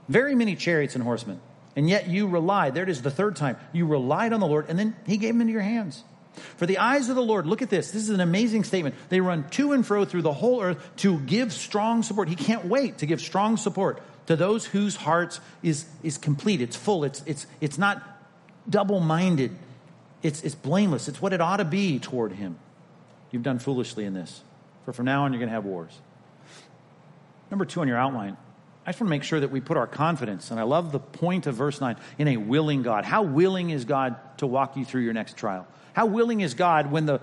very 0.08 0.36
many 0.36 0.56
chariots 0.56 0.96
and 0.96 1.04
horsemen? 1.04 1.40
And 1.76 1.88
yet 1.88 2.10
you 2.10 2.28
relied, 2.28 2.74
there 2.74 2.84
it 2.84 2.90
is 2.90 3.02
the 3.02 3.12
third 3.12 3.36
time, 3.36 3.58
you 3.74 3.86
relied 3.86 4.34
on 4.34 4.40
the 4.40 4.48
Lord, 4.48 4.66
and 4.68 4.78
then 4.78 4.96
he 5.06 5.18
gave 5.18 5.34
them 5.34 5.42
into 5.42 5.54
your 5.54 5.62
hands. 5.62 6.04
For 6.40 6.66
the 6.66 6.78
eyes 6.78 7.10
of 7.10 7.16
the 7.16 7.24
Lord, 7.24 7.46
look 7.46 7.62
at 7.62 7.70
this. 7.70 7.92
This 7.92 8.04
is 8.04 8.10
an 8.10 8.22
amazing 8.22 8.64
statement. 8.64 8.96
They 9.10 9.22
run 9.22 9.48
to 9.52 9.74
and 9.74 9.86
fro 9.86 10.06
through 10.06 10.24
the 10.24 10.34
whole 10.34 10.62
earth 10.62 10.96
to 10.98 11.20
give 11.20 11.54
strong 11.54 12.04
support. 12.04 12.30
He 12.30 12.36
can't 12.36 12.66
wait 12.66 13.00
to 13.00 13.06
give 13.06 13.22
strong 13.22 13.58
support 13.58 14.02
to 14.28 14.36
those 14.36 14.66
whose 14.66 14.96
hearts 14.96 15.40
is, 15.64 15.86
is 16.04 16.18
complete. 16.18 16.62
It's 16.62 16.76
full. 16.76 17.04
It's, 17.04 17.24
it's, 17.26 17.48
it's 17.62 17.78
not 17.78 18.02
double 18.70 19.00
minded. 19.00 19.56
It's, 20.22 20.44
it's 20.44 20.56
blameless. 20.56 21.08
It's 21.08 21.22
what 21.22 21.34
it 21.34 21.42
ought 21.42 21.58
to 21.58 21.66
be 21.66 22.00
toward 22.00 22.34
him. 22.34 22.58
You've 23.32 23.44
done 23.44 23.60
foolishly 23.60 24.06
in 24.06 24.14
this. 24.14 24.42
For 24.86 24.94
from 24.94 25.06
now 25.06 25.24
on, 25.24 25.34
you're 25.34 25.40
going 25.40 25.50
to 25.50 25.56
have 25.56 25.66
wars. 25.66 25.98
Number 27.50 27.66
two 27.66 27.82
on 27.82 27.88
your 27.88 27.98
outline, 27.98 28.38
I 28.86 28.92
just 28.92 29.02
want 29.02 29.10
to 29.10 29.12
make 29.12 29.24
sure 29.24 29.40
that 29.40 29.52
we 29.52 29.62
put 29.62 29.78
our 29.78 29.88
confidence, 29.88 30.52
and 30.52 30.60
I 30.60 30.64
love 30.64 30.92
the 30.92 31.00
point 31.00 31.48
of 31.48 31.56
verse 31.56 31.82
9, 31.82 31.96
in 32.18 32.28
a 32.28 32.38
willing 32.38 32.82
God. 32.82 33.06
How 33.06 33.24
willing 33.24 33.70
is 33.70 33.86
God 33.86 34.16
to 34.40 34.48
walk 34.48 34.78
you 34.78 34.86
through 34.86 35.02
your 35.02 35.14
next 35.14 35.38
trial? 35.38 35.68
How 36.00 36.06
willing 36.06 36.40
is 36.40 36.54
God 36.54 36.94
when 36.94 37.06
the 37.06 37.20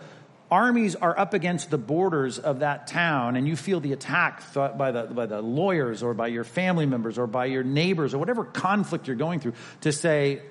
armies 0.51 0.97
are 0.97 1.19
up 1.19 1.33
against 1.33 1.71
the 1.71 1.79
borders 1.79 2.39
of 2.39 2.59
that 2.59 2.87
town 2.87 3.35
and 3.35 3.49
you 3.49 3.57
feel 3.57 3.81
the 3.81 3.95
attack 3.95 4.43
by 4.53 4.91
the, 4.91 5.05
by 5.05 5.25
the 5.25 5.41
lawyers 5.41 6.03
or 6.03 6.13
by 6.13 6.27
your 6.27 6.45
family 6.45 6.85
members 6.85 7.17
or 7.17 7.27
by 7.27 7.47
your 7.47 7.65
neighbors 7.65 8.13
or 8.13 8.19
whatever 8.19 8.45
conflict 8.45 9.07
you're 9.07 9.17
going 9.17 9.41
through 9.41 9.55
to 9.81 9.93
say, 9.93 10.43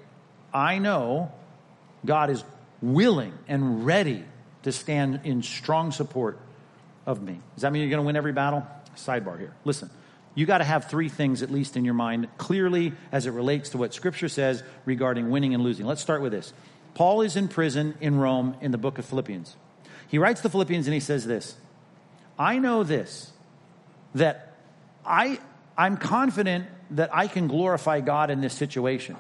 I 0.52 0.80
know 0.80 1.32
God 2.04 2.32
is 2.32 2.44
willing 2.82 3.32
and 3.48 3.86
ready 3.86 4.24
to 4.64 4.72
stand 4.72 5.22
in 5.24 5.44
strong 5.44 5.92
support 5.92 6.40
of 7.06 7.22
me. 7.22 7.40
Does 7.54 7.62
that 7.62 7.72
mean 7.72 7.84
you're 7.84 7.92
going 7.92 8.02
to 8.02 8.08
win 8.08 8.16
every 8.16 8.34
battle? 8.34 8.66
Sidebar 8.96 9.38
here. 9.38 9.54
Listen, 9.66 9.92
you 10.34 10.48
got 10.48 10.58
to 10.58 10.64
have 10.64 10.90
three 10.90 11.10
things 11.10 11.44
at 11.44 11.52
least 11.52 11.78
in 11.78 11.86
your 11.86 11.94
mind 11.94 12.28
clearly 12.40 12.94
as 13.12 13.28
it 13.28 13.34
relates 13.34 13.70
to 13.70 13.78
what 13.78 13.94
Scripture 13.94 14.30
says 14.30 14.64
regarding 14.84 15.30
winning 15.30 15.54
and 15.54 15.62
losing. 15.62 15.86
Let's 15.86 16.02
start 16.02 16.24
with 16.24 16.32
this. 16.32 16.54
Paul 16.96 17.22
is 17.22 17.36
in 17.36 17.48
prison 17.48 17.96
in 18.02 18.18
Rome 18.18 18.56
in 18.62 18.72
the 18.72 18.78
book 18.78 18.98
of 18.98 19.06
Philippians. 19.06 19.56
He 20.08 20.18
writes 20.18 20.42
the 20.42 20.50
Philippians 20.50 20.88
and 20.88 20.94
he 20.94 21.00
says 21.00 21.26
this 21.26 21.56
I 22.40 22.58
know 22.58 22.84
this, 22.84 23.32
that 24.16 24.56
I, 25.06 25.40
I'm 25.78 25.98
confident 25.98 26.68
that 26.92 27.14
I 27.14 27.28
can 27.28 27.48
glorify 27.48 28.02
God 28.02 28.32
in 28.32 28.42
this 28.42 28.54
situation. 28.54 29.18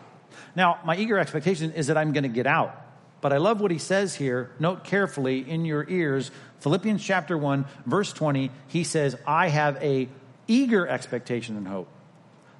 Now, 0.55 0.79
my 0.85 0.95
eager 0.95 1.19
expectation 1.19 1.73
is 1.73 1.88
that 1.88 1.97
I'm 1.97 2.13
going 2.13 2.23
to 2.23 2.29
get 2.29 2.47
out. 2.47 2.81
But 3.21 3.33
I 3.33 3.38
love 3.38 3.59
what 3.59 3.71
he 3.71 3.79
says 3.79 4.13
here. 4.13 4.51
Note 4.59 4.83
carefully 4.83 5.49
in 5.49 5.65
your 5.65 5.88
ears, 5.89 6.29
Philippians 6.59 7.03
chapter 7.03 7.38
1, 7.38 7.65
verse 7.85 8.13
20, 8.13 8.51
he 8.67 8.83
says, 8.83 9.15
I 9.25 9.47
have 9.47 9.81
a 9.81 10.07
eager 10.47 10.88
expectation 10.88 11.57
and 11.57 11.67
hope 11.67 11.88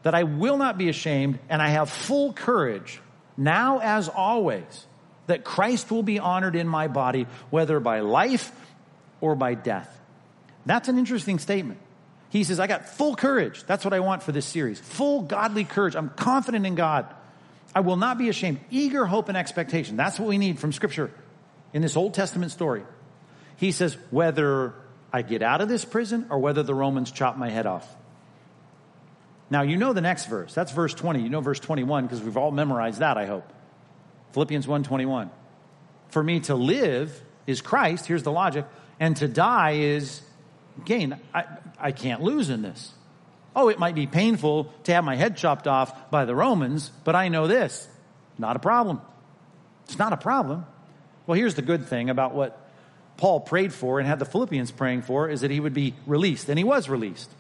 that 0.04 0.16
I 0.16 0.24
will 0.24 0.58
not 0.58 0.78
be 0.78 0.90
ashamed 0.90 1.40
and 1.50 1.62
I 1.62 1.70
have 1.70 1.90
full 1.90 2.34
courage 2.34 3.00
now 3.38 3.80
as 3.80 4.10
always 4.10 4.88
that 5.28 5.44
Christ 5.44 5.92
will 5.92 6.04
be 6.04 6.20
honored 6.20 6.56
in 6.56 6.68
my 6.68 6.88
body, 6.88 7.28
whether 7.50 7.80
by 7.80 8.02
life 8.02 8.52
or 9.22 9.36
by 9.36 9.54
death. 9.54 10.00
That's 10.66 10.88
an 10.88 10.98
interesting 10.98 11.40
statement. 11.40 11.80
He 12.30 12.44
says, 12.44 12.60
I 12.60 12.68
got 12.68 12.90
full 12.90 13.16
courage. 13.16 13.64
That's 13.64 13.86
what 13.86 13.94
I 13.94 14.00
want 14.02 14.24
for 14.24 14.32
this 14.32 14.46
series. 14.46 14.80
Full 14.80 15.22
godly 15.22 15.64
courage. 15.64 15.96
I'm 15.96 16.10
confident 16.10 16.66
in 16.66 16.76
God. 16.76 17.06
I 17.74 17.82
will 17.82 17.98
not 17.98 18.18
be 18.18 18.30
ashamed. 18.30 18.60
Eager 18.72 19.06
hope 19.06 19.30
and 19.30 19.38
expectation. 19.38 19.96
That's 19.96 20.20
what 20.20 20.28
we 20.28 20.38
need 20.38 20.60
from 20.60 20.74
Scripture 20.74 21.12
in 21.74 21.82
this 21.82 21.96
Old 21.96 22.14
Testament 22.14 22.52
story. 22.52 22.84
He 23.58 23.72
says, 23.72 23.98
whether 24.12 24.74
I 25.14 25.22
get 25.22 25.42
out 25.42 25.62
of 25.62 25.70
this 25.70 25.86
prison 25.86 26.26
or 26.30 26.40
whether 26.40 26.64
the 26.64 26.74
Romans 26.74 27.12
chop 27.12 27.38
my 27.38 27.50
head 27.50 27.66
off. 27.66 27.88
Now, 29.50 29.62
you 29.62 29.78
know 29.78 29.94
the 29.94 30.02
next 30.02 30.26
verse. 30.26 30.54
That's 30.54 30.72
verse 30.72 30.94
20. 30.94 31.22
You 31.22 31.30
know 31.30 31.42
verse 31.42 31.60
21 31.60 32.06
because 32.06 32.22
we've 32.22 32.38
all 32.38 32.52
memorized 32.52 33.00
that, 33.00 33.18
I 33.18 33.26
hope. 33.26 33.52
Philippians 34.36 34.68
1:21. 34.68 35.30
For 36.10 36.22
me 36.22 36.42
to 36.42 36.56
live 36.56 37.22
is 37.48 37.62
Christ, 37.62 38.06
here's 38.06 38.24
the 38.24 38.34
logic, 38.34 38.66
and 39.00 39.16
to 39.16 39.30
die 39.30 39.76
is 39.76 40.22
gain. 40.84 41.18
I, 41.34 41.46
I 41.80 41.92
can't 41.94 42.22
lose 42.22 42.50
in 42.50 42.62
this. 42.62 42.92
Oh, 43.56 43.70
it 43.70 43.80
might 43.80 43.96
be 43.96 44.08
painful 44.08 44.74
to 44.84 44.94
have 44.94 45.06
my 45.06 45.16
head 45.16 45.38
chopped 45.38 45.68
off 45.68 46.12
by 46.12 46.26
the 46.26 46.36
Romans, 46.36 46.92
but 47.06 47.16
I 47.16 47.30
know 47.30 47.48
this. 47.48 47.88
Not 48.38 48.58
a 48.58 48.60
problem. 48.60 49.00
It's 49.86 49.98
not 49.98 50.12
a 50.12 50.18
problem. 50.18 50.66
Well, 51.26 51.38
here's 51.38 51.56
the 51.56 51.62
good 51.62 51.88
thing 51.88 52.10
about 52.10 52.36
what 52.36 52.60
Paul 53.16 53.40
prayed 53.40 53.72
for 53.72 54.00
and 54.00 54.08
had 54.08 54.20
the 54.20 54.26
Philippians 54.26 54.72
praying 54.72 55.04
for 55.04 55.30
is 55.30 55.42
that 55.42 55.52
he 55.52 55.62
would 55.62 55.74
be 55.74 55.94
released. 56.06 56.50
And 56.50 56.58
he 56.60 56.66
was 56.66 56.90
released. 56.90 57.32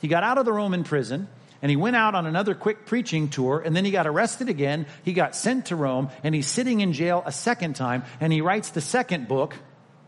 He 0.00 0.06
got 0.06 0.22
out 0.22 0.38
of 0.38 0.44
the 0.44 0.52
Roman 0.52 0.84
prison 0.84 1.26
and 1.64 1.70
he 1.70 1.76
went 1.76 1.96
out 1.96 2.14
on 2.14 2.26
another 2.26 2.54
quick 2.54 2.84
preaching 2.84 3.30
tour 3.30 3.58
and 3.58 3.74
then 3.74 3.86
he 3.86 3.90
got 3.90 4.06
arrested 4.06 4.50
again. 4.50 4.84
He 5.02 5.14
got 5.14 5.34
sent 5.34 5.66
to 5.66 5.76
Rome 5.76 6.10
and 6.22 6.34
he's 6.34 6.46
sitting 6.46 6.82
in 6.82 6.92
jail 6.92 7.22
a 7.24 7.32
second 7.32 7.74
time 7.74 8.04
and 8.20 8.30
he 8.30 8.42
writes 8.42 8.68
the 8.68 8.82
second 8.82 9.28
book 9.28 9.56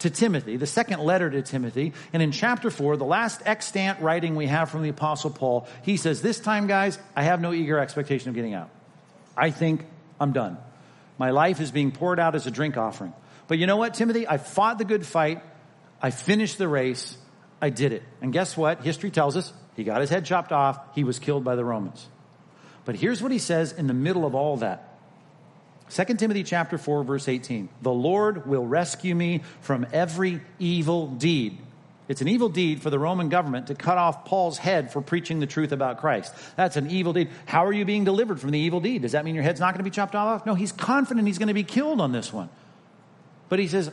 to 0.01 0.11
Timothy, 0.11 0.59
the 0.59 0.66
second 0.66 1.01
letter 1.01 1.31
to 1.31 1.40
Timothy. 1.40 1.95
And 2.12 2.23
in 2.23 2.31
chapter 2.31 2.69
four, 2.69 2.99
the 2.99 3.07
last 3.07 3.40
extant 3.47 4.03
writing 4.03 4.37
we 4.37 4.49
have 4.49 4.69
from 4.69 4.83
the 4.83 4.90
apostle 4.90 5.31
Paul, 5.31 5.66
he 5.81 5.97
says, 5.97 6.21
this 6.21 6.38
time 6.38 6.66
guys, 6.66 6.99
I 7.16 7.23
have 7.23 7.40
no 7.40 7.55
eager 7.55 7.79
expectation 7.79 8.29
of 8.29 8.35
getting 8.35 8.53
out. 8.53 8.69
I 9.35 9.51
think 9.51 9.83
I'm 10.21 10.33
done. 10.33 10.59
My 11.16 11.31
life 11.31 11.62
is 11.62 11.71
being 11.71 11.90
poured 11.90 12.21
out 12.21 12.35
as 12.35 12.47
a 12.47 12.51
drink 12.51 12.77
offering. 12.77 13.14
But 13.49 13.57
you 13.57 13.66
know 13.66 13.79
what, 13.79 13.95
Timothy? 13.95 14.29
I 14.29 14.37
fought 14.37 14.77
the 14.77 14.85
good 14.85 15.07
fight. 15.07 15.42
I 16.03 16.11
finished 16.11 16.59
the 16.59 16.69
race. 16.69 17.16
I 17.62 17.71
did 17.71 17.95
it. 17.95 18.03
And 18.21 18.31
guess 18.31 18.59
what? 18.59 18.83
History 18.83 19.11
tells 19.11 19.38
us 19.38 19.51
he 19.76 19.84
got 19.84 20.00
his 20.00 20.10
head 20.10 20.24
chopped 20.24 20.52
off. 20.52 20.80
He 20.94 21.04
was 21.04 21.18
killed 21.18 21.44
by 21.44 21.54
the 21.54 21.64
Romans. 21.64 22.08
But 22.86 22.96
here's 22.96 23.22
what 23.22 23.30
he 23.30 23.38
says 23.38 23.72
in 23.72 23.86
the 23.86 23.94
middle 23.94 24.24
of 24.24 24.34
all 24.34 24.56
that. 24.58 24.96
2 25.90 26.04
Timothy 26.14 26.42
chapter 26.42 26.78
4 26.78 27.04
verse 27.04 27.28
18. 27.28 27.68
The 27.82 27.92
Lord 27.92 28.46
will 28.46 28.66
rescue 28.66 29.14
me 29.14 29.42
from 29.60 29.86
every 29.92 30.40
evil 30.58 31.08
deed. 31.08 31.58
It's 32.08 32.20
an 32.20 32.28
evil 32.28 32.48
deed 32.48 32.82
for 32.82 32.88
the 32.88 32.98
Roman 32.98 33.28
government 33.28 33.66
to 33.66 33.74
cut 33.74 33.98
off 33.98 34.24
Paul's 34.24 34.58
head 34.58 34.92
for 34.92 35.02
preaching 35.02 35.40
the 35.40 35.46
truth 35.46 35.72
about 35.72 35.98
Christ. 35.98 36.32
That's 36.54 36.76
an 36.76 36.88
evil 36.90 37.12
deed. 37.12 37.30
How 37.46 37.66
are 37.66 37.72
you 37.72 37.84
being 37.84 38.04
delivered 38.04 38.40
from 38.40 38.52
the 38.52 38.58
evil 38.60 38.80
deed? 38.80 39.02
Does 39.02 39.12
that 39.12 39.24
mean 39.24 39.34
your 39.34 39.42
head's 39.42 39.60
not 39.60 39.74
going 39.74 39.78
to 39.78 39.84
be 39.84 39.90
chopped 39.90 40.14
off? 40.14 40.46
No, 40.46 40.54
he's 40.54 40.72
confident 40.72 41.26
he's 41.26 41.38
going 41.38 41.48
to 41.48 41.54
be 41.54 41.64
killed 41.64 42.00
on 42.00 42.12
this 42.12 42.32
one. 42.32 42.48
But 43.48 43.58
he 43.58 43.66
says, 43.66 43.90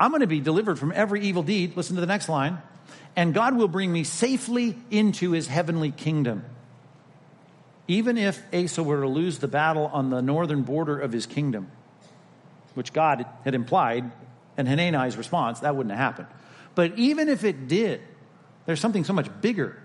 I'm 0.00 0.10
going 0.10 0.22
to 0.22 0.26
be 0.26 0.40
delivered 0.40 0.78
from 0.78 0.92
every 0.94 1.20
evil 1.20 1.42
deed. 1.42 1.76
Listen 1.76 1.94
to 1.96 2.00
the 2.00 2.06
next 2.06 2.28
line 2.30 2.58
and 3.16 3.34
God 3.34 3.56
will 3.56 3.68
bring 3.68 3.92
me 3.92 4.04
safely 4.04 4.76
into 4.90 5.32
his 5.32 5.46
heavenly 5.46 5.90
kingdom. 5.90 6.44
Even 7.88 8.16
if 8.16 8.42
Asa 8.54 8.82
were 8.82 9.00
to 9.02 9.08
lose 9.08 9.38
the 9.38 9.48
battle 9.48 9.86
on 9.86 10.10
the 10.10 10.22
northern 10.22 10.62
border 10.62 10.98
of 10.98 11.12
his 11.12 11.26
kingdom, 11.26 11.70
which 12.74 12.92
God 12.92 13.26
had 13.44 13.54
implied, 13.54 14.10
and 14.56 14.68
Hanani's 14.68 15.16
response, 15.16 15.60
that 15.60 15.76
wouldn't 15.76 15.94
have 15.94 15.98
happened. 15.98 16.28
But 16.74 16.98
even 16.98 17.28
if 17.28 17.44
it 17.44 17.68
did, 17.68 18.00
there's 18.66 18.80
something 18.80 19.04
so 19.04 19.12
much 19.12 19.28
bigger. 19.40 19.76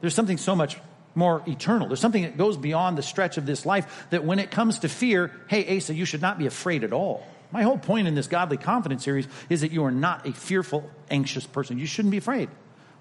There's 0.00 0.14
something 0.14 0.38
so 0.38 0.54
much 0.54 0.78
more 1.14 1.42
eternal. 1.46 1.88
There's 1.88 2.00
something 2.00 2.22
that 2.22 2.38
goes 2.38 2.56
beyond 2.56 2.96
the 2.96 3.02
stretch 3.02 3.36
of 3.36 3.44
this 3.44 3.66
life 3.66 4.06
that 4.10 4.24
when 4.24 4.38
it 4.38 4.50
comes 4.50 4.78
to 4.80 4.88
fear, 4.88 5.32
hey, 5.48 5.76
Asa, 5.76 5.92
you 5.94 6.04
should 6.04 6.22
not 6.22 6.38
be 6.38 6.46
afraid 6.46 6.84
at 6.84 6.92
all. 6.92 7.26
My 7.52 7.62
whole 7.62 7.78
point 7.78 8.06
in 8.06 8.14
this 8.14 8.28
godly 8.28 8.56
confidence 8.56 9.04
series 9.04 9.26
is 9.48 9.62
that 9.62 9.72
you 9.72 9.84
are 9.84 9.90
not 9.90 10.26
a 10.26 10.32
fearful, 10.32 10.88
anxious 11.10 11.46
person. 11.46 11.78
You 11.78 11.86
shouldn't 11.86 12.12
be 12.12 12.18
afraid. 12.18 12.48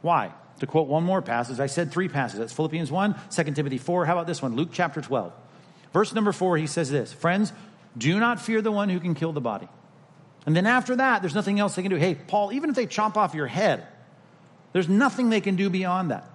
Why? 0.02 0.32
To 0.60 0.68
quote 0.68 0.88
one 0.88 1.04
more 1.04 1.22
passage, 1.22 1.60
I 1.60 1.68
said 1.68 1.92
three 1.92 2.10
passages. 2.10 2.40
That's 2.40 2.54
Philippians 2.54 2.92
1, 2.92 3.16
2 3.32 3.44
Timothy 3.52 3.78
4. 3.78 4.06
How 4.06 4.14
about 4.14 4.28
this 4.28 4.42
one? 4.42 4.56
Luke 4.56 4.70
chapter 4.72 5.02
12. 5.02 5.32
Verse 5.94 6.14
number 6.14 6.32
4, 6.32 6.58
he 6.58 6.68
says 6.68 6.90
this 6.90 7.12
Friends, 7.14 7.54
do 7.98 8.20
not 8.20 8.42
fear 8.42 8.62
the 8.62 8.72
one 8.72 8.90
who 8.90 9.00
can 9.00 9.16
kill 9.16 9.34
the 9.34 9.42
body. 9.42 9.68
And 10.46 10.56
then 10.56 10.66
after 10.66 10.96
that, 10.98 11.22
there's 11.22 11.36
nothing 11.36 11.60
else 11.60 11.76
they 11.76 11.82
can 11.82 11.92
do. 11.92 11.98
Hey, 11.98 12.16
Paul, 12.16 12.52
even 12.54 12.70
if 12.70 12.76
they 12.76 12.86
chop 12.86 13.18
off 13.18 13.34
your 13.34 13.48
head, 13.48 13.86
there's 14.74 14.90
nothing 14.90 15.30
they 15.30 15.42
can 15.42 15.56
do 15.56 15.70
beyond 15.70 16.12
that. 16.12 16.30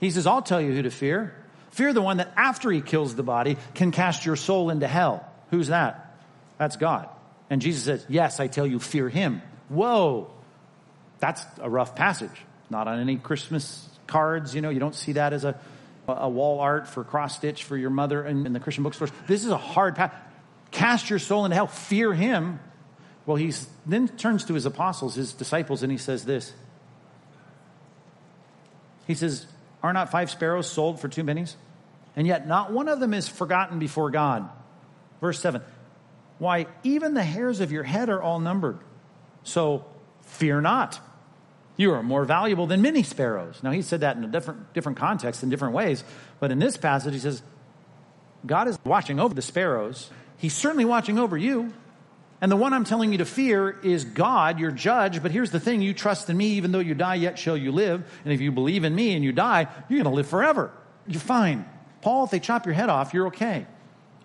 He 0.00 0.10
says, 0.10 0.26
I'll 0.26 0.42
tell 0.42 0.60
you 0.60 0.72
who 0.72 0.82
to 0.82 0.90
fear. 0.90 1.34
Fear 1.70 1.92
the 1.92 2.02
one 2.02 2.18
that 2.18 2.32
after 2.36 2.70
he 2.70 2.80
kills 2.80 3.14
the 3.14 3.22
body 3.22 3.56
can 3.74 3.90
cast 3.90 4.24
your 4.24 4.36
soul 4.36 4.70
into 4.70 4.86
hell. 4.86 5.26
Who's 5.50 5.68
that? 5.68 6.16
That's 6.58 6.76
God. 6.76 7.08
And 7.50 7.60
Jesus 7.60 7.84
says, 7.84 8.06
Yes, 8.08 8.40
I 8.40 8.46
tell 8.46 8.66
you, 8.66 8.78
fear 8.78 9.08
him. 9.08 9.42
Whoa. 9.68 10.30
That's 11.18 11.44
a 11.60 11.70
rough 11.70 11.96
passage 11.96 12.30
not 12.70 12.88
on 12.88 13.00
any 13.00 13.16
Christmas 13.16 13.88
cards. 14.06 14.54
You 14.54 14.60
know, 14.60 14.70
you 14.70 14.80
don't 14.80 14.94
see 14.94 15.12
that 15.12 15.32
as 15.32 15.44
a, 15.44 15.58
a 16.08 16.28
wall 16.28 16.60
art 16.60 16.86
for 16.86 17.04
cross 17.04 17.36
stitch 17.36 17.64
for 17.64 17.76
your 17.76 17.90
mother 17.90 18.24
in, 18.24 18.46
in 18.46 18.52
the 18.52 18.60
Christian 18.60 18.84
bookstores. 18.84 19.10
This 19.26 19.44
is 19.44 19.50
a 19.50 19.56
hard 19.56 19.96
path. 19.96 20.14
Cast 20.70 21.10
your 21.10 21.18
soul 21.18 21.44
into 21.44 21.54
hell. 21.54 21.66
Fear 21.66 22.14
him. 22.14 22.60
Well, 23.26 23.36
he 23.36 23.52
then 23.86 24.08
turns 24.08 24.44
to 24.46 24.54
his 24.54 24.66
apostles, 24.66 25.14
his 25.14 25.32
disciples, 25.32 25.82
and 25.82 25.90
he 25.90 25.98
says 25.98 26.24
this. 26.24 26.52
He 29.06 29.14
says, 29.14 29.46
Are 29.82 29.92
not 29.92 30.10
five 30.10 30.30
sparrows 30.30 30.70
sold 30.70 31.00
for 31.00 31.08
two 31.08 31.24
pennies? 31.24 31.56
And 32.16 32.26
yet 32.26 32.46
not 32.46 32.72
one 32.72 32.88
of 32.88 33.00
them 33.00 33.14
is 33.14 33.28
forgotten 33.28 33.78
before 33.78 34.10
God. 34.10 34.48
Verse 35.20 35.40
7 35.40 35.62
Why, 36.38 36.66
even 36.82 37.14
the 37.14 37.22
hairs 37.22 37.60
of 37.60 37.72
your 37.72 37.82
head 37.82 38.08
are 38.08 38.22
all 38.22 38.40
numbered. 38.40 38.78
So 39.42 39.84
fear 40.22 40.60
not. 40.60 41.00
You 41.76 41.92
are 41.92 42.02
more 42.02 42.24
valuable 42.24 42.66
than 42.66 42.82
many 42.82 43.02
sparrows. 43.02 43.60
Now, 43.62 43.72
he 43.72 43.82
said 43.82 44.00
that 44.00 44.16
in 44.16 44.24
a 44.24 44.28
different, 44.28 44.72
different 44.74 44.98
context, 44.98 45.42
in 45.42 45.50
different 45.50 45.74
ways. 45.74 46.04
But 46.38 46.52
in 46.52 46.58
this 46.58 46.76
passage, 46.76 47.14
he 47.14 47.18
says, 47.18 47.42
God 48.46 48.68
is 48.68 48.78
watching 48.84 49.18
over 49.18 49.34
the 49.34 49.42
sparrows. 49.42 50.10
He's 50.36 50.54
certainly 50.54 50.84
watching 50.84 51.18
over 51.18 51.36
you. 51.36 51.72
And 52.40 52.52
the 52.52 52.56
one 52.56 52.72
I'm 52.72 52.84
telling 52.84 53.10
you 53.10 53.18
to 53.18 53.24
fear 53.24 53.80
is 53.82 54.04
God, 54.04 54.60
your 54.60 54.70
judge. 54.70 55.22
But 55.22 55.30
here's 55.30 55.50
the 55.50 55.60
thing 55.60 55.80
you 55.80 55.94
trust 55.94 56.28
in 56.28 56.36
me, 56.36 56.46
even 56.52 56.72
though 56.72 56.78
you 56.78 56.94
die, 56.94 57.14
yet 57.14 57.38
shall 57.38 57.56
you 57.56 57.72
live. 57.72 58.04
And 58.24 58.32
if 58.32 58.40
you 58.40 58.52
believe 58.52 58.84
in 58.84 58.94
me 58.94 59.14
and 59.14 59.24
you 59.24 59.32
die, 59.32 59.66
you're 59.88 60.02
going 60.02 60.12
to 60.12 60.16
live 60.16 60.28
forever. 60.28 60.70
You're 61.06 61.20
fine. 61.20 61.64
Paul, 62.02 62.24
if 62.24 62.30
they 62.30 62.40
chop 62.40 62.66
your 62.66 62.74
head 62.74 62.90
off, 62.90 63.14
you're 63.14 63.28
okay. 63.28 63.66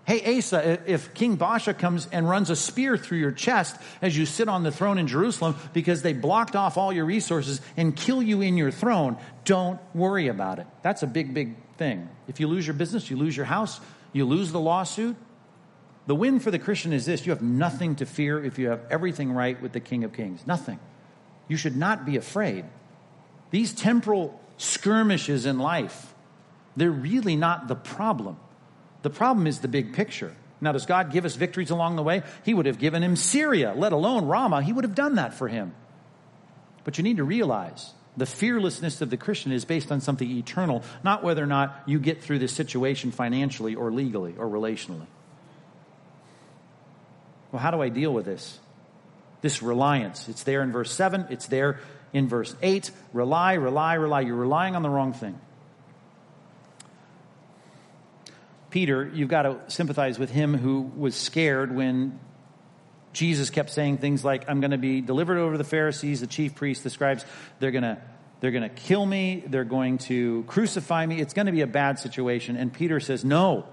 Hey, 0.09 0.39
Asa, 0.39 0.79
if 0.87 1.13
King 1.13 1.37
Baasha 1.37 1.77
comes 1.77 2.07
and 2.11 2.27
runs 2.27 2.49
a 2.49 2.55
spear 2.55 2.97
through 2.97 3.19
your 3.19 3.31
chest 3.31 3.75
as 4.01 4.17
you 4.17 4.25
sit 4.25 4.49
on 4.49 4.63
the 4.63 4.71
throne 4.71 4.97
in 4.97 5.05
Jerusalem 5.05 5.55
because 5.71 6.01
they 6.01 6.13
blocked 6.13 6.55
off 6.55 6.79
all 6.79 6.91
your 6.91 7.05
resources 7.05 7.61
and 7.77 7.95
kill 7.95 8.23
you 8.23 8.41
in 8.41 8.57
your 8.57 8.71
throne, 8.71 9.17
don't 9.45 9.79
worry 9.93 10.27
about 10.27 10.57
it. 10.57 10.65
That's 10.81 11.03
a 11.03 11.05
big, 11.05 11.35
big 11.35 11.55
thing. 11.77 12.09
If 12.27 12.39
you 12.39 12.47
lose 12.47 12.65
your 12.65 12.73
business, 12.73 13.11
you 13.11 13.17
lose 13.17 13.37
your 13.37 13.45
house, 13.45 13.79
you 14.11 14.25
lose 14.25 14.51
the 14.51 14.59
lawsuit. 14.59 15.15
The 16.07 16.15
win 16.15 16.39
for 16.39 16.49
the 16.49 16.57
Christian 16.57 16.91
is 16.91 17.05
this 17.05 17.27
you 17.27 17.31
have 17.31 17.43
nothing 17.43 17.95
to 17.97 18.07
fear 18.07 18.43
if 18.43 18.57
you 18.57 18.69
have 18.69 18.81
everything 18.89 19.31
right 19.31 19.61
with 19.61 19.73
the 19.73 19.79
King 19.79 20.03
of 20.03 20.13
Kings. 20.13 20.41
Nothing. 20.47 20.79
You 21.47 21.55
should 21.55 21.77
not 21.77 22.07
be 22.07 22.17
afraid. 22.17 22.65
These 23.51 23.73
temporal 23.73 24.41
skirmishes 24.57 25.45
in 25.45 25.59
life, 25.59 26.15
they're 26.75 26.89
really 26.89 27.35
not 27.35 27.67
the 27.67 27.75
problem. 27.75 28.37
The 29.01 29.09
problem 29.09 29.47
is 29.47 29.59
the 29.59 29.67
big 29.67 29.93
picture. 29.93 30.35
Now, 30.61 30.73
does 30.73 30.85
God 30.85 31.11
give 31.11 31.25
us 31.25 31.35
victories 31.35 31.69
along 31.69 31.95
the 31.95 32.03
way? 32.03 32.23
He 32.43 32.53
would 32.53 32.65
have 32.65 32.79
given 32.79 33.01
him 33.01 33.15
Syria, 33.15 33.73
let 33.75 33.93
alone 33.93 34.25
Ramah. 34.25 34.61
He 34.61 34.73
would 34.73 34.83
have 34.83 34.95
done 34.95 35.15
that 35.15 35.33
for 35.33 35.47
him. 35.47 35.73
But 36.83 36.97
you 36.97 37.03
need 37.03 37.17
to 37.17 37.23
realize 37.23 37.93
the 38.17 38.25
fearlessness 38.25 38.99
of 39.01 39.09
the 39.09 39.17
Christian 39.17 39.51
is 39.53 39.63
based 39.63 39.91
on 39.91 40.01
something 40.01 40.29
eternal, 40.29 40.83
not 41.03 41.23
whether 41.23 41.41
or 41.41 41.47
not 41.47 41.83
you 41.85 41.99
get 41.99 42.21
through 42.21 42.39
this 42.39 42.51
situation 42.51 43.11
financially 43.11 43.75
or 43.75 43.91
legally 43.91 44.35
or 44.37 44.47
relationally. 44.47 45.07
Well, 47.51 47.61
how 47.61 47.71
do 47.71 47.81
I 47.81 47.89
deal 47.89 48.13
with 48.13 48.25
this? 48.25 48.59
This 49.41 49.63
reliance. 49.63 50.27
It's 50.27 50.43
there 50.43 50.61
in 50.61 50.71
verse 50.71 50.91
7, 50.91 51.27
it's 51.29 51.47
there 51.47 51.79
in 52.11 52.27
verse 52.27 52.55
8. 52.61 52.91
Rely, 53.13 53.53
rely, 53.53 53.93
rely. 53.93 54.21
You're 54.21 54.35
relying 54.35 54.75
on 54.75 54.83
the 54.83 54.89
wrong 54.89 55.13
thing. 55.13 55.39
Peter, 58.69 59.09
you've 59.13 59.29
got 59.29 59.43
to 59.43 59.59
sympathize 59.67 60.19
with 60.19 60.29
him 60.29 60.55
who 60.55 60.81
was 60.81 61.15
scared 61.15 61.75
when 61.75 62.19
Jesus 63.13 63.49
kept 63.49 63.71
saying 63.71 63.97
things 63.97 64.23
like, 64.23 64.47
I'm 64.47 64.61
going 64.61 64.71
to 64.71 64.77
be 64.77 65.01
delivered 65.01 65.37
over 65.37 65.53
to 65.53 65.57
the 65.57 65.63
Pharisees, 65.63 66.21
the 66.21 66.27
chief 66.27 66.55
priests, 66.55 66.83
the 66.83 66.89
scribes. 66.89 67.25
They're 67.59 67.71
going 67.71 67.83
to, 67.83 67.97
they're 68.39 68.51
going 68.51 68.63
to 68.63 68.69
kill 68.69 69.05
me. 69.05 69.43
They're 69.47 69.63
going 69.63 69.97
to 69.99 70.43
crucify 70.47 71.05
me. 71.05 71.19
It's 71.19 71.33
going 71.33 71.47
to 71.47 71.51
be 71.51 71.61
a 71.61 71.67
bad 71.67 71.99
situation. 71.99 72.55
And 72.55 72.71
Peter 72.71 72.99
says, 72.99 73.25
No, 73.25 73.65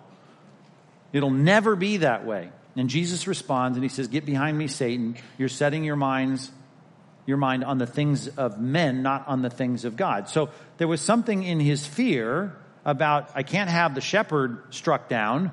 it'll 1.12 1.30
never 1.30 1.76
be 1.76 1.99
that 1.99 2.24
way. 2.24 2.51
And 2.74 2.88
Jesus 2.88 3.26
responds 3.26 3.76
and 3.76 3.84
he 3.84 3.90
says, 3.90 4.09
Get 4.09 4.24
behind 4.24 4.57
me, 4.57 4.66
Satan. 4.66 5.16
You're 5.36 5.49
setting 5.49 5.84
your 5.84 5.97
minds 5.97 6.51
your 7.26 7.36
mind 7.36 7.64
on 7.64 7.78
the 7.78 7.86
things 7.86 8.28
of 8.28 8.61
men, 8.61 9.03
not 9.03 9.26
on 9.26 9.42
the 9.42 9.51
things 9.51 9.84
of 9.84 9.97
God. 9.97 10.28
So 10.28 10.51
there 10.78 10.88
was 10.88 11.01
something 11.01 11.42
in 11.42 11.61
his 11.61 11.84
fear 11.84 12.57
about 12.87 13.32
I 13.34 13.43
can't 13.43 13.68
have 13.68 13.95
the 13.95 14.01
shepherd 14.01 14.62
struck 14.70 15.11
down. 15.11 15.53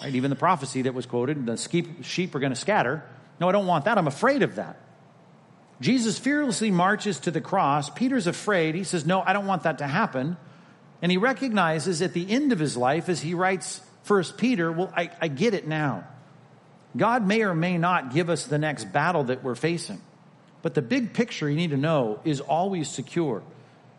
Right? 0.00 0.14
Even 0.14 0.30
the 0.30 0.36
prophecy 0.36 0.82
that 0.82 0.94
was 0.94 1.04
quoted, 1.04 1.44
the 1.44 1.56
sheep 2.02 2.34
are 2.34 2.38
going 2.38 2.52
to 2.52 2.58
scatter. 2.58 3.02
No, 3.40 3.48
I 3.48 3.52
don't 3.52 3.66
want 3.66 3.84
that. 3.84 3.98
I'm 3.98 4.06
afraid 4.06 4.42
of 4.42 4.54
that. 4.54 4.80
Jesus 5.80 6.18
fearlessly 6.18 6.70
marches 6.70 7.20
to 7.20 7.30
the 7.30 7.40
cross. 7.40 7.90
Peter's 7.90 8.26
afraid. 8.26 8.74
He 8.74 8.84
says, 8.84 9.04
No, 9.04 9.20
I 9.20 9.34
don't 9.34 9.46
want 9.46 9.64
that 9.64 9.78
to 9.78 9.86
happen. 9.86 10.38
And 11.02 11.12
he 11.12 11.18
recognizes 11.18 12.00
at 12.00 12.14
the 12.14 12.30
end 12.30 12.52
of 12.52 12.58
his 12.58 12.76
life, 12.76 13.10
as 13.10 13.20
he 13.20 13.34
writes 13.34 13.82
First 14.04 14.38
Peter, 14.38 14.70
well, 14.70 14.90
I, 14.96 15.10
I 15.20 15.28
get 15.28 15.52
it 15.52 15.66
now. 15.66 16.06
God 16.96 17.26
may 17.26 17.42
or 17.42 17.54
may 17.54 17.76
not 17.76 18.14
give 18.14 18.30
us 18.30 18.46
the 18.46 18.56
next 18.56 18.84
battle 18.92 19.24
that 19.24 19.42
we're 19.42 19.56
facing. 19.56 20.00
But 20.62 20.74
the 20.74 20.82
big 20.82 21.12
picture 21.12 21.50
you 21.50 21.56
need 21.56 21.70
to 21.70 21.76
know 21.76 22.20
is 22.24 22.40
always 22.40 22.88
secure. 22.88 23.42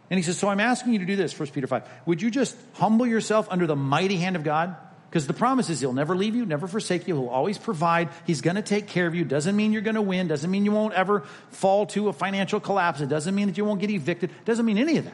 And 0.09 0.17
he 0.17 0.23
says, 0.23 0.37
So 0.37 0.47
I'm 0.47 0.59
asking 0.59 0.93
you 0.93 0.99
to 0.99 1.05
do 1.05 1.15
this, 1.15 1.37
1 1.37 1.49
Peter 1.49 1.67
5. 1.67 1.83
Would 2.05 2.21
you 2.21 2.31
just 2.31 2.55
humble 2.73 3.05
yourself 3.05 3.47
under 3.49 3.67
the 3.67 3.75
mighty 3.75 4.17
hand 4.17 4.35
of 4.35 4.43
God? 4.43 4.75
Because 5.09 5.25
the 5.25 5.33
promise 5.33 5.69
is 5.69 5.79
he'll 5.79 5.93
never 5.93 6.15
leave 6.15 6.35
you, 6.35 6.45
never 6.45 6.67
forsake 6.67 7.07
you. 7.07 7.15
He'll 7.15 7.29
always 7.29 7.57
provide. 7.57 8.09
He's 8.25 8.41
going 8.41 8.57
to 8.57 8.61
take 8.61 8.87
care 8.87 9.07
of 9.07 9.15
you. 9.15 9.23
Doesn't 9.23 9.55
mean 9.55 9.71
you're 9.71 9.81
going 9.81 9.95
to 9.95 10.01
win. 10.01 10.27
Doesn't 10.27 10.51
mean 10.51 10.65
you 10.65 10.73
won't 10.73 10.93
ever 10.93 11.21
fall 11.49 11.85
to 11.87 12.09
a 12.09 12.13
financial 12.13 12.59
collapse. 12.59 12.99
It 12.99 13.07
doesn't 13.07 13.33
mean 13.33 13.47
that 13.47 13.57
you 13.57 13.63
won't 13.63 13.79
get 13.79 13.89
evicted. 13.89 14.31
Doesn't 14.43 14.65
mean 14.65 14.77
any 14.77 14.97
of 14.97 15.05
that. 15.05 15.13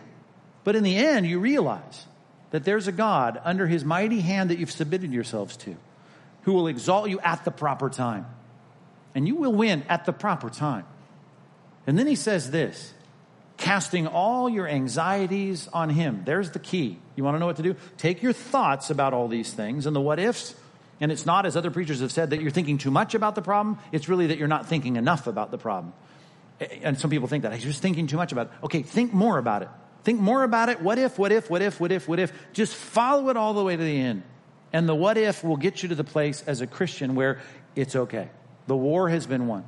But 0.63 0.75
in 0.75 0.83
the 0.83 0.97
end, 0.97 1.27
you 1.27 1.39
realize 1.39 2.07
that 2.51 2.63
there's 2.63 2.87
a 2.87 2.91
God 2.91 3.39
under 3.43 3.67
his 3.67 3.83
mighty 3.83 4.21
hand 4.21 4.49
that 4.49 4.57
you've 4.57 4.71
submitted 4.71 5.11
yourselves 5.11 5.57
to 5.57 5.75
who 6.43 6.53
will 6.53 6.67
exalt 6.67 7.09
you 7.09 7.19
at 7.19 7.43
the 7.45 7.51
proper 7.51 7.89
time. 7.89 8.25
And 9.15 9.27
you 9.27 9.35
will 9.35 9.53
win 9.53 9.83
at 9.89 10.05
the 10.05 10.13
proper 10.13 10.49
time. 10.49 10.85
And 11.85 11.99
then 11.99 12.07
he 12.07 12.15
says 12.15 12.51
this 12.51 12.93
casting 13.63 14.07
all 14.07 14.49
your 14.49 14.67
anxieties 14.67 15.69
on 15.71 15.89
Him. 15.89 16.23
There's 16.25 16.51
the 16.51 16.59
key. 16.59 16.99
You 17.15 17.23
want 17.23 17.35
to 17.35 17.39
know 17.39 17.45
what 17.45 17.55
to 17.55 17.63
do? 17.63 17.77
Take 17.97 18.21
your 18.21 18.33
thoughts 18.33 18.89
about 18.89 19.13
all 19.13 19.29
these 19.29 19.53
things 19.53 19.85
and 19.85 19.95
the 19.95 20.01
what 20.01 20.19
ifs. 20.19 20.53
And 20.99 21.13
it's 21.13 21.25
not, 21.25 21.45
as 21.45 21.55
other 21.55 21.71
preachers 21.71 22.01
have 22.01 22.11
said, 22.11 22.31
that 22.31 22.41
you're 22.41 22.51
thinking 22.51 22.77
too 22.77 22.91
much 22.91 23.15
about 23.15 23.35
the 23.35 23.41
problem. 23.41 23.79
It's 23.93 24.09
really 24.09 24.27
that 24.27 24.37
you're 24.37 24.49
not 24.49 24.67
thinking 24.67 24.97
enough 24.97 25.27
about 25.27 25.49
the 25.49 25.57
problem. 25.57 25.93
And 26.81 26.99
some 26.99 27.09
people 27.09 27.29
think 27.29 27.43
that. 27.43 27.53
I'm 27.53 27.59
just 27.59 27.81
thinking 27.81 28.05
too 28.05 28.17
much 28.17 28.33
about 28.33 28.47
it. 28.47 28.65
Okay, 28.65 28.83
think 28.83 29.13
more 29.13 29.37
about 29.37 29.61
it. 29.61 29.69
Think 30.03 30.19
more 30.19 30.43
about 30.43 30.67
it. 30.67 30.81
What 30.81 30.99
if, 30.99 31.17
what 31.17 31.31
if, 31.31 31.49
what 31.49 31.61
if, 31.61 31.79
what 31.79 31.93
if, 31.93 32.05
what 32.05 32.19
if? 32.19 32.33
Just 32.51 32.75
follow 32.75 33.29
it 33.29 33.37
all 33.37 33.53
the 33.53 33.63
way 33.63 33.77
to 33.77 33.83
the 33.83 33.97
end. 33.97 34.23
And 34.73 34.89
the 34.89 34.95
what 34.95 35.17
if 35.17 35.41
will 35.41 35.55
get 35.55 35.83
you 35.83 35.89
to 35.89 35.95
the 35.95 36.03
place 36.03 36.43
as 36.45 36.59
a 36.59 36.67
Christian 36.67 37.15
where 37.15 37.39
it's 37.77 37.95
okay. 37.95 38.29
The 38.67 38.75
war 38.75 39.07
has 39.07 39.25
been 39.25 39.47
won 39.47 39.63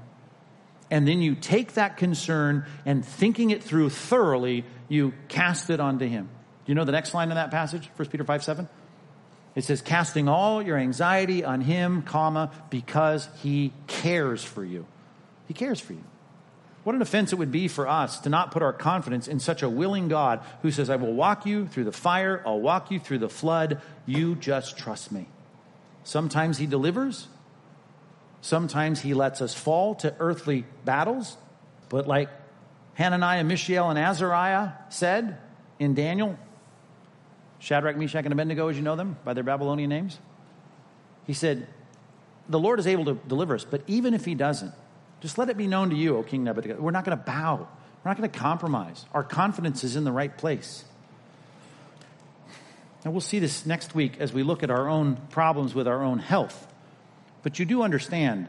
and 0.91 1.07
then 1.07 1.21
you 1.21 1.35
take 1.35 1.73
that 1.73 1.97
concern 1.97 2.65
and 2.85 3.05
thinking 3.05 3.49
it 3.49 3.63
through 3.63 3.89
thoroughly, 3.89 4.65
you 4.87 5.13
cast 5.27 5.69
it 5.69 5.79
onto 5.79 6.07
him. 6.07 6.29
Do 6.65 6.71
you 6.71 6.75
know 6.75 6.85
the 6.85 6.91
next 6.91 7.13
line 7.13 7.29
in 7.29 7.35
that 7.35 7.51
passage, 7.51 7.89
1 7.95 8.09
Peter 8.09 8.23
5 8.23 8.43
7? 8.43 8.69
It 9.55 9.63
says, 9.63 9.81
casting 9.81 10.27
all 10.27 10.61
your 10.61 10.77
anxiety 10.77 11.45
on 11.45 11.61
him, 11.61 12.01
comma, 12.01 12.51
because 12.69 13.29
he 13.41 13.71
cares 13.87 14.43
for 14.43 14.65
you. 14.65 14.85
He 15.47 15.53
cares 15.53 15.79
for 15.79 15.93
you. 15.93 16.03
What 16.83 16.93
an 16.93 17.01
offense 17.01 17.31
it 17.33 17.37
would 17.37 17.51
be 17.51 17.67
for 17.67 17.87
us 17.87 18.19
to 18.21 18.29
not 18.29 18.51
put 18.51 18.61
our 18.61 18.73
confidence 18.73 19.27
in 19.27 19.39
such 19.39 19.63
a 19.63 19.69
willing 19.69 20.07
God 20.07 20.41
who 20.61 20.71
says, 20.71 20.89
I 20.89 20.97
will 20.97 21.13
walk 21.13 21.45
you 21.45 21.67
through 21.67 21.85
the 21.85 21.91
fire, 21.91 22.43
I'll 22.45 22.59
walk 22.59 22.91
you 22.91 22.99
through 22.99 23.19
the 23.19 23.29
flood, 23.29 23.81
you 24.05 24.35
just 24.35 24.77
trust 24.77 25.11
me. 25.11 25.27
Sometimes 26.03 26.59
he 26.59 26.67
delivers, 26.67 27.27
Sometimes 28.45 29.01
he 29.01 29.15
lets 29.15 29.41
us 29.41 29.55
fall 29.55 29.95
to 29.95 30.13
earthly 30.19 30.65
battles, 30.83 31.35
but 31.89 32.07
like 32.07 32.29
Hananiah, 32.93 33.43
Mishael, 33.43 33.89
and 33.89 33.97
Azariah 33.97 34.73
said 34.89 35.39
in 35.79 35.95
Daniel, 35.95 36.37
Shadrach, 37.57 37.97
Meshach, 37.97 38.23
and 38.23 38.31
Abednego, 38.31 38.67
as 38.67 38.75
you 38.75 38.83
know 38.83 38.95
them 38.95 39.17
by 39.25 39.33
their 39.33 39.43
Babylonian 39.43 39.89
names, 39.89 40.19
he 41.25 41.33
said, 41.33 41.65
The 42.47 42.59
Lord 42.59 42.79
is 42.79 42.85
able 42.85 43.05
to 43.05 43.15
deliver 43.27 43.55
us, 43.55 43.65
but 43.65 43.81
even 43.87 44.13
if 44.13 44.25
he 44.25 44.35
doesn't, 44.35 44.75
just 45.21 45.39
let 45.39 45.49
it 45.49 45.57
be 45.57 45.65
known 45.65 45.89
to 45.89 45.95
you, 45.95 46.15
O 46.15 46.21
King 46.21 46.43
Nebuchadnezzar, 46.43 46.83
we're 46.83 46.91
not 46.91 47.03
going 47.03 47.17
to 47.17 47.23
bow. 47.23 47.67
We're 48.03 48.11
not 48.11 48.17
going 48.17 48.29
to 48.29 48.37
compromise. 48.37 49.05
Our 49.11 49.23
confidence 49.23 49.83
is 49.83 49.95
in 49.95 50.03
the 50.03 50.11
right 50.11 50.37
place. 50.37 50.85
And 53.03 53.11
we'll 53.11 53.21
see 53.21 53.39
this 53.39 53.65
next 53.65 53.95
week 53.95 54.17
as 54.19 54.31
we 54.31 54.43
look 54.43 54.61
at 54.61 54.69
our 54.69 54.87
own 54.87 55.15
problems 55.31 55.73
with 55.73 55.87
our 55.87 56.03
own 56.03 56.19
health. 56.19 56.67
But 57.45 57.59
you 57.59 57.65
do 57.65 57.83
understand 57.83 58.47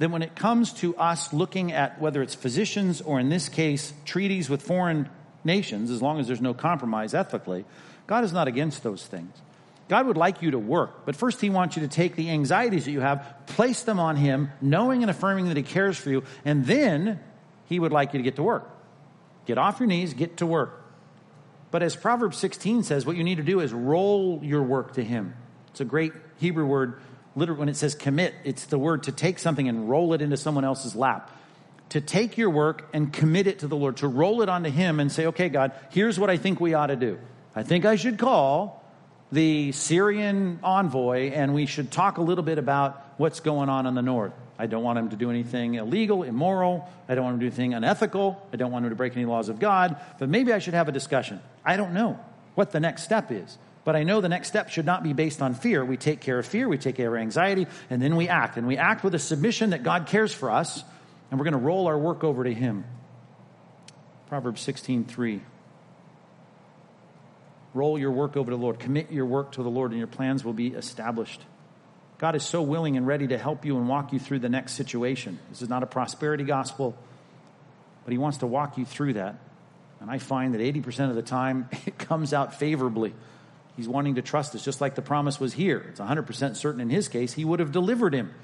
that 0.00 0.10
when 0.10 0.22
it 0.22 0.34
comes 0.34 0.72
to 0.72 0.96
us 0.96 1.32
looking 1.32 1.70
at 1.70 2.00
whether 2.00 2.20
it's 2.20 2.34
physicians 2.34 3.00
or 3.00 3.20
in 3.20 3.28
this 3.28 3.48
case 3.48 3.92
treaties 4.04 4.50
with 4.50 4.60
foreign 4.60 5.08
nations, 5.44 5.88
as 5.92 6.02
long 6.02 6.18
as 6.18 6.26
there's 6.26 6.40
no 6.40 6.52
compromise 6.52 7.14
ethically, 7.14 7.64
God 8.08 8.24
is 8.24 8.32
not 8.32 8.48
against 8.48 8.82
those 8.82 9.06
things. 9.06 9.32
God 9.86 10.08
would 10.08 10.16
like 10.16 10.42
you 10.42 10.50
to 10.50 10.58
work, 10.58 11.06
but 11.06 11.14
first 11.14 11.40
He 11.40 11.48
wants 11.48 11.76
you 11.76 11.82
to 11.82 11.88
take 11.88 12.16
the 12.16 12.30
anxieties 12.30 12.86
that 12.86 12.90
you 12.90 13.02
have, 13.02 13.24
place 13.46 13.84
them 13.84 14.00
on 14.00 14.16
Him, 14.16 14.50
knowing 14.60 15.04
and 15.04 15.10
affirming 15.10 15.46
that 15.46 15.56
He 15.56 15.62
cares 15.62 15.96
for 15.96 16.10
you, 16.10 16.24
and 16.44 16.66
then 16.66 17.20
He 17.66 17.78
would 17.78 17.92
like 17.92 18.14
you 18.14 18.18
to 18.18 18.24
get 18.24 18.34
to 18.34 18.42
work. 18.42 18.68
Get 19.46 19.58
off 19.58 19.78
your 19.78 19.86
knees, 19.86 20.12
get 20.12 20.38
to 20.38 20.46
work. 20.46 20.82
But 21.70 21.84
as 21.84 21.94
Proverbs 21.94 22.36
16 22.38 22.82
says, 22.82 23.06
what 23.06 23.14
you 23.14 23.22
need 23.22 23.36
to 23.36 23.44
do 23.44 23.60
is 23.60 23.72
roll 23.72 24.40
your 24.42 24.64
work 24.64 24.94
to 24.94 25.04
Him. 25.04 25.36
It's 25.68 25.80
a 25.80 25.84
great 25.84 26.12
Hebrew 26.40 26.66
word 26.66 27.00
literally, 27.36 27.60
when 27.60 27.68
it 27.68 27.76
says 27.76 27.94
commit, 27.94 28.34
it's 28.44 28.66
the 28.66 28.78
word 28.78 29.04
to 29.04 29.12
take 29.12 29.38
something 29.38 29.68
and 29.68 29.88
roll 29.88 30.12
it 30.14 30.22
into 30.22 30.36
someone 30.36 30.64
else's 30.64 30.94
lap. 30.94 31.30
To 31.90 32.00
take 32.00 32.38
your 32.38 32.50
work 32.50 32.88
and 32.92 33.12
commit 33.12 33.46
it 33.46 33.60
to 33.60 33.66
the 33.66 33.76
Lord, 33.76 33.96
to 33.98 34.08
roll 34.08 34.42
it 34.42 34.48
onto 34.48 34.70
Him 34.70 35.00
and 35.00 35.10
say, 35.10 35.26
okay, 35.26 35.48
God, 35.48 35.72
here's 35.90 36.18
what 36.18 36.30
I 36.30 36.36
think 36.36 36.60
we 36.60 36.74
ought 36.74 36.86
to 36.86 36.96
do. 36.96 37.18
I 37.54 37.64
think 37.64 37.84
I 37.84 37.96
should 37.96 38.18
call 38.18 38.84
the 39.32 39.72
Syrian 39.72 40.60
envoy, 40.62 41.30
and 41.30 41.54
we 41.54 41.66
should 41.66 41.90
talk 41.90 42.18
a 42.18 42.22
little 42.22 42.44
bit 42.44 42.58
about 42.58 43.04
what's 43.16 43.40
going 43.40 43.68
on 43.68 43.86
in 43.86 43.94
the 43.94 44.02
north. 44.02 44.32
I 44.58 44.66
don't 44.66 44.82
want 44.82 44.98
him 44.98 45.08
to 45.08 45.16
do 45.16 45.30
anything 45.30 45.74
illegal, 45.74 46.22
immoral. 46.22 46.86
I 47.08 47.14
don't 47.14 47.24
want 47.24 47.34
him 47.34 47.40
to 47.40 47.44
do 47.44 47.48
anything 47.48 47.74
unethical. 47.74 48.46
I 48.52 48.56
don't 48.56 48.70
want 48.70 48.84
him 48.84 48.90
to 48.90 48.96
break 48.96 49.16
any 49.16 49.24
laws 49.24 49.48
of 49.48 49.58
God. 49.58 49.96
But 50.18 50.28
maybe 50.28 50.52
I 50.52 50.58
should 50.58 50.74
have 50.74 50.86
a 50.86 50.92
discussion. 50.92 51.40
I 51.64 51.76
don't 51.76 51.94
know 51.94 52.20
what 52.56 52.70
the 52.70 52.78
next 52.78 53.04
step 53.04 53.32
is. 53.32 53.56
But 53.90 53.96
I 53.96 54.04
know 54.04 54.20
the 54.20 54.28
next 54.28 54.46
step 54.46 54.68
should 54.68 54.86
not 54.86 55.02
be 55.02 55.14
based 55.14 55.42
on 55.42 55.52
fear. 55.52 55.84
We 55.84 55.96
take 55.96 56.20
care 56.20 56.38
of 56.38 56.46
fear, 56.46 56.68
we 56.68 56.78
take 56.78 56.94
care 56.94 57.12
of 57.12 57.20
anxiety, 57.20 57.66
and 57.90 58.00
then 58.00 58.14
we 58.14 58.28
act. 58.28 58.56
And 58.56 58.68
we 58.68 58.76
act 58.76 59.02
with 59.02 59.16
a 59.16 59.18
submission 59.18 59.70
that 59.70 59.82
God 59.82 60.06
cares 60.06 60.32
for 60.32 60.48
us, 60.48 60.84
and 61.28 61.40
we're 61.40 61.44
going 61.44 61.54
to 61.54 61.58
roll 61.58 61.88
our 61.88 61.98
work 61.98 62.22
over 62.22 62.44
to 62.44 62.54
Him. 62.54 62.84
Proverbs 64.28 64.60
16 64.60 65.06
3. 65.06 65.40
Roll 67.74 67.98
your 67.98 68.12
work 68.12 68.36
over 68.36 68.52
to 68.52 68.56
the 68.56 68.62
Lord. 68.62 68.78
Commit 68.78 69.10
your 69.10 69.26
work 69.26 69.50
to 69.54 69.64
the 69.64 69.68
Lord, 69.68 69.90
and 69.90 69.98
your 69.98 70.06
plans 70.06 70.44
will 70.44 70.52
be 70.52 70.68
established. 70.68 71.42
God 72.18 72.36
is 72.36 72.44
so 72.44 72.62
willing 72.62 72.96
and 72.96 73.08
ready 73.08 73.26
to 73.26 73.38
help 73.38 73.64
you 73.64 73.76
and 73.76 73.88
walk 73.88 74.12
you 74.12 74.20
through 74.20 74.38
the 74.38 74.48
next 74.48 74.74
situation. 74.74 75.40
This 75.48 75.62
is 75.62 75.68
not 75.68 75.82
a 75.82 75.86
prosperity 75.86 76.44
gospel, 76.44 76.96
but 78.04 78.12
He 78.12 78.18
wants 78.18 78.38
to 78.38 78.46
walk 78.46 78.78
you 78.78 78.84
through 78.84 79.14
that. 79.14 79.40
And 79.98 80.08
I 80.08 80.18
find 80.18 80.54
that 80.54 80.60
80% 80.60 81.10
of 81.10 81.16
the 81.16 81.22
time 81.22 81.68
it 81.86 81.98
comes 81.98 82.32
out 82.32 82.54
favorably. 82.54 83.14
He's 83.76 83.88
wanting 83.88 84.16
to 84.16 84.22
trust 84.22 84.54
us, 84.54 84.64
just 84.64 84.80
like 84.80 84.94
the 84.94 85.02
promise 85.02 85.40
was 85.40 85.52
here. 85.52 85.86
It's 85.90 86.00
100% 86.00 86.56
certain 86.56 86.80
in 86.80 86.90
his 86.90 87.08
case, 87.08 87.32
he 87.32 87.44
would 87.44 87.60
have 87.60 87.72
delivered 87.72 88.14
him 88.14 88.34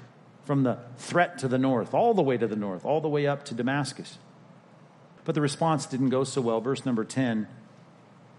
from 0.45 0.63
the 0.63 0.79
threat 0.97 1.39
to 1.39 1.47
the 1.47 1.57
north, 1.57 1.93
all 1.93 2.13
the 2.13 2.21
way 2.21 2.37
to 2.37 2.47
the 2.47 2.55
north, 2.55 2.85
all 2.85 3.01
the 3.01 3.09
way 3.09 3.27
up 3.27 3.45
to 3.45 3.53
Damascus. 3.53 4.17
But 5.25 5.35
the 5.35 5.41
response 5.41 5.85
didn't 5.85 6.09
go 6.09 6.23
so 6.23 6.39
well. 6.39 6.61
Verse 6.61 6.85
number 6.85 7.03
10 7.03 7.47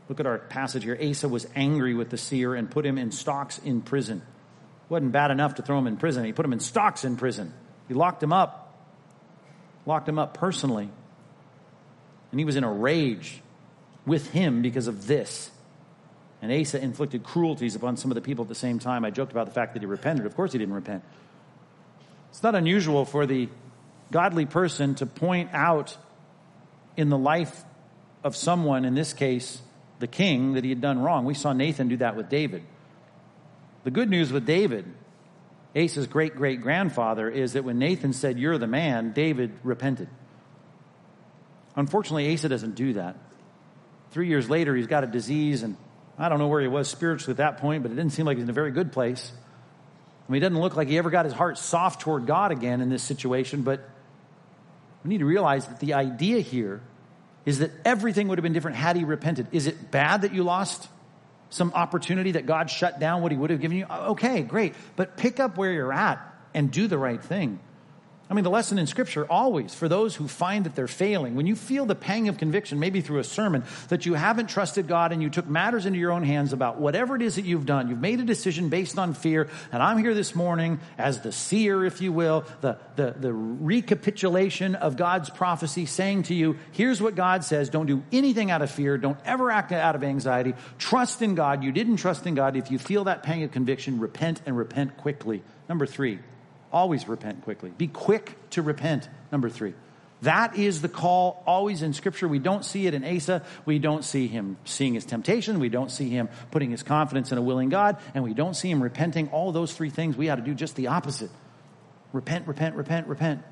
Look 0.09 0.21
at 0.21 0.27
our 0.27 0.39
passage 0.39 0.85
here. 0.85 0.99
Asa 0.99 1.29
was 1.29 1.47
angry 1.55 1.95
with 1.95 2.09
the 2.09 2.17
seer 2.17 2.55
and 2.55 2.71
put 2.71 2.87
him 2.87 2.97
in 2.97 3.13
stocks 3.13 3.59
in 3.59 3.83
prison. 3.83 4.19
It 4.19 4.91
wasn't 4.91 5.13
bad 5.13 5.31
enough 5.31 5.57
to 5.57 5.63
throw 5.63 5.79
him 5.79 5.87
in 5.87 5.99
prison. 5.99 6.25
He 6.25 6.33
put 6.33 6.47
him 6.47 6.55
in 6.55 6.61
stocks 6.61 7.05
in 7.05 7.17
prison. 7.17 7.53
He 7.89 7.95
locked 7.95 8.23
him 8.23 8.33
up, 8.33 8.75
locked 9.85 10.09
him 10.09 10.19
up 10.19 10.35
personally. 10.35 10.89
And 12.31 12.41
he 12.41 12.47
was 12.47 12.57
in 12.57 12.65
a 12.65 12.73
rage 12.73 13.43
with 14.07 14.31
him 14.31 14.63
because 14.63 14.87
of 14.87 15.07
this. 15.07 15.51
And 16.41 16.53
Asa 16.53 16.81
inflicted 16.81 17.25
cruelties 17.25 17.75
upon 17.75 17.97
some 17.97 18.11
of 18.11 18.15
the 18.15 18.21
people 18.21 18.45
at 18.45 18.49
the 18.49 18.55
same 18.55 18.79
time. 18.79 19.05
I 19.05 19.11
joked 19.11 19.33
about 19.33 19.47
the 19.47 19.53
fact 19.53 19.75
that 19.75 19.81
he 19.81 19.87
repented. 19.87 20.25
Of 20.25 20.37
course, 20.37 20.53
he 20.53 20.59
didn't 20.59 20.75
repent. 20.75 21.03
It's 22.31 22.43
not 22.43 22.55
unusual 22.55 23.05
for 23.05 23.27
the 23.27 23.49
godly 24.13 24.47
person 24.47 24.95
to 24.97 25.07
point 25.07 25.51
out 25.53 25.97
in 26.97 27.09
the 27.09 27.19
life 27.19 27.65
of 28.25 28.37
someone, 28.37 28.85
in 28.85 28.95
this 28.95 29.13
case, 29.13 29.61
the 29.99 30.07
king, 30.07 30.55
that 30.55 30.65
he 30.65 30.71
had 30.71 30.81
done 30.81 31.01
wrong. 31.01 31.25
We 31.25 31.35
saw 31.35 31.53
Nathan 31.53 31.89
do 31.89 31.97
that 31.99 32.17
with 32.17 32.29
David. 32.29 32.63
The 33.85 33.91
good 33.91 34.11
news 34.11 34.33
with 34.33 34.47
David, 34.47 34.85
Asa's 35.75 36.07
great 36.07 36.37
great 36.37 36.61
grandfather, 36.61 37.29
is 37.29 37.55
that 37.55 37.65
when 37.65 37.79
Nathan 37.79 38.13
said, 38.13 38.39
You're 38.39 38.59
the 38.59 38.67
man, 38.67 39.13
David 39.13 39.53
repented. 39.63 40.09
Unfortunately, 41.77 42.33
Asa 42.33 42.49
doesn't 42.49 42.75
do 42.75 42.95
that. 42.95 43.17
Three 44.11 44.29
years 44.29 44.51
later, 44.51 44.75
he's 44.75 44.87
got 44.87 45.05
a 45.05 45.07
disease, 45.07 45.63
and 45.63 45.77
I 46.19 46.29
don't 46.29 46.39
know 46.39 46.49
where 46.49 46.61
he 46.61 46.69
was 46.69 46.89
spiritually 46.89 47.33
at 47.33 47.37
that 47.37 47.59
point, 47.59 47.83
but 47.83 47.93
it 47.93 47.95
didn't 47.95 48.13
seem 48.13 48.27
like 48.27 48.37
he's 48.37 48.45
in 48.45 48.51
a 48.51 48.55
very 48.55 48.73
good 48.73 48.93
place. 48.93 49.31
I 50.29 50.33
mean, 50.33 50.43
it 50.43 50.49
doesn't 50.49 50.61
look 50.61 50.77
like 50.77 50.89
he 50.89 50.99
ever 50.99 51.11
got 51.11 51.25
his 51.25 51.35
heart 51.35 51.59
soft 51.59 52.01
toward 52.01 52.27
God 52.27 52.51
again 52.51 52.81
in 52.81 52.91
this 52.91 53.03
situation, 53.03 53.63
but 53.63 53.89
we 55.05 55.09
need 55.09 55.19
to 55.19 55.25
realize 55.25 55.67
that 55.67 55.81
the 55.81 55.95
idea 55.95 56.41
here 56.41 56.81
is 57.47 57.61
that 57.61 57.71
everything 57.85 58.29
would 58.29 58.39
have 58.39 58.43
been 58.43 58.53
different 58.53 58.77
had 58.77 58.97
he 58.97 59.05
repented. 59.05 59.47
Is 59.53 59.67
it 59.67 59.91
bad 59.91 60.23
that 60.23 60.35
you 60.35 60.43
lost 60.43 60.89
some 61.51 61.73
opportunity 61.73 62.33
that 62.33 62.45
God 62.45 62.69
shut 62.69 63.01
down 63.01 63.23
what 63.23 63.33
he 63.33 63.39
would 63.39 63.51
have 63.51 63.61
given 63.61 63.79
you? 63.79 63.87
Okay, 63.87 64.43
great. 64.43 64.75
But 64.97 65.17
pick 65.17 65.41
up 65.41 65.57
where 65.57 65.73
you're 65.73 65.93
at 65.93 66.21
and 66.53 66.71
do 66.71 66.89
the 66.89 66.99
right 66.99 67.23
thing. 67.23 67.61
I 68.31 68.35
mean, 68.35 68.45
the 68.45 68.51
lesson 68.51 68.79
in 68.79 68.87
Scripture 68.87 69.25
always, 69.25 69.75
for 69.75 69.89
those 69.89 70.15
who 70.15 70.29
find 70.29 70.67
that 70.67 70.75
they're 70.75 70.87
failing, 70.87 71.35
when 71.35 71.47
you 71.47 71.57
feel 71.57 71.87
the 71.87 71.95
pang 71.95 72.29
of 72.29 72.37
conviction, 72.37 72.79
maybe 72.79 73.01
through 73.01 73.21
a 73.21 73.25
sermon, 73.25 73.65
that 73.89 74.05
you 74.05 74.13
haven't 74.13 74.49
trusted 74.49 74.87
God 74.87 75.13
and 75.13 75.23
you 75.23 75.31
took 75.31 75.49
matters 75.49 75.87
into 75.87 75.99
your 75.99 76.13
own 76.13 76.25
hands 76.25 76.53
about 76.53 76.79
whatever 76.79 77.17
it 77.17 77.23
is 77.23 77.37
that 77.37 77.47
you've 77.47 77.65
done, 77.65 77.89
you've 77.89 78.01
made 78.01 78.21
a 78.21 78.25
decision 78.25 78.69
based 78.69 78.99
on 78.99 79.15
fear, 79.15 79.49
and 79.73 79.83
I'm 79.83 79.97
here 79.97 80.13
this 80.13 80.35
morning 80.35 80.79
as 80.99 81.21
the 81.21 81.33
seer, 81.33 81.87
if 81.87 82.03
you 82.03 82.13
will, 82.13 82.45
the, 82.61 82.77
the, 82.97 83.15
the 83.19 83.33
recapitulation 83.33 84.75
of 84.75 84.99
God's 84.99 85.31
prophecy, 85.31 85.87
saying 85.87 86.25
to 86.25 86.35
you, 86.35 86.59
here's 86.73 87.01
what 87.01 87.15
God 87.15 87.45
says, 87.45 87.71
don't 87.71 87.87
do 87.87 88.03
anything 88.13 88.51
out 88.51 88.61
of 88.61 88.71
fear, 88.71 88.99
don't 88.99 89.19
ever 89.25 89.51
act 89.51 89.73
out 89.73 89.95
of 89.95 90.05
anxiety, 90.05 90.53
trust 90.77 91.23
in 91.23 91.35
God. 91.35 91.65
You 91.65 91.73
didn't 91.73 91.97
trust 91.97 92.27
in 92.27 92.35
God. 92.35 92.57
If 92.57 92.71
you 92.71 92.79
feel 92.79 93.05
that 93.05 93.23
pang 93.23 93.43
of 93.43 93.53
conviction, 93.53 94.01
repent 94.01 94.43
and 94.45 94.55
repent 94.55 94.99
quickly. 94.99 95.43
Number 95.67 95.87
three, 95.87 96.19
Always 96.73 97.09
repent 97.09 97.43
quickly. 97.43 97.71
Be 97.71 97.89
quick 97.89 98.37
to 98.51 98.63
repent. 98.63 99.09
Number 99.33 99.49
three. 99.49 99.75
That 100.23 100.57
is 100.57 100.83
the 100.83 100.89
call 100.89 101.43
always 101.47 101.83
in 101.83 101.93
Scripture. 101.93 102.27
We 102.27 102.41
don't 102.41 102.65
see 102.65 102.87
it 102.87 102.95
in 102.95 103.05
Asa. 103.05 103.45
We 103.65 103.79
don't 103.79 104.05
see 104.05 104.27
him 104.27 104.57
seeing 104.65 104.95
his 104.95 105.05
temptation. 105.05 105.61
We 105.61 105.69
don't 105.69 105.91
see 105.91 106.11
him 106.11 106.29
putting 106.51 106.73
his 106.73 106.83
confidence 106.83 107.31
in 107.31 107.39
a 107.39 107.43
willing 107.43 107.69
God. 107.69 107.99
And 108.15 108.25
we 108.25 108.35
don't 108.35 108.55
see 108.55 108.71
him 108.71 108.83
repenting. 108.83 109.29
All 109.29 109.53
those 109.53 109.73
three 109.73 109.91
things, 109.91 110.17
we 110.17 110.29
ought 110.29 110.37
to 110.37 110.43
do 110.43 110.55
just 110.55 110.77
the 110.77 110.89
opposite 110.89 111.31
repent, 112.13 112.49
repent, 112.49 112.75
repent, 112.75 113.07
repent. 113.07 113.43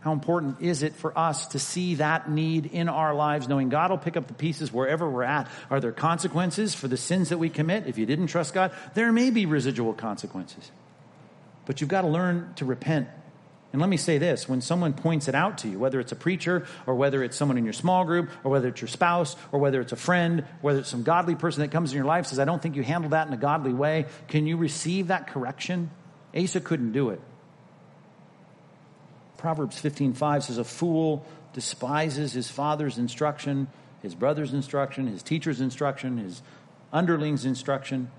How 0.00 0.12
important 0.12 0.60
is 0.60 0.82
it 0.82 0.96
for 0.96 1.16
us 1.16 1.46
to 1.48 1.60
see 1.60 1.96
that 1.96 2.28
need 2.28 2.66
in 2.66 2.88
our 2.88 3.14
lives, 3.14 3.46
knowing 3.46 3.68
God 3.68 3.90
will 3.90 3.98
pick 3.98 4.16
up 4.16 4.26
the 4.26 4.34
pieces 4.34 4.72
wherever 4.72 5.08
we're 5.08 5.22
at? 5.22 5.48
Are 5.70 5.78
there 5.78 5.92
consequences 5.92 6.74
for 6.74 6.88
the 6.88 6.96
sins 6.96 7.28
that 7.28 7.38
we 7.38 7.48
commit? 7.48 7.86
If 7.86 7.98
you 7.98 8.06
didn't 8.06 8.26
trust 8.26 8.52
God, 8.52 8.72
there 8.94 9.12
may 9.12 9.30
be 9.30 9.46
residual 9.46 9.92
consequences. 9.92 10.72
But 11.66 11.80
you've 11.80 11.90
got 11.90 12.02
to 12.02 12.08
learn 12.08 12.52
to 12.56 12.64
repent. 12.64 13.08
And 13.72 13.80
let 13.80 13.88
me 13.88 13.96
say 13.96 14.18
this 14.18 14.48
when 14.48 14.60
someone 14.60 14.92
points 14.92 15.28
it 15.28 15.34
out 15.34 15.58
to 15.58 15.68
you, 15.68 15.78
whether 15.78 15.98
it's 15.98 16.12
a 16.12 16.16
preacher 16.16 16.66
or 16.86 16.94
whether 16.94 17.22
it's 17.22 17.36
someone 17.36 17.56
in 17.56 17.64
your 17.64 17.72
small 17.72 18.04
group 18.04 18.30
or 18.44 18.50
whether 18.50 18.68
it's 18.68 18.80
your 18.80 18.88
spouse 18.88 19.34
or 19.50 19.60
whether 19.60 19.80
it's 19.80 19.92
a 19.92 19.96
friend, 19.96 20.44
whether 20.60 20.80
it's 20.80 20.90
some 20.90 21.02
godly 21.02 21.34
person 21.34 21.62
that 21.62 21.70
comes 21.70 21.90
in 21.90 21.96
your 21.96 22.04
life 22.04 22.26
says, 22.26 22.38
I 22.38 22.44
don't 22.44 22.60
think 22.60 22.76
you 22.76 22.82
handled 22.82 23.12
that 23.12 23.26
in 23.26 23.32
a 23.32 23.38
godly 23.38 23.72
way, 23.72 24.06
can 24.28 24.46
you 24.46 24.58
receive 24.58 25.08
that 25.08 25.28
correction? 25.28 25.90
Asa 26.36 26.60
couldn't 26.60 26.92
do 26.92 27.10
it. 27.10 27.20
Proverbs 29.38 29.80
15:5 29.80 30.42
says 30.44 30.58
a 30.58 30.64
fool 30.64 31.26
despises 31.54 32.32
his 32.32 32.50
father's 32.50 32.98
instruction, 32.98 33.68
his 34.02 34.14
brother's 34.14 34.52
instruction, 34.52 35.06
his 35.06 35.22
teacher's 35.22 35.60
instruction, 35.60 36.18
his 36.18 36.42
underling's 36.92 37.44
instruction, 37.44 38.10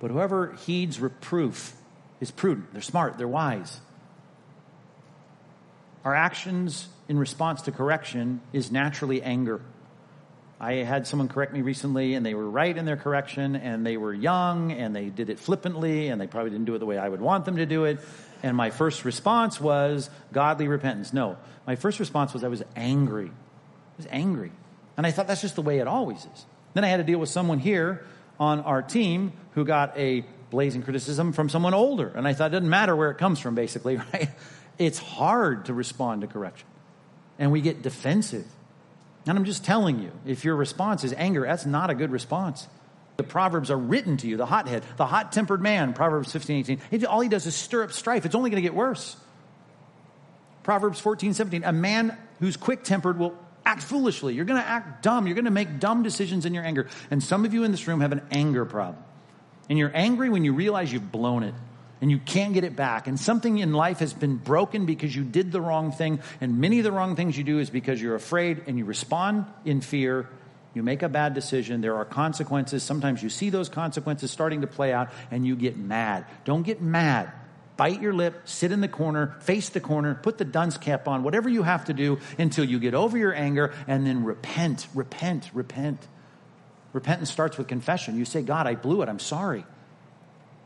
but 0.00 0.10
whoever 0.10 0.52
heeds 0.52 1.00
reproof 1.00 1.75
is 2.20 2.30
prudent. 2.30 2.72
They're 2.72 2.82
smart. 2.82 3.18
They're 3.18 3.28
wise. 3.28 3.80
Our 6.04 6.14
actions 6.14 6.88
in 7.08 7.18
response 7.18 7.62
to 7.62 7.72
correction 7.72 8.40
is 8.52 8.70
naturally 8.70 9.22
anger. 9.22 9.60
I 10.58 10.74
had 10.74 11.06
someone 11.06 11.28
correct 11.28 11.52
me 11.52 11.60
recently, 11.60 12.14
and 12.14 12.24
they 12.24 12.34
were 12.34 12.48
right 12.48 12.74
in 12.74 12.86
their 12.86 12.96
correction, 12.96 13.56
and 13.56 13.84
they 13.84 13.96
were 13.96 14.14
young, 14.14 14.72
and 14.72 14.96
they 14.96 15.06
did 15.10 15.28
it 15.28 15.38
flippantly, 15.38 16.08
and 16.08 16.18
they 16.20 16.26
probably 16.26 16.50
didn't 16.50 16.64
do 16.64 16.74
it 16.74 16.78
the 16.78 16.86
way 16.86 16.96
I 16.96 17.08
would 17.08 17.20
want 17.20 17.44
them 17.44 17.56
to 17.56 17.66
do 17.66 17.84
it. 17.84 17.98
And 18.42 18.56
my 18.56 18.70
first 18.70 19.04
response 19.04 19.60
was 19.60 20.08
godly 20.32 20.68
repentance. 20.68 21.12
No, 21.12 21.36
my 21.66 21.76
first 21.76 22.00
response 22.00 22.32
was 22.32 22.42
I 22.42 22.48
was 22.48 22.62
angry. 22.74 23.26
I 23.28 23.96
was 23.98 24.06
angry. 24.10 24.52
And 24.96 25.06
I 25.06 25.10
thought 25.10 25.26
that's 25.26 25.42
just 25.42 25.56
the 25.56 25.62
way 25.62 25.78
it 25.78 25.86
always 25.86 26.20
is. 26.20 26.46
Then 26.72 26.84
I 26.84 26.88
had 26.88 26.98
to 26.98 27.04
deal 27.04 27.18
with 27.18 27.28
someone 27.28 27.58
here 27.58 28.04
on 28.40 28.60
our 28.60 28.80
team 28.80 29.32
who 29.52 29.64
got 29.64 29.96
a 29.98 30.24
blazing 30.50 30.82
criticism 30.82 31.32
from 31.32 31.48
someone 31.48 31.74
older. 31.74 32.08
And 32.14 32.26
I 32.26 32.32
thought 32.32 32.46
it 32.46 32.52
doesn't 32.52 32.68
matter 32.68 32.94
where 32.94 33.10
it 33.10 33.18
comes 33.18 33.38
from, 33.38 33.54
basically, 33.54 33.96
right? 34.12 34.30
It's 34.78 34.98
hard 34.98 35.66
to 35.66 35.74
respond 35.74 36.22
to 36.22 36.26
correction. 36.26 36.66
And 37.38 37.52
we 37.52 37.60
get 37.60 37.82
defensive. 37.82 38.46
And 39.26 39.36
I'm 39.36 39.44
just 39.44 39.64
telling 39.64 40.00
you, 40.00 40.12
if 40.24 40.44
your 40.44 40.54
response 40.56 41.04
is 41.04 41.12
anger, 41.14 41.42
that's 41.42 41.66
not 41.66 41.90
a 41.90 41.94
good 41.94 42.10
response. 42.10 42.68
The 43.16 43.24
Proverbs 43.24 43.70
are 43.70 43.78
written 43.78 44.16
to 44.18 44.28
you, 44.28 44.36
the 44.36 44.46
hothead, 44.46 44.84
the 44.96 45.06
hot 45.06 45.32
tempered 45.32 45.62
man, 45.62 45.94
Proverbs 45.94 46.30
15, 46.32 46.78
18. 46.92 47.06
All 47.06 47.20
he 47.20 47.28
does 47.28 47.46
is 47.46 47.54
stir 47.54 47.84
up 47.84 47.92
strife. 47.92 48.26
It's 48.26 48.34
only 48.34 48.50
going 48.50 48.62
to 48.62 48.66
get 48.66 48.74
worse. 48.74 49.16
Proverbs 50.62 51.00
14, 51.00 51.32
17. 51.32 51.64
A 51.64 51.72
man 51.72 52.16
who's 52.40 52.56
quick 52.56 52.84
tempered 52.84 53.18
will 53.18 53.36
act 53.64 53.82
foolishly. 53.82 54.34
You're 54.34 54.44
going 54.44 54.60
to 54.60 54.66
act 54.66 55.02
dumb. 55.02 55.26
You're 55.26 55.34
going 55.34 55.46
to 55.46 55.50
make 55.50 55.80
dumb 55.80 56.02
decisions 56.02 56.44
in 56.44 56.54
your 56.54 56.64
anger. 56.64 56.88
And 57.10 57.22
some 57.22 57.44
of 57.44 57.54
you 57.54 57.64
in 57.64 57.70
this 57.70 57.88
room 57.88 58.00
have 58.00 58.12
an 58.12 58.22
anger 58.30 58.64
problem. 58.64 59.02
And 59.68 59.78
you're 59.78 59.90
angry 59.94 60.30
when 60.30 60.44
you 60.44 60.52
realize 60.52 60.92
you've 60.92 61.10
blown 61.10 61.42
it 61.42 61.54
and 62.00 62.10
you 62.10 62.18
can't 62.18 62.54
get 62.54 62.64
it 62.64 62.76
back. 62.76 63.06
And 63.06 63.18
something 63.18 63.58
in 63.58 63.72
life 63.72 63.98
has 64.00 64.12
been 64.12 64.36
broken 64.36 64.86
because 64.86 65.14
you 65.14 65.24
did 65.24 65.50
the 65.50 65.60
wrong 65.60 65.92
thing. 65.92 66.20
And 66.40 66.58
many 66.58 66.78
of 66.78 66.84
the 66.84 66.92
wrong 66.92 67.16
things 67.16 67.36
you 67.36 67.44
do 67.44 67.58
is 67.58 67.70
because 67.70 68.00
you're 68.00 68.14
afraid 68.14 68.64
and 68.66 68.78
you 68.78 68.84
respond 68.84 69.46
in 69.64 69.80
fear. 69.80 70.28
You 70.74 70.82
make 70.82 71.02
a 71.02 71.08
bad 71.08 71.32
decision. 71.32 71.80
There 71.80 71.96
are 71.96 72.04
consequences. 72.04 72.82
Sometimes 72.82 73.22
you 73.22 73.30
see 73.30 73.48
those 73.48 73.68
consequences 73.68 74.30
starting 74.30 74.60
to 74.60 74.66
play 74.66 74.92
out 74.92 75.10
and 75.30 75.46
you 75.46 75.56
get 75.56 75.76
mad. 75.78 76.26
Don't 76.44 76.62
get 76.62 76.82
mad. 76.82 77.32
Bite 77.76 78.00
your 78.00 78.14
lip, 78.14 78.42
sit 78.44 78.72
in 78.72 78.80
the 78.80 78.88
corner, 78.88 79.36
face 79.40 79.68
the 79.68 79.80
corner, 79.80 80.14
put 80.14 80.38
the 80.38 80.46
dunce 80.46 80.78
cap 80.78 81.08
on, 81.08 81.22
whatever 81.22 81.48
you 81.48 81.62
have 81.62 81.86
to 81.86 81.92
do 81.92 82.18
until 82.38 82.64
you 82.64 82.78
get 82.78 82.94
over 82.94 83.18
your 83.18 83.34
anger 83.34 83.74
and 83.86 84.06
then 84.06 84.24
repent, 84.24 84.86
repent, 84.94 85.50
repent. 85.52 86.06
Repentance 86.96 87.30
starts 87.30 87.58
with 87.58 87.68
confession. 87.68 88.16
You 88.16 88.24
say, 88.24 88.40
God, 88.40 88.66
I 88.66 88.74
blew 88.74 89.02
it. 89.02 89.10
I'm 89.10 89.18
sorry. 89.18 89.58
And 89.58 89.66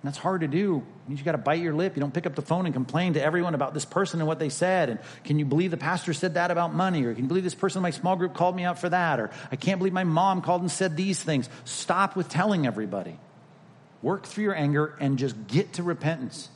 that's 0.05 0.17
hard 0.17 0.43
to 0.43 0.47
do. 0.47 0.87
You 1.09 1.17
got 1.25 1.33
to 1.33 1.39
bite 1.39 1.59
your 1.59 1.75
lip. 1.75 1.97
You 1.97 2.01
don't 2.01 2.15
pick 2.15 2.25
up 2.25 2.37
the 2.37 2.43
phone 2.43 2.67
and 2.67 2.73
complain 2.73 3.15
to 3.15 3.23
everyone 3.23 3.57
about 3.57 3.75
this 3.75 3.85
person 3.85 4.21
and 4.21 4.29
what 4.29 4.39
they 4.39 4.49
said. 4.49 4.91
And 4.91 5.01
can 5.25 5.41
you 5.41 5.45
believe 5.45 5.73
the 5.73 5.77
pastor 5.77 6.13
said 6.13 6.35
that 6.35 6.53
about 6.53 6.73
money? 6.73 7.05
Or 7.05 7.13
can 7.13 7.25
you 7.25 7.29
believe 7.29 7.43
this 7.43 7.57
person 7.57 7.81
in 7.81 7.83
my 7.83 7.91
small 7.91 8.15
group 8.15 8.35
called 8.35 8.55
me 8.55 8.63
out 8.63 8.79
for 8.79 8.89
that? 8.89 9.19
Or 9.19 9.31
I 9.51 9.57
can't 9.57 9.81
believe 9.81 9.93
my 9.93 10.05
mom 10.05 10.41
called 10.41 10.61
and 10.61 10.71
said 10.71 10.97
these 10.97 11.21
things. 11.21 11.49
Stop 11.65 12.15
with 12.15 12.29
telling 12.29 12.65
everybody. 12.65 13.19
Work 14.01 14.25
through 14.25 14.45
your 14.45 14.55
anger 14.55 14.97
and 15.01 15.19
just 15.19 15.49
get 15.49 15.73
to 15.75 15.83
repentance. 15.83 16.49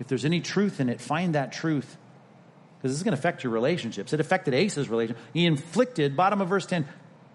If 0.00 0.08
there's 0.08 0.24
any 0.24 0.40
truth 0.40 0.80
in 0.80 0.88
it, 0.88 0.98
find 0.98 1.34
that 1.34 1.52
truth. 1.52 1.98
Because 2.78 2.92
this 2.92 2.96
is 2.96 3.02
going 3.02 3.14
to 3.14 3.18
affect 3.18 3.44
your 3.44 3.52
relationships. 3.52 4.14
It 4.14 4.20
affected 4.20 4.54
Asa's 4.54 4.88
relationship. 4.88 5.22
He 5.34 5.44
inflicted, 5.44 6.16
bottom 6.16 6.40
of 6.40 6.48
verse 6.48 6.64
10, 6.64 6.88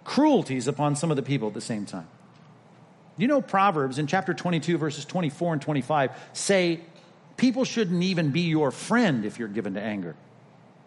cruelties 0.09 0.67
upon 0.67 0.95
some 0.95 1.11
of 1.11 1.17
the 1.17 1.21
people 1.21 1.49
at 1.49 1.53
the 1.53 1.61
same 1.61 1.85
time. 1.85 2.07
You 3.15 3.27
know, 3.27 3.41
Proverbs 3.41 3.99
in 3.99 4.07
chapter 4.07 4.33
22, 4.33 4.79
verses 4.79 5.05
24 5.05 5.53
and 5.53 5.61
25 5.61 6.09
say 6.33 6.79
people 7.37 7.63
shouldn't 7.63 8.01
even 8.01 8.31
be 8.31 8.41
your 8.41 8.71
friend 8.71 9.23
if 9.23 9.37
you're 9.37 9.47
given 9.47 9.75
to 9.75 9.81
anger. 9.81 10.15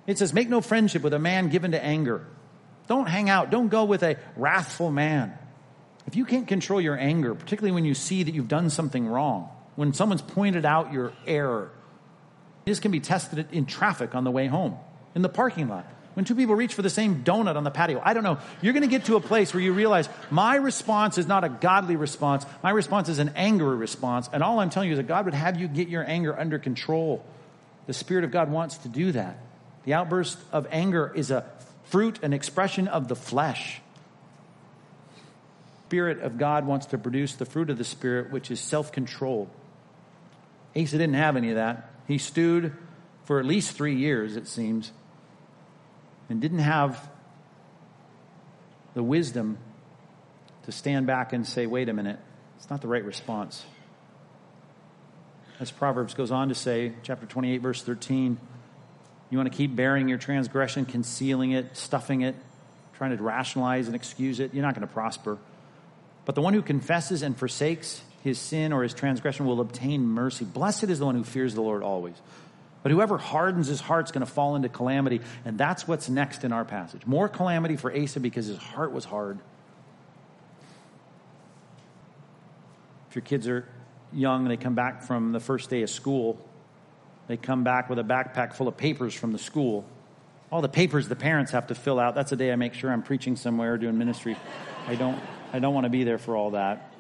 It 0.09 0.19
says, 0.19 0.35
Make 0.35 0.49
no 0.49 0.61
friendship 0.61 1.03
with 1.03 1.15
a 1.15 1.21
man 1.21 1.51
given 1.51 1.71
to 1.71 1.81
anger. 1.81 2.27
Don't 2.89 3.07
hang 3.07 3.31
out. 3.31 3.51
Don't 3.51 3.69
go 3.69 3.85
with 3.85 4.03
a 4.03 4.17
wrathful 4.37 4.91
man. 4.91 5.39
If 6.09 6.17
you 6.17 6.25
can't 6.25 6.49
control 6.49 6.81
your 6.81 6.99
anger, 6.99 7.33
particularly 7.33 7.71
when 7.71 7.85
you 7.85 7.95
see 7.95 8.25
that 8.25 8.35
you've 8.35 8.49
done 8.49 8.71
something 8.71 9.07
wrong, 9.07 9.49
when 9.77 9.93
someone's 9.93 10.23
pointed 10.23 10.65
out 10.65 10.93
your 10.93 11.13
error, 11.29 11.71
this 12.65 12.81
can 12.81 12.91
be 12.91 12.99
tested 12.99 13.47
in 13.53 13.67
traffic 13.67 14.17
on 14.17 14.25
the 14.25 14.33
way 14.33 14.49
home, 14.49 14.77
in 15.15 15.23
the 15.23 15.29
parking 15.29 15.69
lot 15.69 15.87
when 16.15 16.25
two 16.25 16.35
people 16.35 16.55
reach 16.55 16.75
for 16.75 16.83
the 16.83 16.91
same 16.91 17.25
donut 17.25 17.57
on 17.57 17.65
the 17.65 17.71
patio. 17.71 18.01
I 18.05 18.13
don't 18.13 18.23
know. 18.23 18.39
You're 18.61 18.75
going 18.75 18.83
to 18.83 18.89
get 18.89 19.07
to 19.07 19.17
a 19.17 19.21
place 19.21 19.55
where 19.55 19.63
you 19.63 19.73
realize 19.73 20.09
my 20.31 20.57
response 20.57 21.17
is 21.19 21.27
not 21.27 21.45
a 21.45 21.49
godly 21.49 21.97
response. 21.97 22.45
My 22.63 22.71
response 22.71 23.09
is 23.09 23.19
an 23.19 23.33
angry 23.35 23.77
response. 23.77 24.29
And 24.33 24.43
all 24.43 24.61
I'm 24.61 24.71
telling 24.71 24.89
you 24.89 24.95
is 24.95 24.99
that 24.99 25.09
God 25.09 25.25
would 25.25 25.35
have 25.35 25.59
you 25.59 25.69
get 25.69 25.89
your 25.89 26.09
anger 26.09 26.39
under 26.39 26.59
control. 26.59 27.25
The 27.87 27.95
Spirit 27.95 28.25
of 28.25 28.31
God 28.31 28.51
wants 28.51 28.79
to 28.79 28.89
do 28.89 29.13
that. 29.13 29.39
The 29.85 29.95
outburst 29.95 30.39
of 30.53 30.67
anger 30.71 31.11
is 31.15 31.31
a 31.31 31.47
fruit, 31.85 32.23
an 32.23 32.33
expression 32.33 32.89
of 32.89 33.09
the 33.09 33.17
flesh. 33.17 33.81
Spirit 35.89 36.21
of 36.21 36.39
God 36.39 36.67
wants 36.67 36.87
to 36.87 36.99
produce 36.99 37.35
the 37.35 37.45
fruit 37.45 37.69
of 37.69 37.79
the 37.79 37.85
Spirit, 37.85 38.31
which 38.31 38.51
is 38.51 38.61
self 38.61 38.93
control. 38.93 39.51
Asa 40.75 40.97
didn't 40.97 41.15
have 41.15 41.37
any 41.37 41.51
of 41.51 41.57
that. 41.57 41.91
He 42.09 42.19
stewed 42.19 42.73
for 43.25 43.39
at 43.39 43.47
least 43.47 43.77
three 43.77 43.97
years, 43.97 44.37
it 44.37 44.49
seems 44.49 44.93
and 46.33 46.41
didn't 46.41 46.61
have 46.61 47.09
the 48.95 49.03
wisdom 49.03 49.59
to 50.65 50.73
stand 50.73 51.07
back 51.07 51.33
and 51.33 51.47
say, 51.47 51.67
wait 51.67 51.91
a 51.91 51.93
minute, 51.93 52.19
it's 52.57 52.71
not 52.71 52.81
the 52.81 52.89
right 52.89 53.05
response. 53.05 53.65
As 55.61 55.71
Proverbs 55.71 56.15
goes 56.15 56.31
on 56.31 56.49
to 56.49 56.55
say, 56.55 56.95
chapter 57.03 57.27
28, 57.27 57.59
verse 57.59 57.83
13, 57.83 58.39
you 59.29 59.39
want 59.39 59.53
to 59.53 59.57
keep 59.57 59.77
bearing 59.77 60.09
your 60.09 60.17
transgression, 60.17 60.87
concealing 60.87 61.53
it, 61.53 61.77
stuffing 61.77 62.23
it, 62.23 62.35
trying 62.95 63.15
to 63.15 63.23
rationalize 63.23 63.87
and 63.87 63.95
excuse 63.95 64.41
it, 64.41 64.55
you're 64.55 64.63
not 64.65 64.75
going 64.75 64.87
to 64.87 64.93
prosper. 64.93 65.37
But 66.25 66.35
the 66.35 66.41
one 66.41 66.55
who 66.55 66.63
confesses 66.63 67.23
and 67.23 67.37
forsakes 67.37 68.01
his 68.25 68.39
sin 68.39 68.73
or 68.73 68.83
his 68.83 68.95
transgression 68.95 69.45
will 69.45 69.61
obtain 69.61 70.07
mercy. 70.07 70.47
Blessed 70.47 70.85
is 70.85 70.99
the 70.99 71.05
one 71.05 71.15
who 71.15 71.25
fears 71.25 71.55
the 71.55 71.61
Lord 71.61 71.83
always. 71.83 72.15
But 72.83 72.91
whoever 72.91 73.17
hardens 73.17 73.69
his 73.69 73.81
heart 73.81 74.07
is 74.07 74.13
going 74.13 74.27
to 74.27 74.31
fall 74.33 74.57
into 74.57 74.69
calamity. 74.69 75.21
And 75.45 75.57
that's 75.57 75.87
what's 75.87 76.09
next 76.09 76.45
in 76.45 76.53
our 76.53 76.65
passage. 76.65 77.07
More 77.07 77.29
calamity 77.29 77.77
for 77.77 77.97
Asa 77.97 78.21
because 78.21 78.47
his 78.47 78.59
heart 78.59 78.93
was 78.93 79.05
hard. 79.05 79.39
If 83.11 83.17
your 83.17 83.23
kids 83.23 83.47
are 83.47 83.69
young 84.13 84.43
and 84.43 84.51
they 84.51 84.57
come 84.57 84.75
back 84.75 85.03
from 85.03 85.33
the 85.33 85.41
first 85.41 85.71
day 85.71 85.83
of 85.83 85.91
school, 85.91 86.39
they 87.29 87.37
come 87.37 87.63
back 87.63 87.89
with 87.89 87.99
a 87.99 88.05
backpack 88.05 88.55
full 88.55 88.69
of 88.69 88.77
papers 88.77 89.15
from 89.15 89.33
the 89.33 89.39
school. 89.39 89.85
All 90.51 90.61
the 90.61 90.69
papers 90.69 91.09
the 91.09 91.17
parents 91.17 91.53
have 91.53 91.69
to 91.69 91.75
fill 91.75 92.01
out. 92.01 92.15
That's 92.15 92.33
a 92.33 92.37
day 92.37 92.53
I 92.53 92.57
make 92.57 92.75
sure 92.75 92.91
I'm 92.91 93.03
preaching 93.03 93.37
somewhere, 93.37 93.79
doing 93.79 93.97
ministry. 93.97 94.37
I 94.87 94.97
don't, 94.97 95.21
I 95.53 95.61
don't 95.61 95.73
want 95.73 95.85
to 95.85 95.91
be 95.91 96.05
there 96.05 96.19
for 96.19 96.37
all 96.37 96.51
that. 96.53 96.92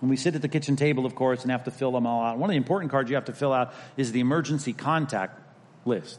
And 0.00 0.08
we 0.08 0.16
sit 0.16 0.34
at 0.34 0.42
the 0.42 0.48
kitchen 0.48 0.76
table, 0.76 1.04
of 1.04 1.14
course, 1.14 1.42
and 1.42 1.50
have 1.50 1.64
to 1.64 1.70
fill 1.70 1.92
them 1.92 2.06
all 2.06 2.24
out. 2.24 2.38
One 2.38 2.48
of 2.48 2.52
the 2.52 2.56
important 2.56 2.90
cards 2.90 3.10
you 3.10 3.16
have 3.16 3.26
to 3.26 3.32
fill 3.32 3.52
out 3.52 3.74
is 3.96 4.12
the 4.12 4.20
emergency 4.20 4.72
contact 4.72 5.38
list. 5.84 6.18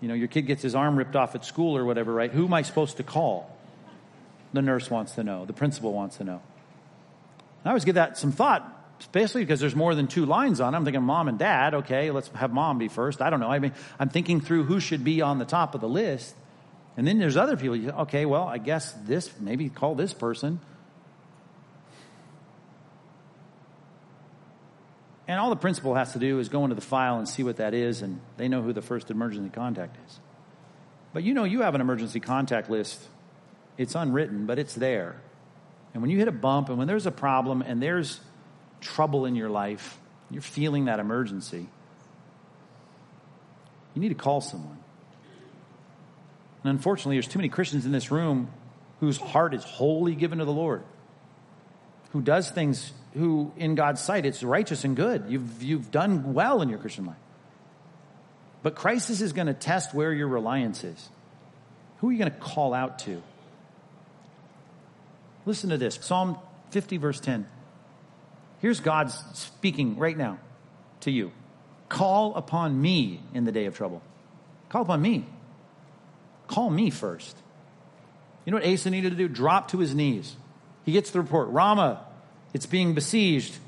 You 0.00 0.08
know, 0.08 0.14
your 0.14 0.28
kid 0.28 0.42
gets 0.42 0.62
his 0.62 0.74
arm 0.74 0.96
ripped 0.96 1.16
off 1.16 1.34
at 1.34 1.44
school 1.44 1.76
or 1.76 1.84
whatever, 1.84 2.12
right? 2.12 2.30
Who 2.30 2.44
am 2.44 2.54
I 2.54 2.62
supposed 2.62 2.98
to 2.98 3.02
call? 3.02 3.50
The 4.52 4.62
nurse 4.62 4.90
wants 4.90 5.12
to 5.12 5.24
know. 5.24 5.44
The 5.44 5.52
principal 5.52 5.92
wants 5.92 6.18
to 6.18 6.24
know. 6.24 6.40
I 7.64 7.70
always 7.70 7.84
give 7.84 7.94
that 7.94 8.18
some 8.18 8.30
thought, 8.30 8.70
especially 9.00 9.42
because 9.42 9.58
there's 9.58 9.74
more 9.74 9.94
than 9.94 10.06
two 10.06 10.26
lines 10.26 10.60
on 10.60 10.74
it. 10.74 10.76
I'm 10.76 10.84
thinking 10.84 11.02
mom 11.02 11.28
and 11.28 11.38
dad. 11.38 11.74
Okay, 11.74 12.10
let's 12.10 12.28
have 12.28 12.52
mom 12.52 12.78
be 12.78 12.88
first. 12.88 13.22
I 13.22 13.30
don't 13.30 13.40
know. 13.40 13.50
I 13.50 13.58
mean, 13.58 13.72
I'm 13.98 14.10
thinking 14.10 14.40
through 14.40 14.64
who 14.64 14.78
should 14.78 15.02
be 15.02 15.22
on 15.22 15.38
the 15.38 15.44
top 15.44 15.74
of 15.74 15.80
the 15.80 15.88
list. 15.88 16.34
And 16.96 17.06
then 17.06 17.18
there's 17.18 17.36
other 17.36 17.56
people. 17.56 18.00
Okay, 18.02 18.26
well, 18.26 18.44
I 18.44 18.58
guess 18.58 18.92
this, 19.04 19.30
maybe 19.40 19.68
call 19.68 19.94
this 19.94 20.12
person. 20.12 20.60
And 25.26 25.40
all 25.40 25.50
the 25.50 25.56
principal 25.56 25.94
has 25.94 26.12
to 26.12 26.18
do 26.18 26.38
is 26.38 26.48
go 26.48 26.64
into 26.64 26.74
the 26.74 26.82
file 26.82 27.18
and 27.18 27.28
see 27.28 27.42
what 27.42 27.56
that 27.56 27.72
is, 27.72 28.02
and 28.02 28.20
they 28.36 28.48
know 28.48 28.62
who 28.62 28.72
the 28.72 28.82
first 28.82 29.10
emergency 29.10 29.50
contact 29.50 29.96
is. 30.06 30.20
But 31.12 31.22
you 31.22 31.32
know, 31.32 31.44
you 31.44 31.62
have 31.62 31.74
an 31.74 31.80
emergency 31.80 32.20
contact 32.20 32.68
list. 32.68 33.00
It's 33.78 33.94
unwritten, 33.94 34.46
but 34.46 34.58
it's 34.58 34.74
there. 34.74 35.16
And 35.94 36.02
when 36.02 36.10
you 36.10 36.18
hit 36.18 36.28
a 36.28 36.32
bump 36.32 36.68
and 36.68 36.76
when 36.76 36.88
there's 36.88 37.06
a 37.06 37.12
problem 37.12 37.62
and 37.62 37.82
there's 37.82 38.20
trouble 38.80 39.24
in 39.24 39.34
your 39.34 39.48
life, 39.48 39.98
you're 40.30 40.42
feeling 40.42 40.86
that 40.86 40.98
emergency, 40.98 41.68
you 43.94 44.02
need 44.02 44.08
to 44.08 44.14
call 44.14 44.40
someone. 44.40 44.78
And 46.64 46.70
unfortunately, 46.70 47.16
there's 47.16 47.28
too 47.28 47.38
many 47.38 47.48
Christians 47.48 47.86
in 47.86 47.92
this 47.92 48.10
room 48.10 48.50
whose 49.00 49.18
heart 49.18 49.54
is 49.54 49.62
wholly 49.62 50.14
given 50.14 50.38
to 50.38 50.44
the 50.44 50.52
Lord, 50.52 50.82
who 52.10 52.20
does 52.20 52.50
things 52.50 52.92
who, 53.14 53.52
in 53.56 53.74
God's 53.74 54.00
sight, 54.00 54.26
it's 54.26 54.42
righteous 54.42 54.84
and 54.84 54.96
good. 54.96 55.24
You've, 55.28 55.62
you've 55.62 55.90
done 55.90 56.34
well 56.34 56.62
in 56.62 56.68
your 56.68 56.78
Christian 56.78 57.06
life. 57.06 57.16
But 58.62 58.74
crisis 58.74 59.20
is 59.20 59.32
going 59.32 59.46
to 59.46 59.54
test 59.54 59.94
where 59.94 60.12
your 60.12 60.28
reliance 60.28 60.84
is. 60.84 61.08
Who 61.98 62.08
are 62.08 62.12
you 62.12 62.18
going 62.18 62.32
to 62.32 62.38
call 62.38 62.74
out 62.74 62.98
to? 63.00 63.22
Listen 65.46 65.70
to 65.70 65.76
this 65.76 65.98
Psalm 66.00 66.38
50, 66.70 66.96
verse 66.96 67.20
10. 67.20 67.46
Here's 68.60 68.80
God 68.80 69.10
speaking 69.10 69.98
right 69.98 70.16
now 70.16 70.38
to 71.00 71.10
you 71.10 71.32
Call 71.88 72.34
upon 72.34 72.80
me 72.80 73.20
in 73.34 73.44
the 73.44 73.52
day 73.52 73.66
of 73.66 73.76
trouble. 73.76 74.02
Call 74.68 74.82
upon 74.82 75.00
me. 75.00 75.26
Call 76.48 76.70
me 76.70 76.90
first. 76.90 77.36
You 78.44 78.50
know 78.50 78.58
what 78.58 78.66
Asa 78.66 78.90
needed 78.90 79.10
to 79.10 79.16
do? 79.16 79.28
Drop 79.28 79.68
to 79.68 79.78
his 79.78 79.94
knees. 79.94 80.34
He 80.84 80.92
gets 80.92 81.10
the 81.10 81.20
report 81.20 81.48
Ramah 81.50 82.04
it's 82.54 82.66
being 82.66 82.94
besieged. 82.94 83.58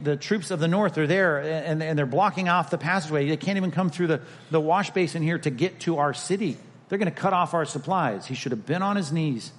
The 0.00 0.16
troops 0.16 0.50
of 0.50 0.58
the 0.60 0.66
north 0.66 0.96
are 0.96 1.06
there 1.06 1.38
and, 1.38 1.82
and 1.82 1.98
they're 1.98 2.06
blocking 2.06 2.48
off 2.48 2.70
the 2.70 2.78
passageway. 2.78 3.28
They 3.28 3.36
can't 3.36 3.58
even 3.58 3.70
come 3.70 3.90
through 3.90 4.08
the, 4.08 4.22
the 4.50 4.60
wash 4.60 4.90
basin 4.90 5.22
here 5.22 5.38
to 5.38 5.50
get 5.50 5.80
to 5.80 5.98
our 5.98 6.14
city. 6.14 6.56
They're 6.88 6.98
going 6.98 7.12
to 7.12 7.20
cut 7.20 7.34
off 7.34 7.52
our 7.54 7.66
supplies. 7.66 8.26
He 8.26 8.34
should 8.34 8.52
have 8.52 8.66
been 8.66 8.82
on 8.82 8.96
his 8.96 9.12
knees. 9.12 9.52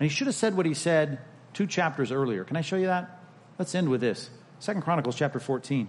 And 0.00 0.10
he 0.10 0.14
should 0.14 0.26
have 0.26 0.34
said 0.34 0.56
what 0.56 0.64
he 0.64 0.74
said 0.74 1.18
two 1.52 1.66
chapters 1.66 2.10
earlier. 2.10 2.44
Can 2.44 2.56
I 2.56 2.62
show 2.62 2.76
you 2.76 2.86
that? 2.86 3.20
Let's 3.58 3.74
end 3.74 3.90
with 3.90 4.00
this. 4.00 4.30
Second 4.58 4.82
Chronicles 4.82 5.16
chapter 5.16 5.38
14. 5.38 5.88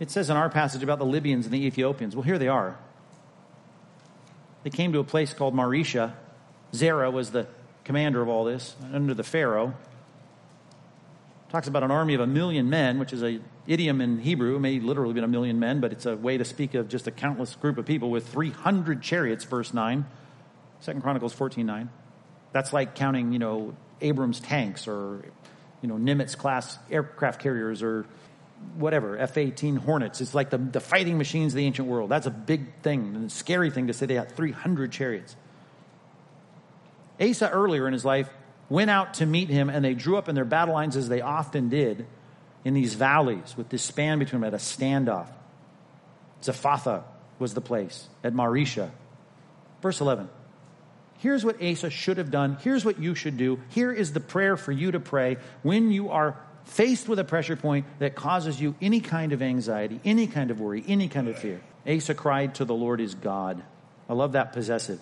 It 0.00 0.10
says 0.10 0.30
in 0.30 0.36
our 0.36 0.48
passage 0.48 0.82
about 0.82 0.98
the 0.98 1.04
Libyans 1.04 1.44
and 1.44 1.52
the 1.52 1.66
Ethiopians. 1.66 2.16
Well, 2.16 2.22
here 2.22 2.38
they 2.38 2.48
are. 2.48 2.78
They 4.62 4.70
came 4.70 4.92
to 4.92 5.00
a 5.00 5.04
place 5.04 5.34
called 5.34 5.54
Mareshah. 5.54 6.12
Zerah 6.74 7.10
was 7.10 7.30
the 7.30 7.46
commander 7.88 8.20
of 8.20 8.28
all 8.28 8.44
this, 8.44 8.76
under 8.92 9.14
the 9.14 9.24
Pharaoh. 9.24 9.72
Talks 11.48 11.68
about 11.68 11.82
an 11.82 11.90
army 11.90 12.12
of 12.12 12.20
a 12.20 12.26
million 12.26 12.68
men, 12.68 12.98
which 12.98 13.14
is 13.14 13.22
a 13.22 13.40
idiom 13.66 14.02
in 14.02 14.18
Hebrew. 14.18 14.56
It 14.56 14.60
may 14.60 14.78
literally 14.78 15.14
be 15.14 15.20
a 15.20 15.26
million 15.26 15.58
men, 15.58 15.80
but 15.80 15.90
it's 15.90 16.04
a 16.04 16.14
way 16.14 16.36
to 16.36 16.44
speak 16.44 16.74
of 16.74 16.90
just 16.90 17.06
a 17.06 17.10
countless 17.10 17.56
group 17.56 17.78
of 17.78 17.86
people 17.86 18.10
with 18.10 18.28
300 18.28 19.00
chariots, 19.00 19.44
verse 19.44 19.72
9. 19.72 20.04
Second 20.80 21.00
Chronicles 21.00 21.32
14 21.32 21.64
9. 21.64 21.88
That's 22.52 22.74
like 22.74 22.94
counting, 22.94 23.32
you 23.32 23.38
know, 23.38 23.74
Abrams 24.02 24.38
tanks 24.38 24.86
or, 24.86 25.24
you 25.80 25.88
know, 25.88 25.96
Nimitz 25.96 26.36
class 26.36 26.78
aircraft 26.90 27.40
carriers 27.40 27.82
or 27.82 28.04
whatever, 28.76 29.16
F 29.16 29.38
18 29.38 29.76
Hornets. 29.76 30.20
It's 30.20 30.34
like 30.34 30.50
the, 30.50 30.58
the 30.58 30.80
fighting 30.80 31.16
machines 31.16 31.54
of 31.54 31.56
the 31.56 31.64
ancient 31.64 31.88
world. 31.88 32.10
That's 32.10 32.26
a 32.26 32.30
big 32.30 32.82
thing 32.82 33.16
a 33.16 33.30
scary 33.30 33.70
thing 33.70 33.86
to 33.86 33.94
say 33.94 34.04
they 34.04 34.14
had 34.14 34.30
300 34.36 34.92
chariots. 34.92 35.36
Asa, 37.20 37.50
earlier 37.50 37.86
in 37.86 37.92
his 37.92 38.04
life, 38.04 38.28
went 38.68 38.90
out 38.90 39.14
to 39.14 39.26
meet 39.26 39.48
him, 39.48 39.70
and 39.70 39.84
they 39.84 39.94
drew 39.94 40.16
up 40.16 40.28
in 40.28 40.34
their 40.34 40.44
battle 40.44 40.74
lines 40.74 40.96
as 40.96 41.08
they 41.08 41.20
often 41.20 41.68
did 41.68 42.06
in 42.64 42.74
these 42.74 42.94
valleys 42.94 43.54
with 43.56 43.68
this 43.68 43.82
span 43.82 44.18
between 44.18 44.40
them 44.40 44.48
at 44.48 44.54
a 44.54 44.62
standoff. 44.62 45.28
Zephathah 46.42 47.02
was 47.38 47.54
the 47.54 47.60
place 47.60 48.08
at 48.22 48.34
Mareshah. 48.34 48.90
Verse 49.82 50.00
11. 50.00 50.28
Here's 51.18 51.44
what 51.44 51.62
Asa 51.62 51.90
should 51.90 52.18
have 52.18 52.30
done. 52.30 52.58
Here's 52.60 52.84
what 52.84 53.00
you 53.00 53.14
should 53.14 53.36
do. 53.36 53.60
Here 53.70 53.92
is 53.92 54.12
the 54.12 54.20
prayer 54.20 54.56
for 54.56 54.70
you 54.70 54.92
to 54.92 55.00
pray 55.00 55.38
when 55.62 55.90
you 55.90 56.10
are 56.10 56.36
faced 56.64 57.08
with 57.08 57.18
a 57.18 57.24
pressure 57.24 57.56
point 57.56 57.86
that 57.98 58.14
causes 58.14 58.60
you 58.60 58.76
any 58.80 59.00
kind 59.00 59.32
of 59.32 59.42
anxiety, 59.42 60.00
any 60.04 60.26
kind 60.26 60.50
of 60.50 60.60
worry, 60.60 60.84
any 60.86 61.08
kind 61.08 61.26
of 61.28 61.38
fear. 61.38 61.60
Asa 61.88 62.14
cried 62.14 62.56
to 62.56 62.64
the 62.64 62.74
Lord 62.74 63.00
is 63.00 63.14
God. 63.14 63.62
I 64.08 64.12
love 64.12 64.32
that 64.32 64.52
possessive. 64.52 65.00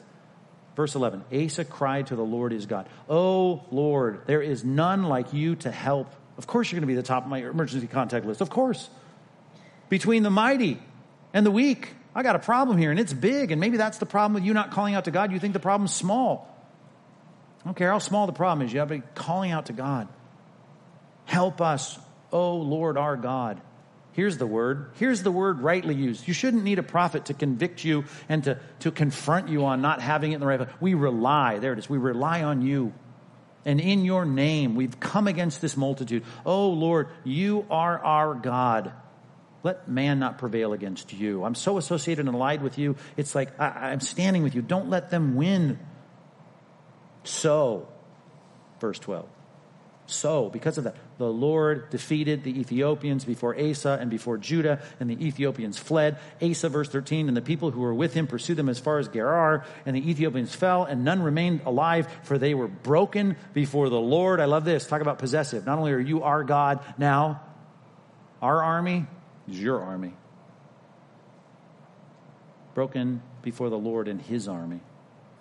Verse 0.76 0.94
11 0.94 1.24
Asa 1.32 1.64
cried 1.64 2.08
to 2.08 2.16
the 2.16 2.22
Lord 2.22 2.52
his 2.52 2.66
God. 2.66 2.88
Oh 3.08 3.64
Lord, 3.72 4.26
there 4.26 4.42
is 4.42 4.62
none 4.62 5.04
like 5.04 5.32
you 5.32 5.56
to 5.56 5.70
help. 5.70 6.12
Of 6.36 6.46
course, 6.46 6.70
you're 6.70 6.78
going 6.78 6.88
to 6.88 6.92
be 6.92 7.00
the 7.00 7.02
top 7.02 7.24
of 7.24 7.30
my 7.30 7.38
emergency 7.38 7.86
contact 7.86 8.26
list. 8.26 8.42
Of 8.42 8.50
course. 8.50 8.88
Between 9.88 10.22
the 10.22 10.30
mighty 10.30 10.78
and 11.32 11.46
the 11.46 11.50
weak, 11.50 11.94
I 12.14 12.22
got 12.22 12.36
a 12.36 12.40
problem 12.40 12.76
here, 12.76 12.90
and 12.90 13.00
it's 13.00 13.12
big, 13.12 13.52
and 13.52 13.60
maybe 13.60 13.76
that's 13.76 13.98
the 13.98 14.06
problem 14.06 14.34
with 14.34 14.44
you 14.44 14.52
not 14.52 14.70
calling 14.70 14.94
out 14.94 15.04
to 15.04 15.10
God. 15.10 15.32
You 15.32 15.38
think 15.38 15.54
the 15.54 15.60
problem's 15.60 15.94
small. 15.94 16.52
I 17.60 17.64
don't 17.68 17.76
care 17.76 17.90
how 17.90 17.98
small 17.98 18.26
the 18.26 18.32
problem 18.32 18.66
is, 18.66 18.72
you 18.72 18.80
have 18.80 18.88
to 18.88 18.96
be 18.96 19.02
calling 19.14 19.52
out 19.52 19.66
to 19.66 19.72
God. 19.72 20.08
Help 21.24 21.60
us, 21.60 21.98
oh 22.32 22.56
Lord 22.56 22.98
our 22.98 23.16
God. 23.16 23.60
Here's 24.16 24.38
the 24.38 24.46
word. 24.46 24.92
Here's 24.94 25.22
the 25.22 25.30
word 25.30 25.60
rightly 25.60 25.94
used. 25.94 26.26
You 26.26 26.32
shouldn't 26.32 26.64
need 26.64 26.78
a 26.78 26.82
prophet 26.82 27.26
to 27.26 27.34
convict 27.34 27.84
you 27.84 28.06
and 28.30 28.44
to, 28.44 28.58
to 28.80 28.90
confront 28.90 29.50
you 29.50 29.66
on 29.66 29.82
not 29.82 30.00
having 30.00 30.32
it 30.32 30.36
in 30.36 30.40
the 30.40 30.46
right 30.46 30.56
place. 30.56 30.70
We 30.80 30.94
rely, 30.94 31.58
there 31.58 31.74
it 31.74 31.78
is, 31.78 31.90
we 31.90 31.98
rely 31.98 32.42
on 32.42 32.62
you. 32.62 32.94
And 33.66 33.78
in 33.78 34.06
your 34.06 34.24
name, 34.24 34.74
we've 34.74 34.98
come 34.98 35.28
against 35.28 35.60
this 35.60 35.76
multitude. 35.76 36.24
Oh 36.46 36.70
Lord, 36.70 37.08
you 37.24 37.66
are 37.68 38.02
our 38.02 38.34
God. 38.34 38.90
Let 39.62 39.86
man 39.86 40.18
not 40.18 40.38
prevail 40.38 40.72
against 40.72 41.12
you. 41.12 41.44
I'm 41.44 41.54
so 41.54 41.76
associated 41.76 42.24
and 42.24 42.34
allied 42.34 42.62
with 42.62 42.78
you. 42.78 42.96
It's 43.18 43.34
like 43.34 43.60
I, 43.60 43.90
I'm 43.90 44.00
standing 44.00 44.42
with 44.42 44.54
you. 44.54 44.62
Don't 44.62 44.88
let 44.88 45.10
them 45.10 45.36
win. 45.36 45.78
So, 47.24 47.86
verse 48.80 48.98
12. 48.98 49.28
So, 50.08 50.48
because 50.50 50.78
of 50.78 50.84
that, 50.84 50.94
the 51.18 51.30
Lord 51.30 51.90
defeated 51.90 52.44
the 52.44 52.60
Ethiopians 52.60 53.24
before 53.24 53.58
Asa 53.58 53.98
and 54.00 54.08
before 54.08 54.38
Judah, 54.38 54.80
and 55.00 55.10
the 55.10 55.26
Ethiopians 55.26 55.78
fled. 55.78 56.18
Asa, 56.40 56.68
verse 56.68 56.88
13, 56.88 57.26
and 57.26 57.36
the 57.36 57.42
people 57.42 57.72
who 57.72 57.80
were 57.80 57.94
with 57.94 58.14
him 58.14 58.28
pursued 58.28 58.56
them 58.56 58.68
as 58.68 58.78
far 58.78 59.00
as 59.00 59.08
Gerar, 59.08 59.64
and 59.84 59.96
the 59.96 60.08
Ethiopians 60.08 60.54
fell, 60.54 60.84
and 60.84 61.04
none 61.04 61.22
remained 61.22 61.62
alive, 61.66 62.06
for 62.22 62.38
they 62.38 62.54
were 62.54 62.68
broken 62.68 63.36
before 63.52 63.88
the 63.88 64.00
Lord. 64.00 64.38
I 64.38 64.44
love 64.44 64.64
this. 64.64 64.86
Talk 64.86 65.00
about 65.00 65.18
possessive. 65.18 65.66
Not 65.66 65.78
only 65.78 65.92
are 65.92 65.98
you 65.98 66.22
our 66.22 66.44
God 66.44 66.78
now, 66.98 67.42
our 68.40 68.62
army 68.62 69.06
is 69.48 69.60
your 69.60 69.80
army. 69.80 70.12
Broken 72.74 73.22
before 73.42 73.70
the 73.70 73.78
Lord 73.78 74.06
and 74.06 74.20
his 74.20 74.46
army. 74.46 74.80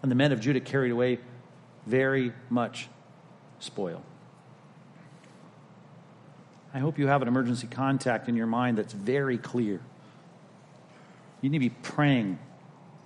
And 0.01 0.09
the 0.09 0.15
men 0.15 0.31
of 0.31 0.39
Judah 0.39 0.59
carried 0.59 0.91
away 0.91 1.19
very 1.85 2.33
much 2.49 2.87
spoil. 3.59 4.01
I 6.75 6.79
hope 6.79 6.99
you 6.99 7.07
have 7.07 7.21
an 7.21 7.29
emergency 7.29 7.67
contact 7.67 8.27
in 8.27 8.35
your 8.35 8.47
mind 8.47 8.77
that's 8.77 8.91
very 8.91 9.37
clear. 9.37 9.79
You 11.39 11.49
need 11.49 11.55
to 11.55 11.59
be 11.59 11.69
praying. 11.69 12.37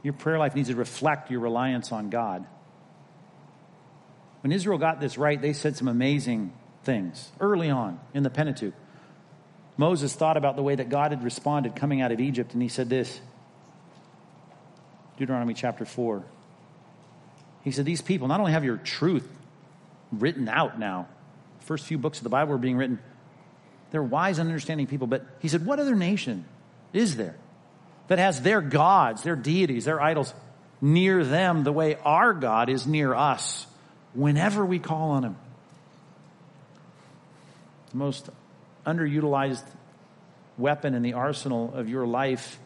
Your 0.02 0.14
prayer 0.14 0.40
life 0.40 0.56
needs 0.56 0.70
to 0.70 0.76
reflect 0.76 1.30
your 1.30 1.42
reliance 1.42 1.92
on 1.92 2.10
God. 2.10 2.48
When 4.42 4.52
Israel 4.52 4.80
got 4.80 5.00
this 5.00 5.20
right, 5.20 5.40
they 5.40 5.54
said 5.54 5.78
some 5.78 5.88
amazing 5.88 6.52
things 6.84 7.32
early 7.40 7.70
on 7.70 8.00
in 8.12 8.24
the 8.24 8.32
Pentateuch. 8.32 8.74
Moses 9.78 10.16
thought 10.16 10.36
about 10.36 10.56
the 10.56 10.64
way 10.64 10.74
that 10.74 10.90
God 10.90 11.12
had 11.12 11.24
responded 11.24 11.76
coming 11.76 12.02
out 12.02 12.12
of 12.12 12.20
Egypt, 12.20 12.54
and 12.54 12.64
he 12.64 12.70
said 12.70 12.90
this 12.90 13.22
Deuteronomy 15.18 15.54
chapter 15.54 15.86
4. 15.86 16.24
He 17.64 17.70
said, 17.70 17.86
These 17.86 18.02
people 18.02 18.28
not 18.30 18.40
only 18.40 18.52
have 18.52 18.64
your 18.64 18.78
truth 18.78 19.30
written 20.12 20.50
out 20.50 20.80
now, 20.80 21.08
first 21.60 21.86
few 21.86 22.00
books 22.00 22.18
of 22.18 22.24
the 22.24 22.30
Bible 22.30 22.54
were 22.54 22.58
being 22.58 22.76
written, 22.76 22.98
they're 23.92 24.04
wise 24.04 24.40
and 24.40 24.48
understanding 24.48 24.88
people. 24.88 25.08
But 25.08 25.26
he 25.40 25.48
said, 25.48 25.66
What 25.66 25.80
other 25.80 25.96
nation 25.96 26.46
is 26.94 27.16
there 27.16 27.36
that 28.08 28.20
has 28.20 28.42
their 28.42 28.62
gods, 28.62 29.24
their 29.24 29.36
deities, 29.36 29.86
their 29.86 30.02
idols 30.02 30.34
near 30.82 31.24
them 31.24 31.64
the 31.64 31.72
way 31.72 31.96
our 32.04 32.34
God 32.34 32.70
is 32.70 32.88
near 32.88 33.14
us 33.14 33.68
whenever 34.14 34.66
we 34.66 34.80
call 34.80 35.12
on 35.12 35.24
him? 35.24 35.38
The 37.92 37.98
most 37.98 38.30
underutilized 38.86 39.66
weapon 40.58 40.94
in 40.94 41.02
the 41.02 41.14
arsenal 41.14 41.74
of 41.74 41.90
your 41.90 42.06
life 42.06 42.60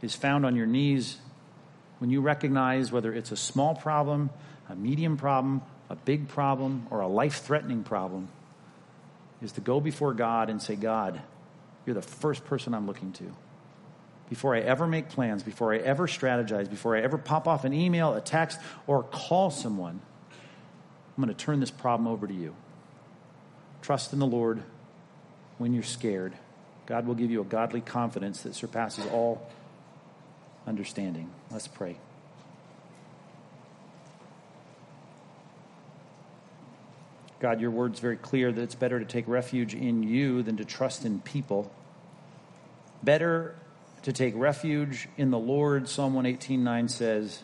is 0.00 0.14
found 0.14 0.46
on 0.46 0.56
your 0.56 0.66
knees 0.66 1.18
when 1.98 2.10
you 2.10 2.20
recognize 2.20 2.90
whether 2.90 3.12
it's 3.12 3.30
a 3.30 3.36
small 3.36 3.74
problem, 3.74 4.30
a 4.68 4.74
medium 4.74 5.16
problem, 5.16 5.62
a 5.90 5.94
big 5.94 6.28
problem, 6.28 6.86
or 6.90 7.00
a 7.00 7.06
life 7.06 7.42
threatening 7.42 7.84
problem 7.84 8.28
is 9.42 9.52
to 9.52 9.60
go 9.60 9.80
before 9.80 10.14
God 10.14 10.50
and 10.50 10.62
say, 10.62 10.76
God, 10.76 11.20
you're 11.84 11.94
the 11.94 12.02
first 12.02 12.44
person 12.44 12.74
I'm 12.74 12.86
looking 12.86 13.12
to. 13.14 13.24
Before 14.28 14.54
I 14.54 14.60
ever 14.60 14.86
make 14.86 15.08
plans, 15.10 15.42
before 15.42 15.74
I 15.74 15.78
ever 15.78 16.06
strategize, 16.06 16.70
before 16.70 16.96
I 16.96 17.02
ever 17.02 17.18
pop 17.18 17.46
off 17.46 17.64
an 17.64 17.72
email, 17.72 18.14
a 18.14 18.20
text, 18.20 18.58
or 18.86 19.02
call 19.02 19.50
someone, 19.50 20.00
I'm 21.16 21.22
going 21.22 21.34
to 21.34 21.44
turn 21.44 21.60
this 21.60 21.70
problem 21.70 22.06
over 22.06 22.26
to 22.26 22.32
you. 22.32 22.54
Trust 23.82 24.12
in 24.12 24.20
the 24.20 24.26
Lord 24.26 24.62
when 25.58 25.74
you're 25.74 25.82
scared. 25.82 26.32
God 26.86 27.06
will 27.06 27.14
give 27.14 27.30
you 27.30 27.40
a 27.42 27.44
godly 27.44 27.80
confidence 27.80 28.42
that 28.42 28.54
surpasses 28.54 29.06
all 29.06 29.50
understanding. 30.66 31.30
Let's 31.50 31.68
pray. 31.68 31.98
God, 37.42 37.60
your 37.60 37.72
word's 37.72 37.98
very 37.98 38.16
clear 38.16 38.52
that 38.52 38.62
it's 38.62 38.76
better 38.76 39.00
to 39.00 39.04
take 39.04 39.26
refuge 39.26 39.74
in 39.74 40.04
you 40.04 40.44
than 40.44 40.58
to 40.58 40.64
trust 40.64 41.04
in 41.04 41.18
people. 41.18 41.72
Better 43.02 43.56
to 44.02 44.12
take 44.12 44.34
refuge 44.36 45.08
in 45.16 45.32
the 45.32 45.38
Lord, 45.40 45.88
Psalm 45.88 46.14
118.9 46.14 46.88
says, 46.88 47.42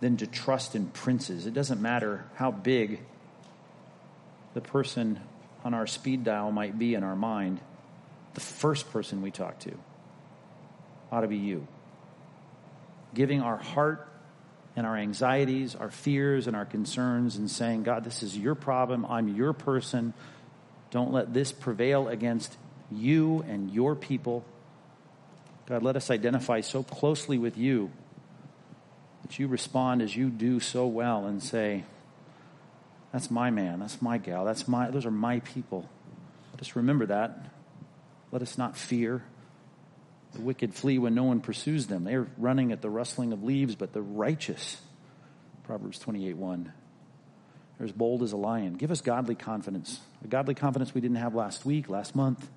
than 0.00 0.16
to 0.16 0.26
trust 0.26 0.74
in 0.74 0.86
princes. 0.86 1.46
It 1.46 1.52
doesn't 1.52 1.82
matter 1.82 2.24
how 2.36 2.50
big 2.50 3.00
the 4.54 4.62
person 4.62 5.20
on 5.64 5.74
our 5.74 5.86
speed 5.86 6.24
dial 6.24 6.50
might 6.50 6.78
be 6.78 6.94
in 6.94 7.04
our 7.04 7.16
mind. 7.16 7.60
The 8.32 8.40
first 8.40 8.90
person 8.90 9.20
we 9.20 9.30
talk 9.30 9.58
to 9.60 9.72
ought 11.12 11.20
to 11.20 11.28
be 11.28 11.36
you. 11.36 11.68
Giving 13.12 13.42
our 13.42 13.58
heart 13.58 14.08
and 14.76 14.86
our 14.86 14.96
anxieties, 14.96 15.74
our 15.74 15.90
fears, 15.90 16.46
and 16.46 16.54
our 16.54 16.66
concerns, 16.66 17.36
and 17.36 17.50
saying, 17.50 17.82
God, 17.82 18.04
this 18.04 18.22
is 18.22 18.36
your 18.36 18.54
problem. 18.54 19.06
I'm 19.06 19.28
your 19.28 19.54
person. 19.54 20.12
Don't 20.90 21.12
let 21.12 21.32
this 21.32 21.50
prevail 21.50 22.08
against 22.08 22.56
you 22.92 23.44
and 23.48 23.70
your 23.70 23.96
people. 23.96 24.44
God, 25.66 25.82
let 25.82 25.96
us 25.96 26.10
identify 26.10 26.60
so 26.60 26.82
closely 26.82 27.38
with 27.38 27.56
you 27.56 27.90
that 29.22 29.38
you 29.38 29.48
respond 29.48 30.02
as 30.02 30.14
you 30.14 30.28
do 30.28 30.60
so 30.60 30.86
well 30.86 31.26
and 31.26 31.42
say, 31.42 31.84
That's 33.12 33.30
my 33.30 33.50
man, 33.50 33.80
that's 33.80 34.00
my 34.00 34.18
gal, 34.18 34.44
that's 34.44 34.68
my 34.68 34.90
those 34.90 35.06
are 35.06 35.10
my 35.10 35.40
people. 35.40 35.88
Just 36.56 36.76
remember 36.76 37.06
that. 37.06 37.50
Let 38.32 38.42
us 38.42 38.56
not 38.56 38.76
fear. 38.76 39.22
The 40.36 40.42
wicked 40.42 40.74
flee 40.74 40.98
when 40.98 41.14
no 41.14 41.24
one 41.24 41.40
pursues 41.40 41.86
them. 41.86 42.04
They're 42.04 42.26
running 42.36 42.72
at 42.72 42.82
the 42.82 42.90
rustling 42.90 43.32
of 43.32 43.42
leaves, 43.42 43.74
but 43.74 43.92
the 43.92 44.02
righteous, 44.02 44.80
Proverbs 45.64 45.98
28 45.98 46.36
1, 46.36 46.72
they're 47.78 47.86
as 47.86 47.92
bold 47.92 48.22
as 48.22 48.32
a 48.32 48.36
lion. 48.36 48.74
Give 48.74 48.90
us 48.90 49.00
godly 49.00 49.34
confidence, 49.34 50.00
a 50.24 50.28
godly 50.28 50.54
confidence 50.54 50.94
we 50.94 51.00
didn't 51.00 51.16
have 51.16 51.34
last 51.34 51.64
week, 51.64 51.88
last 51.88 52.14
month. 52.14 52.48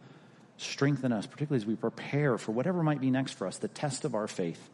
Strengthen 0.57 1.13
us, 1.13 1.25
particularly 1.25 1.61
as 1.63 1.65
we 1.65 1.75
prepare 1.75 2.37
for 2.37 2.51
whatever 2.51 2.83
might 2.83 2.99
be 2.99 3.09
next 3.09 3.33
for 3.33 3.47
us, 3.47 3.57
the 3.57 3.69
test 3.69 4.03
of 4.03 4.13
our 4.13 4.27
faith. 4.27 4.69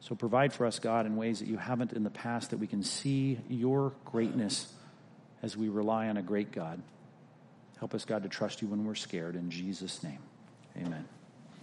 So 0.00 0.14
provide 0.14 0.52
for 0.52 0.66
us, 0.66 0.78
God, 0.78 1.04
in 1.04 1.16
ways 1.16 1.40
that 1.40 1.48
you 1.48 1.56
haven't 1.56 1.92
in 1.92 2.02
the 2.02 2.10
past, 2.10 2.50
that 2.50 2.58
we 2.58 2.66
can 2.66 2.82
see 2.82 3.38
your 3.48 3.92
greatness 4.04 4.72
as 5.42 5.56
we 5.56 5.68
rely 5.68 6.08
on 6.08 6.16
a 6.16 6.22
great 6.22 6.52
God. 6.52 6.80
Help 7.78 7.94
us, 7.94 8.04
God, 8.04 8.22
to 8.22 8.28
trust 8.28 8.62
you 8.62 8.68
when 8.68 8.84
we're 8.86 8.94
scared. 8.94 9.36
In 9.36 9.50
Jesus' 9.50 10.02
name, 10.02 10.18
amen. 10.76 11.04